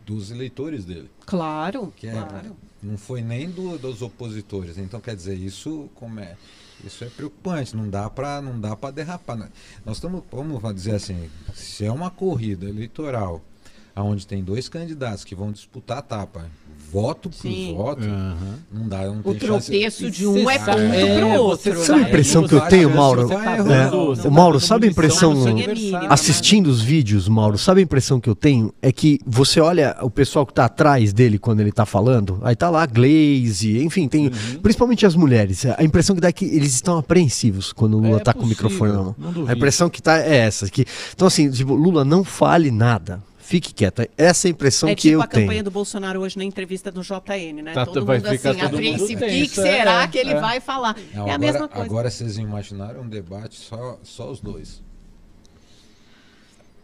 dos 0.05 0.29
eleitores 0.29 0.85
dele. 0.85 1.09
Claro, 1.25 1.91
que 1.97 2.05
é, 2.05 2.11
claro. 2.11 2.55
não 2.83 2.95
foi 2.95 3.23
nem 3.23 3.49
do, 3.49 3.79
dos 3.79 4.03
opositores. 4.03 4.77
Então, 4.77 5.01
quer 5.01 5.15
dizer, 5.15 5.33
isso 5.33 5.89
como 5.95 6.19
é, 6.19 6.37
isso 6.83 7.03
é 7.03 7.09
preocupante. 7.09 7.75
Não 7.75 7.89
dá 7.89 8.07
para 8.11 8.43
não 8.43 8.61
dá 8.61 8.75
para 8.75 8.91
derrapar. 8.91 9.49
Nós 9.83 9.97
estamos, 9.97 10.23
vamos 10.31 10.75
dizer 10.75 10.93
assim, 10.93 11.31
se 11.55 11.83
é 11.83 11.91
uma 11.91 12.11
corrida 12.11 12.69
eleitoral 12.69 13.41
onde 14.03 14.27
tem 14.27 14.43
dois 14.43 14.67
candidatos 14.69 15.23
que 15.23 15.33
vão 15.35 15.51
disputar 15.51 15.99
a 15.99 16.01
tapa, 16.01 16.45
voto 16.91 17.29
por 17.29 17.35
Sim. 17.35 17.73
voto, 17.75 18.03
Aham. 18.03 18.59
não 18.71 18.87
dá, 18.87 19.05
não 19.05 19.19
O 19.19 19.33
tem 19.35 19.39
chance. 19.47 19.69
tropeço 19.71 20.11
de 20.11 20.27
um 20.27 20.49
é 20.49 20.59
ponto 20.59 20.69
é, 20.79 21.17
pro 21.19 21.27
outro. 21.41 21.83
Sabe 21.83 21.99
a 21.99 22.03
né? 22.03 22.09
impressão 22.09 22.47
que 22.47 22.53
eu 22.53 22.61
tenho, 22.61 22.89
Mauro? 22.95 23.27
É, 23.31 24.27
o 24.27 24.31
Mauro, 24.31 24.59
sabe 24.59 24.87
a 24.87 24.91
impressão, 24.91 25.31
é 25.47 25.53
mínimo. 25.53 25.97
assistindo 26.09 26.67
os 26.67 26.81
vídeos, 26.81 27.27
Mauro, 27.27 27.57
sabe 27.57 27.81
a 27.81 27.83
impressão 27.83 28.19
que 28.19 28.29
eu 28.29 28.35
tenho? 28.35 28.73
É 28.81 28.91
que 28.91 29.19
você 29.25 29.59
olha 29.59 29.95
o 30.01 30.09
pessoal 30.09 30.45
que 30.45 30.53
tá 30.53 30.65
atrás 30.65 31.11
dele 31.11 31.37
quando 31.39 31.59
ele 31.59 31.71
tá 31.71 31.85
falando, 31.85 32.39
aí 32.43 32.55
tá 32.55 32.69
lá 32.69 32.83
a 32.83 32.85
Glaze, 32.85 33.81
enfim, 33.83 34.07
tem 34.07 34.29
principalmente 34.61 35.05
as 35.05 35.15
mulheres. 35.15 35.65
A 35.65 35.83
impressão 35.83 36.15
que 36.15 36.21
dá 36.21 36.29
é 36.29 36.31
que 36.33 36.45
eles 36.45 36.73
estão 36.73 36.97
apreensivos 36.97 37.73
quando 37.73 37.95
o 37.97 37.99
Lula 37.99 38.17
É 38.17 38.19
tá 38.23 38.33
com 38.33 38.43
o 38.43 38.47
microfone 38.47 38.91
na 38.93 38.99
mão. 39.03 39.15
A 39.47 39.53
impressão 39.53 39.89
que 39.89 40.01
tá 40.01 40.19
é 40.19 40.37
essa. 40.37 40.69
Que, 40.69 40.85
então, 41.13 41.27
assim, 41.27 41.49
tipo, 41.49 41.73
Lula, 41.73 42.05
não 42.05 42.23
fale 42.23 42.71
nada. 42.71 43.21
Fique 43.45 43.71
quieto. 43.75 44.01
Essa 44.17 44.47
é 44.47 44.49
a 44.49 44.51
impressão 44.51 44.89
É 44.89 44.95
que 44.95 45.03
tipo 45.03 45.13
eu 45.13 45.21
a 45.21 45.27
campanha 45.27 45.49
tenho. 45.49 45.63
do 45.65 45.69
Bolsonaro 45.71 46.19
hoje 46.21 46.35
na 46.35 46.43
entrevista 46.43 46.91
do 46.91 47.01
JN, 47.03 47.61
né? 47.63 47.73
Tá, 47.73 47.85
todo 47.85 48.03
vai 48.03 48.17
mundo 48.17 48.29
ficar 48.31 48.49
assim, 48.49 48.59
todo 48.59 48.71
mundo 48.71 48.75
apreensivo. 48.75 49.23
O 49.23 49.27
que, 49.27 49.47
que 49.47 49.55
será 49.55 50.01
é, 50.01 50.07
que 50.07 50.17
ele 50.17 50.31
é. 50.31 50.39
vai 50.41 50.59
falar? 50.59 50.95
Não, 51.13 51.27
é 51.27 51.31
a 51.31 51.35
agora, 51.35 51.37
mesma 51.37 51.67
coisa. 51.67 51.85
agora 51.85 52.09
vocês 52.09 52.37
imaginaram 52.39 53.01
um 53.01 53.07
debate 53.07 53.55
só, 53.59 53.99
só 54.01 54.31
os 54.31 54.39
dois. 54.39 54.83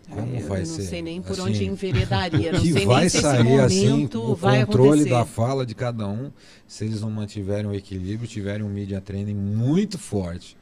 Como 0.07 0.35
eu 0.35 0.47
vai 0.47 0.59
não 0.59 0.65
ser? 0.65 0.83
sei 0.83 1.01
nem 1.01 1.19
por 1.21 1.31
Assim, 1.31 1.41
onde 1.41 1.65
enveredaria. 1.65 2.51
Não 2.51 2.59
que 2.61 2.73
sei 2.73 2.85
vai 2.85 2.99
nem 3.01 3.09
se 3.09 3.17
esse 3.17 3.25
sair 3.25 3.59
assim, 3.59 3.89
momento 3.89 4.21
o 4.21 4.35
vai 4.35 4.65
controle 4.65 4.89
acontecer. 4.89 5.09
da 5.09 5.25
fala 5.25 5.65
de 5.65 5.73
cada 5.73 6.07
um, 6.07 6.31
se 6.67 6.85
eles 6.85 7.01
não 7.01 7.09
mantiverem 7.09 7.65
o 7.65 7.73
equilíbrio, 7.73 8.27
tiverem 8.27 8.63
um 8.63 8.69
media 8.69 9.01
training 9.01 9.33
muito 9.33 9.97
forte. 9.97 10.55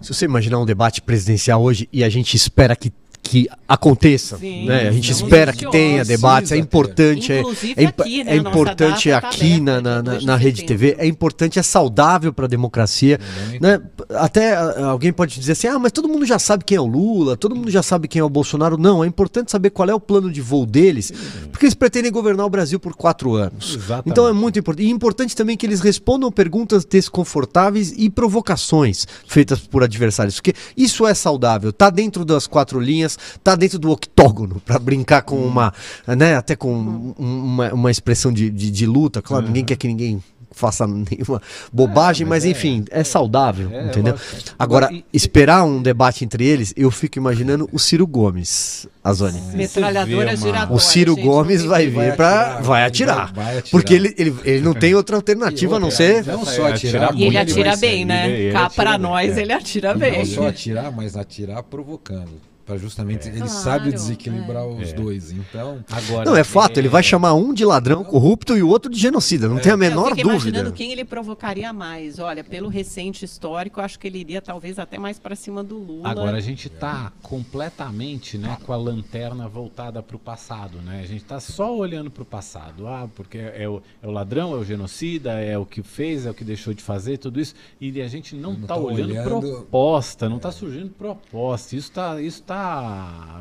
Se 0.00 0.12
você 0.12 0.24
imaginar 0.24 0.58
um 0.58 0.66
debate 0.66 1.00
presidencial 1.00 1.62
hoje 1.62 1.88
e 1.92 2.02
a 2.02 2.08
gente 2.08 2.36
espera 2.36 2.74
que, 2.74 2.92
que 3.22 3.48
aconteça, 3.68 4.36
Sim, 4.36 4.66
né? 4.66 4.88
A 4.88 4.92
gente 4.92 5.12
espera 5.12 5.52
que 5.52 5.70
tenha 5.70 6.04
debates, 6.04 6.50
é 6.50 6.56
importante, 6.56 7.32
é, 7.32 7.40
Inclusive 7.40 7.74
é, 7.76 7.86
aqui, 7.86 8.24
né, 8.24 8.32
é 8.32 8.36
importante 8.36 9.08
tá 9.10 9.18
aqui 9.18 9.60
na, 9.60 9.78
aberta, 9.78 10.02
na, 10.02 10.02
dia 10.02 10.02
na, 10.02 10.10
2 10.12 10.20
de 10.20 10.26
na 10.26 10.36
Rede. 10.36 10.62
TV, 10.64 10.96
é 10.98 11.06
importante, 11.06 11.58
é 11.58 11.62
saudável 11.62 12.32
para 12.32 12.46
a 12.46 12.48
democracia. 12.48 13.18
Muito. 13.48 13.62
Né? 13.62 13.80
Até 14.10 14.54
ah, 14.54 14.86
alguém 14.86 15.12
pode 15.12 15.38
dizer 15.38 15.52
assim: 15.52 15.68
ah, 15.68 15.78
mas 15.78 15.92
todo 15.92 16.08
mundo 16.08 16.26
já 16.26 16.38
sabe 16.38 16.64
quem 16.64 16.76
é 16.76 16.80
o 16.80 16.86
Lula, 16.86 17.36
todo 17.36 17.54
mundo 17.54 17.70
já 17.70 17.82
sabe 17.82 18.08
quem 18.08 18.20
é 18.20 18.24
o 18.24 18.28
Bolsonaro. 18.28 18.76
Não, 18.76 19.04
é 19.04 19.06
importante 19.06 19.50
saber 19.50 19.70
qual 19.70 19.88
é 19.88 19.94
o 19.94 20.00
plano 20.00 20.30
de 20.30 20.40
voo 20.40 20.66
deles, 20.66 21.12
porque 21.50 21.66
eles 21.66 21.74
pretendem 21.74 22.10
governar 22.10 22.44
o 22.44 22.50
Brasil 22.50 22.80
por 22.80 22.94
quatro 22.94 23.34
anos. 23.34 23.76
Exatamente. 23.76 24.10
Então 24.10 24.26
é 24.26 24.32
muito 24.32 24.58
importante. 24.58 24.86
E 24.86 24.90
importante 24.90 25.36
também 25.36 25.56
que 25.56 25.64
eles 25.64 25.80
respondam 25.80 26.30
perguntas 26.30 26.84
desconfortáveis 26.84 27.94
e 27.96 28.10
provocações 28.10 29.06
feitas 29.26 29.60
por 29.60 29.82
adversários, 29.82 30.34
porque 30.34 30.54
isso 30.76 31.06
é 31.06 31.14
saudável, 31.14 31.72
tá 31.72 31.88
dentro 31.88 32.24
das 32.24 32.46
quatro 32.46 32.80
linhas, 32.80 33.11
tá 33.42 33.54
dentro 33.54 33.78
do 33.78 33.90
octógono, 33.90 34.60
para 34.64 34.78
brincar 34.78 35.22
com 35.22 35.36
uma, 35.36 35.72
né, 36.06 36.36
até 36.36 36.54
com 36.56 36.72
um- 36.72 37.14
uma, 37.18 37.72
uma 37.72 37.90
expressão 37.90 38.32
de, 38.32 38.50
de, 38.50 38.70
de 38.70 38.86
luta. 38.86 39.20
Claro, 39.22 39.46
ninguém 39.46 39.64
quer 39.64 39.76
que 39.76 39.86
ninguém 39.88 40.22
faça 40.54 40.84
nenhuma 40.86 41.40
bobagem, 41.72 42.26
mas, 42.26 42.42
mas 42.42 42.44
é- 42.44 42.48
enfim, 42.50 42.84
é, 42.90 43.02
saudável, 43.02 43.70
É, 43.72 43.86
entendeu? 43.86 44.12
lógico. 44.12 44.54
Agora, 44.58 44.92
e- 44.92 45.02
esperar 45.10 45.64
um 45.64 45.80
debate 45.80 46.26
entre 46.26 46.44
eles, 46.44 46.74
eu 46.76 46.90
fico 46.90 47.18
imaginando 47.18 47.68
o 47.72 47.78
Ciro 47.78 48.06
Gomes, 48.06 48.86
Azoni. 49.02 49.40
Metralhadora 49.54 50.36
giratória. 50.36 50.74
O 50.74 50.78
Ciro 50.78 51.14
gente, 51.14 51.24
Gomes 51.24 51.62
vai 51.64 51.86
vir 51.88 52.14
para 52.16 52.60
vai 52.60 52.84
atirar, 52.84 53.32
vai 53.32 53.58
atirar. 53.58 53.70
porque 53.70 53.94
ele, 53.94 54.14
ele, 54.18 54.34
ele 54.44 54.60
não 54.60 54.74
tem 54.74 54.94
outra 54.94 55.16
alternativa 55.16 55.76
a 55.76 55.80
não 55.80 55.90
ser 55.90 56.22
Não 56.26 56.44
só 56.44 56.68
é 56.68 56.72
atirar, 56.72 57.14
E 57.16 57.24
ele 57.24 57.38
atira 57.38 57.74
bem, 57.76 58.04
né? 58.04 58.52
Cá 58.52 58.68
bem, 58.68 58.98
nós, 58.98 59.38
é. 59.38 59.40
ele 59.40 59.52
atira 59.54 59.94
bem. 59.94 60.18
não 60.18 60.26
só 60.26 60.48
atirar, 60.48 60.92
mas 60.92 61.16
atirar 61.16 61.62
provocando. 61.62 62.28
Para 62.72 62.78
justamente 62.80 63.28
ele 63.28 63.36
Claro, 63.38 63.52
sabe 63.52 63.92
desequilibrar 63.92 64.66
os 64.66 64.90
É. 64.90 64.92
dois. 64.94 65.30
Então, 65.30 65.84
Agora, 65.90 66.24
Não, 66.24 66.34
é 66.36 66.42
fato, 66.42 66.78
ele 66.78 66.88
vai 66.88 67.02
chamar 67.02 67.34
um 67.34 67.52
de 67.52 67.64
ladrão 67.66 68.02
corrupto 68.02 68.56
e 68.56 68.62
o 68.62 68.68
outro 68.68 68.90
de 68.90 68.98
genocida, 68.98 69.46
não 69.46 69.58
tem 69.58 69.70
a 69.72 69.74
Eu 69.74 69.78
menor 69.78 70.14
fico 70.14 70.20
imaginando 70.30 70.64
dúvida. 70.70 70.72
quem 70.76 70.90
ele 70.92 71.04
provocaria 71.04 71.70
mais. 71.72 72.18
Olha, 72.18 72.42
pelo 72.42 72.68
recente 72.68 73.24
histórico, 73.26 73.78
eu 73.80 73.84
acho 73.84 73.98
que 73.98 74.06
ele 74.06 74.18
iria 74.18 74.40
talvez 74.40 74.78
até 74.78 74.98
mais 74.98 75.18
pra 75.18 75.36
cima 75.36 75.62
do 75.62 75.76
Lula. 75.76 76.08
Agora 76.08 76.36
a 76.38 76.40
gente 76.40 76.68
tá 76.70 77.12
completamente, 77.22 78.38
né, 78.38 78.56
com 78.64 78.72
a 78.72 78.76
lanterna 78.76 79.48
voltada 79.48 80.02
para 80.02 80.16
o 80.16 80.18
passado, 80.18 80.78
né? 80.78 81.00
A 81.02 81.06
gente 81.06 81.24
tá 81.24 81.38
só 81.40 81.76
olhando 81.76 82.10
para 82.10 82.22
o 82.22 82.26
passado, 82.26 82.86
ah, 82.86 83.08
porque 83.14 83.38
é 83.38 83.68
o, 83.68 83.82
é 84.02 84.06
o 84.06 84.10
ladrão, 84.10 84.54
é 84.54 84.56
o 84.56 84.64
genocida, 84.64 85.32
é 85.32 85.58
o 85.58 85.66
que 85.66 85.82
fez, 85.82 86.24
é 86.26 86.30
o 86.30 86.34
que 86.34 86.44
deixou 86.44 86.72
de 86.72 86.82
fazer, 86.82 87.18
tudo 87.18 87.38
isso, 87.40 87.54
e 87.80 88.00
a 88.00 88.08
gente 88.08 88.34
não, 88.34 88.52
Não 88.54 88.60
tá, 88.62 88.68
tá 88.68 88.76
olhando, 88.80 89.10
olhando- 89.10 89.40
proposta, 89.40 90.28
não 90.28 90.38
tá 90.38 90.50
surgindo 90.50 90.90
proposta. 90.90 91.76
Isso 91.76 91.90
tá, 91.92 92.20
isso 92.20 92.42
tá, 92.42 92.61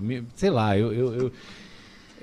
me- 0.02 0.24
sei 0.36 0.50
lá, 0.50 0.78
eu, 0.78 0.94
eu, 0.94 1.16
eu 1.16 1.32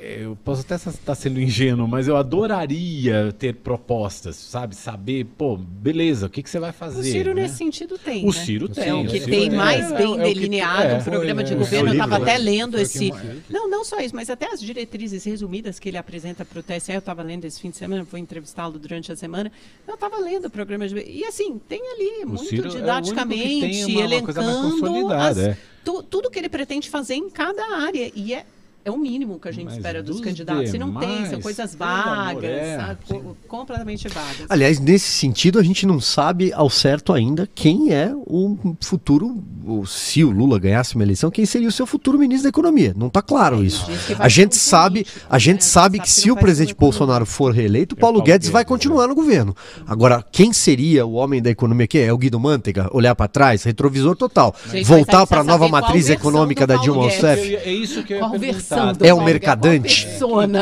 eu 0.01 0.36
posso 0.44 0.61
até 0.62 0.74
estar 0.76 1.14
sendo 1.14 1.40
ingênuo, 1.40 1.86
mas 1.88 2.07
eu 2.09 2.16
adoraria 2.16 3.34
ter 3.38 3.55
propostas, 3.55 4.36
sabe? 4.36 4.74
Saber, 4.76 5.24
pô, 5.36 5.57
beleza, 5.57 6.26
o 6.26 6.30
que, 6.30 6.42
que 6.42 6.51
você 6.51 6.59
vai 6.59 6.72
fazer? 6.72 7.01
O 7.01 7.03
Ciro, 7.03 7.34
né? 7.34 7.42
nesse 7.42 7.57
sentido, 7.57 7.99
tem. 7.99 8.22
O 8.24 8.26
né? 8.26 8.32
Ciro 8.32 8.68
tem. 8.68 8.88
É 8.88 8.94
o 8.94 9.03
o 9.03 9.07
que 9.09 9.20
tem 9.20 9.51
mais 9.51 9.90
É, 9.92 9.96
bem 9.99 10.07
é 10.12 10.14
o 10.14 10.16
delineado 10.22 10.82
é. 10.82 10.99
no 10.99 11.05
programa 11.05 11.42
de 11.44 11.53
né? 11.53 11.59
governo. 11.59 11.88
Eu 11.88 11.92
Seu 11.94 12.03
estava 12.05 12.22
até 12.22 12.32
né? 12.32 12.38
lendo 12.38 12.74
o 12.74 12.80
esse. 12.80 13.11
mais- 13.11 13.26
Não, 13.49 13.68
não 13.68 13.84
só 13.84 13.99
isso, 14.01 14.14
mas 14.14 14.30
até 14.30 14.53
as 14.53 14.61
diretrizes 14.61 15.24
resumidas 15.24 15.78
que 15.78 15.88
ele 15.88 15.96
apresenta 15.99 16.44
para 16.44 16.61
o 16.61 16.62
TSE. 16.62 16.92
Eu 16.92 16.99
estava 17.01 17.22
lendo 17.22 17.44
esse 17.44 17.61
fim 17.61 17.70
de 17.70 17.76
semana, 17.76 18.03
vou 18.05 18.18
entrevistá-lo 18.18 18.78
durante 18.78 19.11
a 19.12 19.16
semana. 19.16 19.51
Eu 19.86 19.94
estava 19.94 20.18
lendo 20.18 20.46
o 20.46 20.51
programa 20.51 20.86
de. 20.88 20.99
E 20.99 21.24
assim, 21.24 21.59
tem 21.68 21.80
ali, 21.92 22.24
O 22.24 22.28
muito 22.28 22.44
Ciro 22.44 22.62
é 22.62 22.68
o 22.68 22.72
único 22.72 22.74
que 22.74 22.80
didaticamente, 22.80 23.61
tem 23.61 23.96
uma- 23.96 24.07
uma 24.07 24.22
coisa 24.22 24.42
mais 24.42 24.57
elencando 24.57 24.70
consolidada, 24.80 25.28
as- 25.28 25.38
é. 25.38 25.59
tu- 25.84 26.03
tudo 26.03 26.30
que 26.30 26.38
ele 26.38 26.49
pretende 26.49 26.88
fazer 26.88 27.14
em 27.14 27.28
cada 27.28 27.62
área. 27.78 28.11
E 28.14 28.34
é. 28.34 28.44
É 28.85 28.91
o 28.91 28.97
mínimo 28.97 29.39
que 29.39 29.49
a 29.49 29.53
gente 29.53 29.66
Mas 29.66 29.76
espera 29.76 30.03
dos 30.03 30.16
dos 30.16 30.24
candidatos. 30.24 30.72
E 30.72 30.79
não 30.79 30.95
tem, 30.95 31.09
são 31.09 31.24
demais, 31.24 31.43
coisas 31.43 31.74
pelo 31.74 31.91
amor, 31.91 32.16
vagas, 32.16 32.45
é, 32.45 32.76
sabe? 32.76 32.99
completamente 33.47 34.09
vagas. 34.09 34.47
Aliás, 34.49 34.79
nesse 34.81 35.11
sentido, 35.11 35.59
a 35.59 35.62
gente 35.62 35.85
não 35.87 36.01
sabe 36.01 36.53
ao 36.53 36.70
certo 36.70 37.12
ainda 37.12 37.49
quem 37.55 37.93
é 37.93 38.14
o 38.14 38.57
futuro, 38.81 39.43
se 39.87 40.24
o 40.24 40.31
Lula 40.31 40.59
ganhasse 40.59 40.95
uma 40.95 41.05
eleição, 41.05 41.31
quem 41.31 41.45
seria 41.45 41.68
o 41.68 41.72
seu 41.72 41.87
futuro 41.87 42.18
ministro 42.18 42.45
da 42.45 42.49
Economia. 42.49 42.95
Não 42.97 43.09
está 43.09 43.20
claro 43.20 43.62
isso. 43.64 43.85
que 44.07 44.16
A 44.18 44.29
gente 44.29 44.53
um 44.53 44.59
sabe, 44.59 45.05
político, 45.05 45.26
a 45.29 45.39
gente 45.39 45.61
né? 45.61 45.61
sabe 45.61 45.89
Sabe 45.89 45.99
que 45.99 46.05
que 46.05 46.11
se 46.11 46.31
o 46.31 46.37
presidente. 46.37 46.74
Bolsonaro 46.74 47.24
for 47.26 47.53
reeleito, 47.53 47.95
o 47.95 47.99
É 47.99 48.01
Paulo 48.01 48.18
Paulo 48.18 48.26
Guedes 48.26 48.49
vai 48.49 48.62
Guedes, 48.62 48.68
continuar 48.68 49.07
no 49.07 49.14
governo. 49.14 49.55
Agora, 49.87 50.24
quem 50.31 50.53
seria 50.53 51.07
o 51.07 51.12
homem 51.14 51.41
da 51.41 51.51
economia? 51.51 51.87
Quem 51.87 52.03
é? 52.03 52.07
É 52.07 52.12
o 52.12 52.18
Guido 52.18 52.39
Mantega? 52.39 52.89
Olhar 52.93 53.14
para 53.14 53.29
trás, 53.29 53.62
retrovisor 53.64 54.16
total. 54.16 54.55
Gente, 54.70 54.85
Voltar 54.87 55.26
para 55.26 55.41
a 55.41 55.45
nova 55.45 55.68
matriz 55.68 56.09
econômica 56.09 56.66
da 56.66 56.76
Dilma 56.76 57.03
Guedes. 57.03 57.22
Rousseff. 57.22 57.57
É 57.57 57.72
isso 57.72 58.03
que 58.03 58.12
eu 58.14 58.16
ia 58.16 58.22
Qual 58.22 58.31
perguntar. 58.33 58.59
É 58.83 59.12
Guedes? 59.20 59.33
mercadante? 59.33 60.07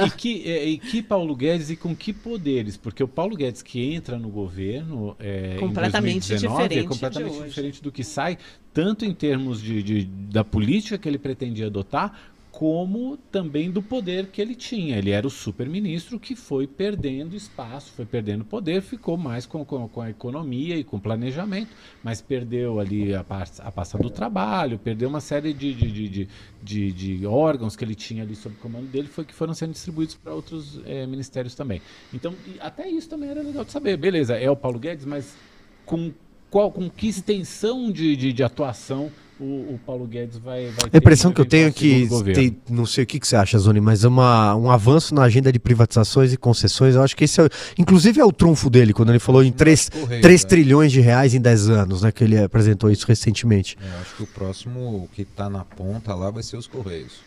E, 0.06 0.10
que, 0.10 0.42
é, 0.50 0.64
e 0.66 0.78
que 0.78 1.02
Paulo 1.02 1.34
Guedes 1.36 1.70
e 1.70 1.76
com 1.76 1.94
que 1.94 2.12
poderes? 2.12 2.76
Porque 2.76 3.02
o 3.02 3.08
Paulo 3.08 3.36
Guedes 3.36 3.62
que 3.62 3.94
entra 3.94 4.18
no 4.18 4.28
governo 4.28 5.14
é, 5.18 5.56
Completamente 5.58 6.26
em 6.26 6.36
2019 6.38 6.62
diferente 6.62 6.78
é 6.78 6.82
de 6.82 6.88
completamente 6.88 7.36
hoje. 7.38 7.48
diferente 7.48 7.82
do 7.82 7.92
que 7.92 8.04
sai, 8.04 8.38
tanto 8.72 9.04
em 9.04 9.12
termos 9.14 9.60
de, 9.62 9.82
de- 9.82 10.04
da 10.04 10.44
política 10.44 10.98
que 10.98 11.08
ele 11.08 11.18
pretendia 11.18 11.66
adotar, 11.66 12.12
como 12.56 13.18
também 13.30 13.70
do 13.70 13.82
poder 13.82 14.28
que 14.28 14.40
ele 14.40 14.54
tinha. 14.54 14.96
Ele 14.96 15.10
era 15.10 15.26
o 15.26 15.30
super-ministro 15.30 16.18
que 16.18 16.34
foi 16.34 16.66
perdendo 16.66 17.36
espaço, 17.36 17.92
foi 17.92 18.06
perdendo 18.06 18.46
poder, 18.46 18.80
ficou 18.80 19.18
mais 19.18 19.44
com, 19.44 19.62
com, 19.62 19.86
com 19.86 20.00
a 20.00 20.08
economia 20.08 20.74
e 20.74 20.82
com 20.82 20.96
o 20.96 21.00
planejamento, 21.00 21.68
mas 22.02 22.22
perdeu 22.22 22.80
ali 22.80 23.14
a, 23.14 23.20
a 23.20 23.70
pasta 23.70 23.98
do 23.98 24.08
trabalho, 24.08 24.78
perdeu 24.78 25.06
uma 25.06 25.20
série 25.20 25.52
de, 25.52 25.74
de, 25.74 26.08
de, 26.08 26.28
de, 26.62 26.92
de- 26.92 27.26
órgãos 27.26 27.76
que 27.76 27.84
ele 27.84 27.94
tinha 27.94 28.22
ali 28.22 28.34
sob 28.34 28.56
comando 28.56 28.86
dele, 28.86 29.06
foi 29.06 29.26
que 29.26 29.34
foram 29.34 29.52
sendo 29.52 29.72
distribuídos 29.72 30.14
para 30.14 30.32
outros 30.32 30.80
eh, 30.86 31.06
ministérios 31.06 31.54
também. 31.54 31.82
Então, 32.14 32.34
até 32.58 32.88
isso 32.88 33.06
também 33.06 33.28
era 33.28 33.42
legal 33.42 33.66
de 33.66 33.72
saber. 33.72 33.98
Beleza, 33.98 34.34
é 34.34 34.50
o 34.50 34.56
Paulo 34.56 34.78
Guedes, 34.78 35.04
mas 35.04 35.36
com, 35.84 36.10
qual, 36.48 36.72
com 36.72 36.88
que 36.88 37.06
extensão 37.06 37.92
de, 37.92 38.16
de, 38.16 38.32
de 38.32 38.42
atuação 38.42 39.12
o, 39.38 39.74
o 39.74 39.80
Paulo 39.84 40.06
Guedes 40.06 40.38
vai, 40.38 40.66
vai 40.66 40.90
A 40.92 40.96
impressão 40.96 41.32
que 41.32 41.40
eu 41.40 41.44
tenho 41.44 41.68
é 41.68 41.70
que, 41.70 42.08
tem, 42.34 42.56
não 42.70 42.86
sei 42.86 43.04
o 43.04 43.06
que, 43.06 43.20
que 43.20 43.26
você 43.26 43.36
acha, 43.36 43.58
Zoni, 43.58 43.80
mas 43.80 44.04
é 44.04 44.08
uma, 44.08 44.54
um 44.54 44.70
avanço 44.70 45.14
na 45.14 45.22
agenda 45.22 45.52
de 45.52 45.58
privatizações 45.58 46.32
e 46.32 46.36
concessões. 46.36 46.94
Eu 46.94 47.02
acho 47.02 47.14
que 47.14 47.24
esse 47.24 47.40
é, 47.40 47.48
inclusive 47.78 48.20
é 48.20 48.24
o 48.24 48.32
trunfo 48.32 48.70
dele, 48.70 48.92
quando 48.92 49.10
ele 49.10 49.18
falou 49.18 49.44
em 49.44 49.52
3, 49.52 49.90
Correios, 49.90 50.22
3 50.22 50.42
né? 50.42 50.48
trilhões 50.48 50.92
de 50.92 51.00
reais 51.00 51.34
em 51.34 51.40
10 51.40 51.68
anos, 51.70 52.02
né? 52.02 52.10
Que 52.10 52.24
ele 52.24 52.38
apresentou 52.38 52.90
isso 52.90 53.06
recentemente. 53.06 53.76
É, 53.80 53.86
eu 53.86 54.00
acho 54.00 54.16
que 54.16 54.22
o 54.22 54.26
próximo 54.26 55.08
que 55.12 55.22
está 55.22 55.50
na 55.50 55.64
ponta 55.64 56.14
lá 56.14 56.30
vai 56.30 56.42
ser 56.42 56.56
os 56.56 56.66
Correios. 56.66 57.20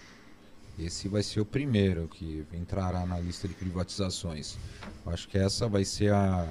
Esse 0.80 1.07
vai 1.07 1.22
ser 1.22 1.41
o 1.41 1.45
primeiro 1.45 2.07
que 2.07 2.43
entrará 2.53 3.05
na 3.05 3.20
lista 3.20 3.47
de 3.47 3.53
privatizações. 3.53 4.57
Eu 5.05 5.12
acho 5.12 5.28
que 5.28 5.38
essa 5.38 5.68
vai 5.68 5.84
ser 5.84 6.14
a. 6.14 6.47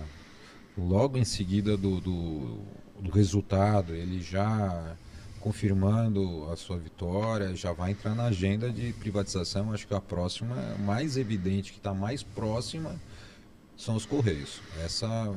Logo 0.76 1.18
em 1.18 1.24
seguida 1.24 1.76
do, 1.76 2.00
do, 2.00 2.58
do 3.00 3.10
resultado, 3.10 3.94
ele 3.94 4.20
já 4.20 4.96
confirmando 5.40 6.50
a 6.50 6.56
sua 6.56 6.78
vitória, 6.78 7.54
já 7.54 7.72
vai 7.72 7.92
entrar 7.92 8.14
na 8.14 8.24
agenda 8.24 8.70
de 8.70 8.92
privatização. 8.94 9.72
Acho 9.72 9.86
que 9.86 9.94
a 9.94 10.00
próxima, 10.00 10.54
mais 10.80 11.16
evidente, 11.16 11.72
que 11.72 11.78
está 11.78 11.94
mais 11.94 12.22
próxima, 12.22 12.96
são 13.76 13.94
os 13.96 14.04
Correios. 14.04 14.60
Essa 14.84 15.32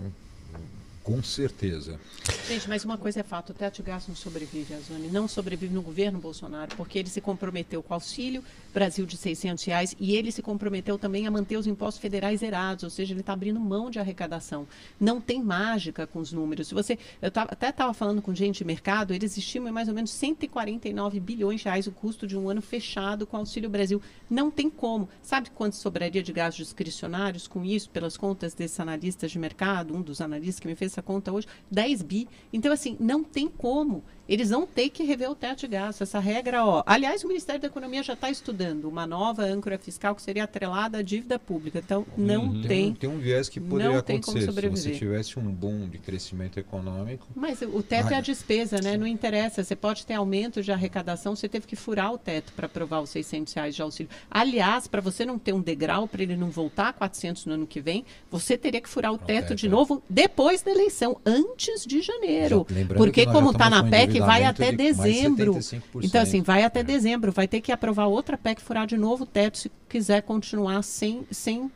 Com 1.03 1.23
certeza. 1.23 1.99
Gente, 2.47 2.69
mas 2.69 2.85
uma 2.85 2.97
coisa 2.97 3.21
é 3.21 3.23
fato, 3.23 3.49
o 3.49 3.53
teto 3.53 3.77
de 3.77 3.83
gasto 3.83 4.09
não 4.09 4.15
sobrevive, 4.15 4.75
Azone, 4.75 5.07
não 5.07 5.27
sobrevive 5.27 5.73
no 5.73 5.81
governo 5.81 6.19
Bolsonaro, 6.19 6.75
porque 6.75 6.99
ele 6.99 7.09
se 7.09 7.19
comprometeu 7.19 7.81
com 7.81 7.91
o 7.91 7.95
auxílio 7.95 8.43
Brasil 8.71 9.05
de 9.05 9.17
600 9.17 9.63
reais 9.63 9.95
e 9.99 10.15
ele 10.15 10.31
se 10.31 10.43
comprometeu 10.43 10.99
também 10.99 11.25
a 11.25 11.31
manter 11.31 11.57
os 11.57 11.65
impostos 11.65 11.99
federais 11.99 12.41
zerados, 12.41 12.83
ou 12.83 12.89
seja, 12.89 13.13
ele 13.13 13.21
está 13.21 13.33
abrindo 13.33 13.59
mão 13.59 13.89
de 13.89 13.97
arrecadação. 13.97 14.67
Não 14.99 15.19
tem 15.19 15.41
mágica 15.41 16.05
com 16.05 16.19
os 16.19 16.31
números. 16.31 16.67
Se 16.67 16.73
você, 16.73 16.99
eu 17.19 17.31
tava, 17.31 17.51
até 17.51 17.69
estava 17.69 17.93
falando 17.93 18.21
com 18.21 18.33
gente 18.35 18.59
de 18.59 18.65
mercado, 18.65 19.13
eles 19.13 19.35
estimam 19.35 19.73
mais 19.73 19.87
ou 19.87 19.95
menos 19.95 20.11
149 20.11 21.19
bilhões 21.19 21.61
de 21.61 21.65
reais 21.65 21.87
o 21.87 21.91
custo 21.91 22.27
de 22.27 22.37
um 22.37 22.47
ano 22.47 22.61
fechado 22.61 23.25
com 23.25 23.37
o 23.37 23.39
Auxílio 23.39 23.69
Brasil. 23.69 23.99
Não 24.29 24.51
tem 24.51 24.69
como. 24.69 25.09
Sabe 25.23 25.49
quanto 25.49 25.75
sobraria 25.75 26.21
de 26.21 26.31
gastos 26.31 26.67
discricionários 26.67 27.47
com 27.47 27.65
isso, 27.65 27.89
pelas 27.89 28.15
contas 28.15 28.53
desses 28.53 28.79
analistas 28.79 29.31
de 29.31 29.39
mercado, 29.39 29.95
um 29.95 30.01
dos 30.01 30.21
analistas 30.21 30.59
que 30.59 30.67
me 30.67 30.75
fez 30.75 30.90
essa 30.91 31.01
conta 31.01 31.31
hoje, 31.31 31.47
10 31.69 32.01
bi. 32.01 32.27
Então, 32.51 32.71
assim, 32.71 32.97
não 32.99 33.23
tem 33.23 33.47
como. 33.47 34.03
Eles 34.31 34.49
vão 34.49 34.65
ter 34.65 34.89
que 34.89 35.03
rever 35.03 35.29
o 35.29 35.35
teto 35.35 35.59
de 35.61 35.67
gastos. 35.67 36.01
Essa 36.07 36.19
regra, 36.19 36.65
ó. 36.65 36.83
Aliás, 36.85 37.21
o 37.23 37.27
Ministério 37.27 37.59
da 37.59 37.67
Economia 37.67 38.01
já 38.01 38.13
está 38.13 38.29
estudando 38.29 38.85
uma 38.87 39.05
nova 39.05 39.43
âncora 39.43 39.77
fiscal 39.77 40.15
que 40.15 40.21
seria 40.21 40.45
atrelada 40.45 40.99
à 40.99 41.01
dívida 41.01 41.37
pública. 41.37 41.79
Então, 41.79 42.05
não 42.17 42.45
Uhum. 42.45 42.61
tem. 42.61 42.91
um, 42.91 42.93
tem 42.93 43.09
um 43.09 43.17
viés 43.17 43.49
que 43.49 43.59
poderia 43.59 43.91
não 43.95 44.01
tem 44.01 44.21
como 44.21 44.37
acontecer 44.37 44.61
se 44.77 44.83
você 44.83 44.91
tivesse 44.91 45.37
um 45.37 45.51
boom 45.51 45.89
de 45.89 45.97
crescimento 45.97 46.57
econômico. 46.57 47.27
Mas 47.35 47.61
o 47.61 47.83
teto 47.83 48.13
é 48.13 48.15
a 48.15 48.21
despesa, 48.21 48.79
né? 48.81 48.95
Não 48.95 49.05
interessa. 49.05 49.63
Você 49.63 49.75
pode 49.75 50.05
ter 50.05 50.13
aumento 50.13 50.63
de 50.63 50.71
arrecadação, 50.71 51.35
você 51.35 51.49
teve 51.49 51.67
que 51.67 51.75
furar 51.75 52.13
o 52.13 52.17
teto 52.17 52.53
para 52.53 52.67
aprovar 52.67 53.01
os 53.01 53.09
600 53.09 53.51
reais 53.53 53.75
de 53.75 53.81
auxílio. 53.81 54.09
Aliás, 54.29 54.87
para 54.87 55.01
você 55.01 55.25
não 55.25 55.37
ter 55.37 55.51
um 55.53 55.61
degrau, 55.61 56.07
para 56.07 56.23
ele 56.23 56.37
não 56.37 56.49
voltar 56.49 56.87
a 56.87 56.93
400 56.93 57.45
no 57.47 57.53
ano 57.55 57.67
que 57.67 57.81
vem, 57.81 58.05
você 58.29 58.57
teria 58.57 58.79
que 58.79 58.87
furar 58.87 59.11
o 59.11 59.17
teto 59.17 59.31
teto, 59.31 59.55
de 59.55 59.67
é. 59.67 59.69
novo 59.69 60.01
depois 60.09 60.61
da 60.61 60.71
eleição, 60.71 61.17
antes 61.25 61.85
de 61.85 62.01
janeiro. 62.01 62.65
Já- 62.69 62.75
lembrando 62.75 62.97
Porque 62.97 63.25
como 63.25 63.51
está 63.51 63.65
estamos 63.65 63.83
na 63.83 63.89
PEC, 63.89 64.20
vai 64.25 64.43
endividamento 64.43 64.61
até 64.63 64.71
de 64.71 64.77
dezembro. 64.77 65.53
75%. 65.53 66.05
Então, 66.05 66.21
assim, 66.21 66.41
vai 66.41 66.63
até 66.63 66.79
É. 66.79 66.83
dezembro. 66.83 67.31
Vai 67.31 67.47
ter 67.47 67.61
que 67.61 67.71
aprovar 67.71 68.05
outra 68.07 68.37
PEC, 68.37 68.61
furar 68.61 68.87
de 68.87 68.97
novo 68.97 69.23
o 69.23 69.27
teto, 69.27 69.57
se 69.57 69.71
quiser 69.89 70.21
continuar 70.21 70.81
sem, 70.83 71.25
sem 71.31 71.69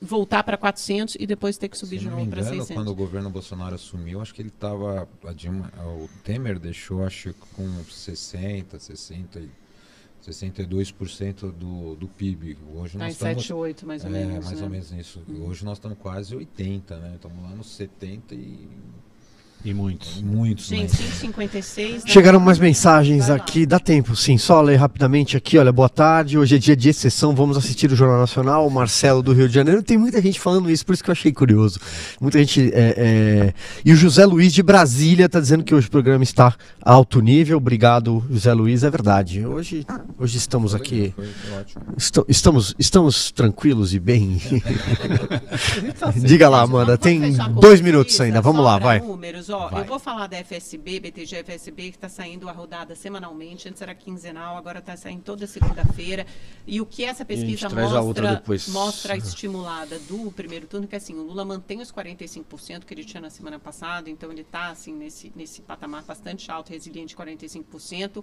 voltar 0.00 0.42
para 0.42 0.56
400 0.56 1.16
e 1.18 1.26
depois 1.26 1.58
ter 1.58 1.68
que 1.68 1.76
subir 1.76 1.98
Se 1.98 2.04
de 2.04 2.10
novo 2.10 2.26
para 2.26 2.40
engano, 2.40 2.56
600. 2.56 2.74
quando 2.74 2.88
o 2.88 2.94
governo 2.94 3.28
Bolsonaro 3.30 3.74
assumiu, 3.74 4.20
acho 4.20 4.34
que 4.34 4.40
ele 4.40 4.48
estava. 4.48 5.06
O 5.24 6.08
Temer 6.24 6.58
deixou, 6.58 7.04
acho 7.04 7.32
que 7.34 7.40
com 7.54 7.84
60, 7.84 8.78
60, 8.78 9.40
e 9.40 9.50
62% 10.26 11.52
do, 11.52 11.94
do 11.94 12.08
PIB. 12.08 12.58
Hoje 12.74 12.94
Tá 12.94 12.98
nós 13.04 13.08
em 13.08 13.12
estamos. 13.12 13.42
7, 13.42 13.52
8, 13.52 13.86
mais 13.86 14.04
ou 14.04 14.10
é, 14.10 14.12
menos. 14.12 14.44
mais 14.44 14.58
né? 14.58 14.64
ou 14.64 14.70
menos 14.70 14.90
nisso. 14.90 15.22
Hoje 15.40 15.64
nós 15.64 15.78
estamos 15.78 15.98
quase 15.98 16.34
80, 16.34 16.96
né? 16.98 17.12
Estamos 17.16 17.42
lá 17.42 17.50
nos 17.50 17.68
70 17.70 18.34
e 18.34 18.68
E 19.66 19.74
muitos. 19.74 20.22
muitos? 20.22 20.68
Gente, 20.68 20.96
556. 20.96 22.04
né? 22.04 22.10
Chegaram 22.10 22.38
mais 22.38 22.56
mensagens 22.56 23.28
aqui, 23.28 23.66
dá 23.66 23.80
tempo, 23.80 24.14
sim. 24.14 24.38
Só 24.38 24.60
ler 24.60 24.76
rapidamente 24.76 25.36
aqui, 25.36 25.58
olha, 25.58 25.72
boa 25.72 25.88
tarde. 25.88 26.38
Hoje 26.38 26.54
é 26.54 26.58
dia 26.58 26.76
de 26.76 26.88
exceção, 26.88 27.34
vamos 27.34 27.56
assistir 27.56 27.90
o 27.90 27.96
Jornal 27.96 28.20
Nacional, 28.20 28.64
o 28.64 28.70
Marcelo 28.70 29.24
do 29.24 29.32
Rio 29.32 29.48
de 29.48 29.54
Janeiro. 29.56 29.82
Tem 29.82 29.98
muita 29.98 30.22
gente 30.22 30.38
falando 30.38 30.70
isso, 30.70 30.86
por 30.86 30.92
isso 30.92 31.02
que 31.02 31.10
eu 31.10 31.12
achei 31.12 31.32
curioso. 31.32 31.80
Muita 32.20 32.38
gente. 32.38 32.70
é, 32.72 32.94
é, 32.96 33.54
E 33.84 33.92
o 33.92 33.96
José 33.96 34.24
Luiz 34.24 34.52
de 34.52 34.62
Brasília 34.62 35.26
está 35.26 35.40
dizendo 35.40 35.64
que 35.64 35.74
hoje 35.74 35.88
o 35.88 35.90
programa 35.90 36.22
está 36.22 36.54
alto 36.80 37.20
nível. 37.20 37.56
Obrigado, 37.56 38.24
José 38.30 38.54
Luiz, 38.54 38.84
é 38.84 38.90
verdade. 38.90 39.44
Hoje, 39.44 39.84
hoje 40.16 40.38
estamos 40.38 40.76
aqui. 40.76 41.12
Estamos, 42.28 42.72
estamos 42.78 43.32
tranquilos 43.32 43.92
e 43.92 43.98
bem. 43.98 44.40
Diga 46.14 46.48
lá, 46.48 46.60
Amanda, 46.60 46.96
tem 46.96 47.36
dois 47.60 47.80
minutos 47.80 48.20
ainda. 48.20 48.40
Vamos 48.40 48.64
lá, 48.64 48.78
vai. 48.78 49.00
Números, 49.00 49.55
ó, 49.56 49.68
Vai. 49.68 49.80
Eu 49.80 49.84
vou 49.84 49.98
falar 49.98 50.26
da 50.26 50.36
FSB, 50.38 51.00
BTG 51.00 51.36
FSB, 51.42 51.90
que 51.90 51.96
está 51.96 52.08
saindo 52.08 52.48
a 52.48 52.52
rodada 52.52 52.94
semanalmente. 52.94 53.68
Antes 53.68 53.82
era 53.82 53.94
quinzenal, 53.94 54.56
agora 54.56 54.78
está 54.78 54.96
saindo 54.96 55.22
toda 55.22 55.46
segunda-feira. 55.46 56.26
E 56.66 56.80
o 56.80 56.86
que 56.86 57.04
essa 57.04 57.24
pesquisa 57.24 57.68
traz 57.68 57.92
a 57.92 58.02
mostra, 58.02 58.42
mostra 58.68 59.14
a 59.14 59.16
estimulada 59.16 59.98
do 60.00 60.30
primeiro 60.32 60.66
turno, 60.66 60.86
que 60.86 60.96
assim, 60.96 61.14
o 61.14 61.22
Lula 61.22 61.44
mantém 61.44 61.80
os 61.80 61.90
45% 61.90 62.84
que 62.84 62.94
ele 62.94 63.04
tinha 63.04 63.20
na 63.20 63.30
semana 63.30 63.58
passada, 63.58 64.10
então 64.10 64.30
ele 64.30 64.42
está 64.42 64.68
assim, 64.68 64.94
nesse, 64.94 65.32
nesse 65.34 65.62
patamar 65.62 66.02
bastante 66.02 66.50
alto, 66.50 66.70
resiliente, 66.70 67.16
45%. 67.16 68.22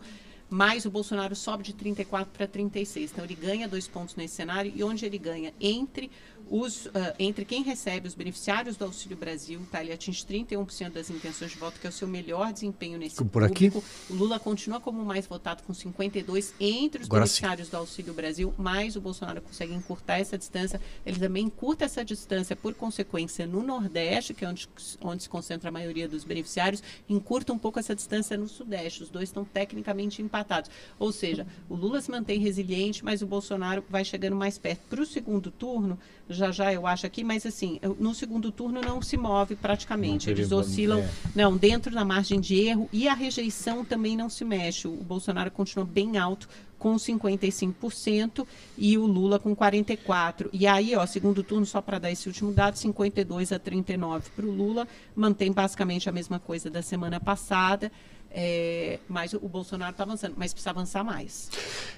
Mas 0.49 0.85
o 0.85 0.91
Bolsonaro 0.91 1.35
sobe 1.35 1.63
de 1.63 1.73
34 1.73 2.31
para 2.31 2.47
36. 2.47 3.11
Então 3.11 3.25
ele 3.25 3.33
ganha 3.33 3.67
dois 3.67 3.87
pontos 3.87 4.15
nesse 4.15 4.35
cenário. 4.35 4.71
E 4.75 4.83
onde 4.83 5.03
ele 5.03 5.17
ganha? 5.17 5.51
Entre 5.59 6.11
os, 6.53 6.87
ah, 6.93 7.15
entre 7.17 7.45
quem 7.45 7.63
recebe 7.63 8.07
os 8.07 8.13
beneficiários 8.13 8.77
do 8.77 8.85
Auxílio 8.85 9.17
Brasil, 9.17 9.59
tá? 9.71 9.81
ele 9.81 9.91
atinge 9.91 10.23
31% 10.23 10.91
das 10.91 11.09
intenções 11.09 11.49
de 11.49 11.57
voto, 11.57 11.79
que 11.79 11.87
é 11.87 11.89
o 11.89 11.93
seu 11.93 12.07
melhor 12.07 12.53
desempenho 12.53 12.99
nesse 12.99 13.15
Por 13.25 13.43
aqui? 13.43 13.71
público. 13.71 13.83
O 14.07 14.13
Lula 14.13 14.39
continua 14.39 14.79
como 14.79 15.01
o 15.01 15.05
mais 15.05 15.25
votado 15.25 15.63
com 15.63 15.73
52 15.73 16.53
entre 16.59 17.01
os 17.01 17.07
Agora 17.07 17.25
sim. 17.25 17.41
beneficiários 17.41 17.69
do 17.69 17.77
Auxílio 17.77 18.13
Brasil, 18.13 18.53
mas 18.55 18.95
o 18.95 19.01
Bolsonaro 19.01 19.41
consegue 19.41 19.73
encurtar 19.73 20.19
essa 20.19 20.37
distância. 20.37 20.79
Ele 21.03 21.19
também 21.19 21.45
encurta 21.45 21.85
essa 21.85 22.05
distância, 22.05 22.55
por 22.55 22.75
consequência, 22.75 23.47
no 23.47 23.63
Nordeste, 23.63 24.35
que 24.35 24.45
é 24.45 24.47
onde, 24.47 24.69
onde 25.01 25.23
se 25.23 25.29
concentra 25.29 25.69
a 25.69 25.71
maioria 25.71 26.07
dos 26.07 26.23
beneficiários, 26.23 26.83
encurta 27.09 27.51
um 27.51 27.57
pouco 27.57 27.79
essa 27.79 27.95
distância 27.95 28.37
no 28.37 28.47
Sudeste. 28.47 29.01
Os 29.01 29.09
dois 29.09 29.29
estão 29.29 29.43
tecnicamente 29.43 30.21
empatados. 30.21 30.69
Ou 30.99 31.11
seja, 31.11 31.47
o 31.67 31.73
Lula 31.73 31.99
se 31.99 32.11
mantém 32.11 32.39
resiliente, 32.39 33.03
mas 33.03 33.23
o 33.23 33.25
Bolsonaro 33.25 33.83
vai 33.89 34.05
chegando 34.05 34.35
mais 34.35 34.59
perto. 34.59 34.81
Para 34.87 35.01
o 35.01 35.05
segundo 35.05 35.49
turno, 35.49 35.97
já 36.29 36.51
já 36.51 36.73
eu 36.73 36.87
acho 36.87 37.05
aqui, 37.05 37.23
mas 37.23 37.45
assim, 37.45 37.79
no 37.99 38.13
segundo 38.13 38.51
turno 38.51 38.81
não 38.81 39.01
se 39.01 39.17
move 39.17 39.55
praticamente. 39.55 40.29
Eles 40.29 40.51
oscilam 40.51 40.99
é. 40.99 41.09
não, 41.35 41.55
dentro 41.57 41.93
da 41.93 42.05
margem 42.05 42.39
de 42.39 42.55
erro 42.59 42.89
e 42.91 43.07
a 43.07 43.13
rejeição 43.13 43.83
também 43.83 44.15
não 44.15 44.29
se 44.29 44.45
mexe. 44.45 44.87
O 44.87 44.95
Bolsonaro 44.95 45.51
continua 45.51 45.85
bem 45.85 46.17
alto 46.17 46.47
com 46.79 46.95
55% 46.95 48.45
e 48.77 48.97
o 48.97 49.05
Lula 49.05 49.39
com 49.39 49.55
44. 49.55 50.49
E 50.51 50.67
aí, 50.67 50.95
ó, 50.95 51.05
segundo 51.05 51.41
turno 51.41 51.65
só 51.65 51.81
para 51.81 51.97
dar 51.97 52.11
esse 52.11 52.27
último 52.27 52.51
dado, 52.51 52.77
52 52.77 53.53
a 53.53 53.59
39 53.59 54.29
para 54.35 54.45
o 54.45 54.51
Lula, 54.51 54.85
mantém 55.15 55.51
basicamente 55.51 56.09
a 56.09 56.11
mesma 56.11 56.39
coisa 56.39 56.69
da 56.69 56.81
semana 56.81 57.19
passada. 57.19 57.91
é, 58.35 58.99
mas 59.07 59.33
o 59.33 59.47
Bolsonaro 59.47 59.91
está 59.91 60.03
avançando, 60.03 60.33
mas 60.35 60.51
precisa 60.51 60.71
avançar 60.71 61.03
mais. 61.03 61.49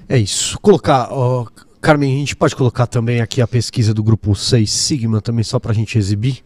É 0.07 0.17
isso. 0.17 0.59
Colocar, 0.59 1.07
ó, 1.11 1.47
Carmen, 1.85 2.15
a 2.15 2.17
gente 2.17 2.35
pode 2.35 2.55
colocar 2.55 2.87
também 2.87 3.21
aqui 3.21 3.43
a 3.43 3.47
pesquisa 3.47 3.93
do 3.93 4.01
grupo 4.01 4.33
6 4.33 4.71
Sigma, 4.71 5.21
também 5.21 5.43
só 5.43 5.59
para 5.59 5.69
a 5.69 5.75
gente 5.75 5.99
exibir, 5.99 6.43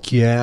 que 0.00 0.22
é. 0.22 0.38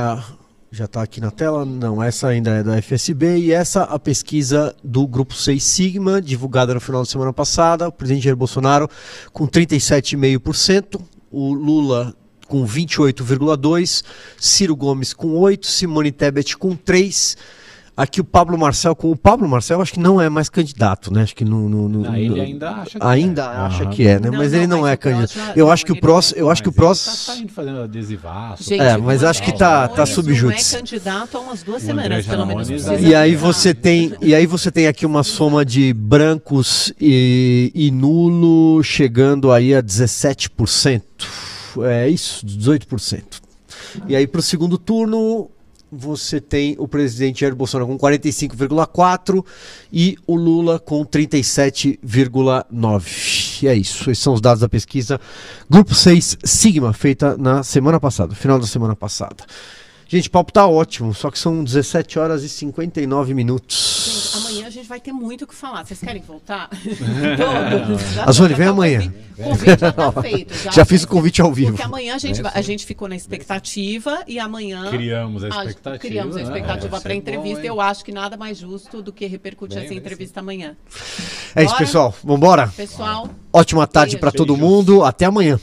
Já 0.70 0.84
está 0.84 1.02
aqui 1.02 1.22
na 1.22 1.32
tela? 1.32 1.64
Não, 1.64 2.04
essa 2.04 2.28
ainda 2.28 2.50
é 2.50 2.62
da 2.62 2.82
FSB 2.82 3.38
e 3.38 3.54
essa 3.54 3.84
a 3.84 3.98
pesquisa 3.98 4.76
do 4.84 5.08
grupo 5.08 5.34
6 5.34 5.64
Sigma, 5.64 6.22
divulgada 6.22 6.74
no 6.74 6.82
final 6.82 7.04
da 7.04 7.06
semana 7.06 7.32
passada. 7.32 7.88
O 7.88 7.92
presidente 7.94 8.26
Jair 8.26 8.36
Bolsonaro 8.36 8.90
com 9.32 9.48
37,5%, 9.48 11.00
o 11.32 11.54
Lula 11.54 12.14
com 12.50 12.68
28,2%, 12.68 14.04
Ciro 14.38 14.76
Gomes 14.76 15.14
com 15.14 15.40
8%, 15.40 15.64
Simone 15.64 16.12
Tebet 16.12 16.58
com 16.58 16.76
3%. 16.76 17.38
Aqui 17.98 18.20
o 18.20 18.26
Pablo 18.26 18.58
Marcel, 18.58 18.94
com 18.94 19.10
o 19.10 19.16
Pablo 19.16 19.48
Marcel, 19.48 19.82
acho 19.82 19.94
que 19.94 20.00
não 20.02 20.20
é 20.20 20.28
mais 20.28 20.50
candidato, 20.50 21.14
né? 21.14 21.22
Acho 21.24 21.34
que 21.34 21.46
no, 21.46 21.70
no- 21.70 21.88
no- 21.88 22.12
Ah, 22.12 22.20
ele 22.20 22.42
ainda 22.42 22.72
acha 22.72 23.00
que 23.00 23.06
ainda 23.06 23.42
é. 23.44 23.46
acha 23.46 23.86
que 23.86 24.06
é, 24.06 24.20
né? 24.20 24.30
Não, 24.30 24.38
mas 24.38 24.52
não, 24.52 24.58
ele 24.60 24.68
não 24.68 24.82
mas 24.82 24.92
é 24.92 24.98
candidato. 24.98 25.34
já- 25.34 25.54
eu 25.56 25.72
acho 25.72 25.86
que 25.86 25.94
o 25.94 26.00
próximo, 26.02 26.38
eu 26.38 26.50
acho 26.52 26.62
que 26.62 26.68
o 26.68 26.74
próximo, 26.74 27.12
Tá 27.16 27.18
saindo 27.34 27.52
fazendo 27.54 27.80
adesivaço. 27.84 28.64
Gente, 28.66 28.82
É, 28.82 28.98
mas 28.98 29.24
acho 29.24 29.42
que 29.42 29.48
André 29.52 29.60
tá- 29.60 29.88
tá 29.88 29.94
Janones 29.94 30.10
sob 30.14 30.28
não 30.30 30.36
júdice. 30.36 30.76
é 30.76 30.80
candidato 30.80 31.38
há 31.38 31.40
umas 31.40 31.64
duas 31.64 31.82
semanas, 31.84 32.26
pelo 32.26 32.46
menos. 32.46 32.68
Precisa 32.68 32.96
e 32.96 33.16
aí 33.16 33.34
você 33.34 33.74
tem, 33.74 34.14
e 34.22 34.36
aí 34.36 34.46
você 34.46 34.70
tem 34.70 34.88
aqui 34.88 35.06
uma 35.06 35.24
soma 35.24 35.64
de 35.64 35.94
brancos 35.94 36.92
e, 37.00 37.72
e 37.74 37.92
nulo 37.92 38.84
chegando 38.84 39.54
aí 39.54 39.74
a 39.74 39.82
17%. 39.82 41.02
É 41.84 42.10
isso, 42.10 42.46
18%. 42.46 43.40
E 44.10 44.16
aí 44.18 44.28
para 44.28 44.40
o 44.40 44.44
segundo 44.44 44.78
turno 44.78 45.50
você 45.92 46.40
tem 46.42 46.76
o 46.80 46.88
presidente 46.88 47.42
Jair 47.42 47.56
Bolsonaro 47.56 47.88
com 47.88 47.98
45,4 47.98 49.44
e 49.92 50.18
o 50.26 50.36
Lula 50.36 50.80
com 50.80 51.06
37,9. 51.06 53.64
E 53.64 53.68
é 53.68 53.76
isso, 53.76 54.10
esses 54.12 54.24
são 54.24 54.34
os 54.34 54.42
dados 54.42 54.62
da 54.62 54.70
pesquisa 54.70 55.20
Grupo 55.70 55.96
6 55.96 56.38
Sigma, 56.44 56.94
feita 56.94 57.38
na 57.38 57.64
semana 57.64 58.00
passada, 58.00 58.36
final 58.36 58.60
da 58.60 58.68
semana 58.68 58.96
passada. 58.96 59.44
Gente, 60.08 60.28
o 60.28 60.32
papo 60.32 60.52
tá 60.54 60.68
ótimo, 60.68 61.14
só 61.16 61.32
que 61.32 61.40
são 61.40 61.64
17 61.64 62.20
horas 62.20 62.44
e 62.44 62.50
59 62.50 63.34
minutos. 63.34 64.32
Gente, 64.34 64.38
amanhã 64.46 64.68
a 64.68 64.70
gente 64.70 64.88
vai 64.88 65.00
ter 65.00 65.12
muito 65.12 65.44
o 65.44 65.48
que 65.48 65.56
falar. 65.56 65.84
Vocês 65.84 66.00
querem 66.00 66.22
voltar? 66.22 66.70
Todos. 67.36 68.18
Azone, 68.20 68.54
vem 68.54 68.68
amanhã. 68.68 69.00
convite- 69.00 69.26
O 69.38 69.44
convite 69.44 69.80
já 69.80 69.92
tá 69.92 70.12
feito. 70.22 70.54
Já, 70.64 70.72
Já 70.72 70.86
fiz 70.86 71.04
o 71.04 71.08
convite 71.08 71.42
ao 71.42 71.52
vivo. 71.52 71.72
Porque 71.72 71.84
amanhã 71.84 72.16
a 72.16 72.18
gente, 72.20 72.40
É, 72.40 72.44
vai- 72.44 72.52
a 72.54 72.62
gente 72.62 72.86
ficou 72.86 73.08
na 73.08 73.16
expectativa 73.16 74.24
e 74.28 74.38
amanhã. 74.40 74.90
Criamos 74.92 75.44
a 75.44 75.48
Ah, 75.48 75.66
expectativa. 75.66 75.98
criamos 75.98 76.36
a 76.36 76.40
né? 76.40 76.46
expectativa 76.46 76.88
vai 76.88 77.02
para 77.02 77.12
a 77.14 77.16
entrevista. 77.16 77.62
bom, 77.62 77.68
eu 77.68 77.82
acho 77.82 78.06
que 78.06 78.12
nada 78.12 78.38
mais 78.38 78.58
justo 78.60 79.02
do 79.02 79.12
que 79.12 79.26
repercutir 79.26 79.78
Bem, 79.78 79.86
essa 79.86 79.94
entrevista 79.96 80.40
amanhã. 80.40 80.78
É 81.56 81.64
isso, 81.64 81.74
Bora? 81.74 81.86
pessoal. 81.86 82.16
Vambora? 82.24 82.68
Pessoal, 82.68 83.30
Ótima 83.52 83.88
tarde 83.88 84.18
para 84.18 84.32
todo 84.32 84.56
mundo. 84.56 85.04
Até 85.04 85.26
amanhã. 85.26 85.60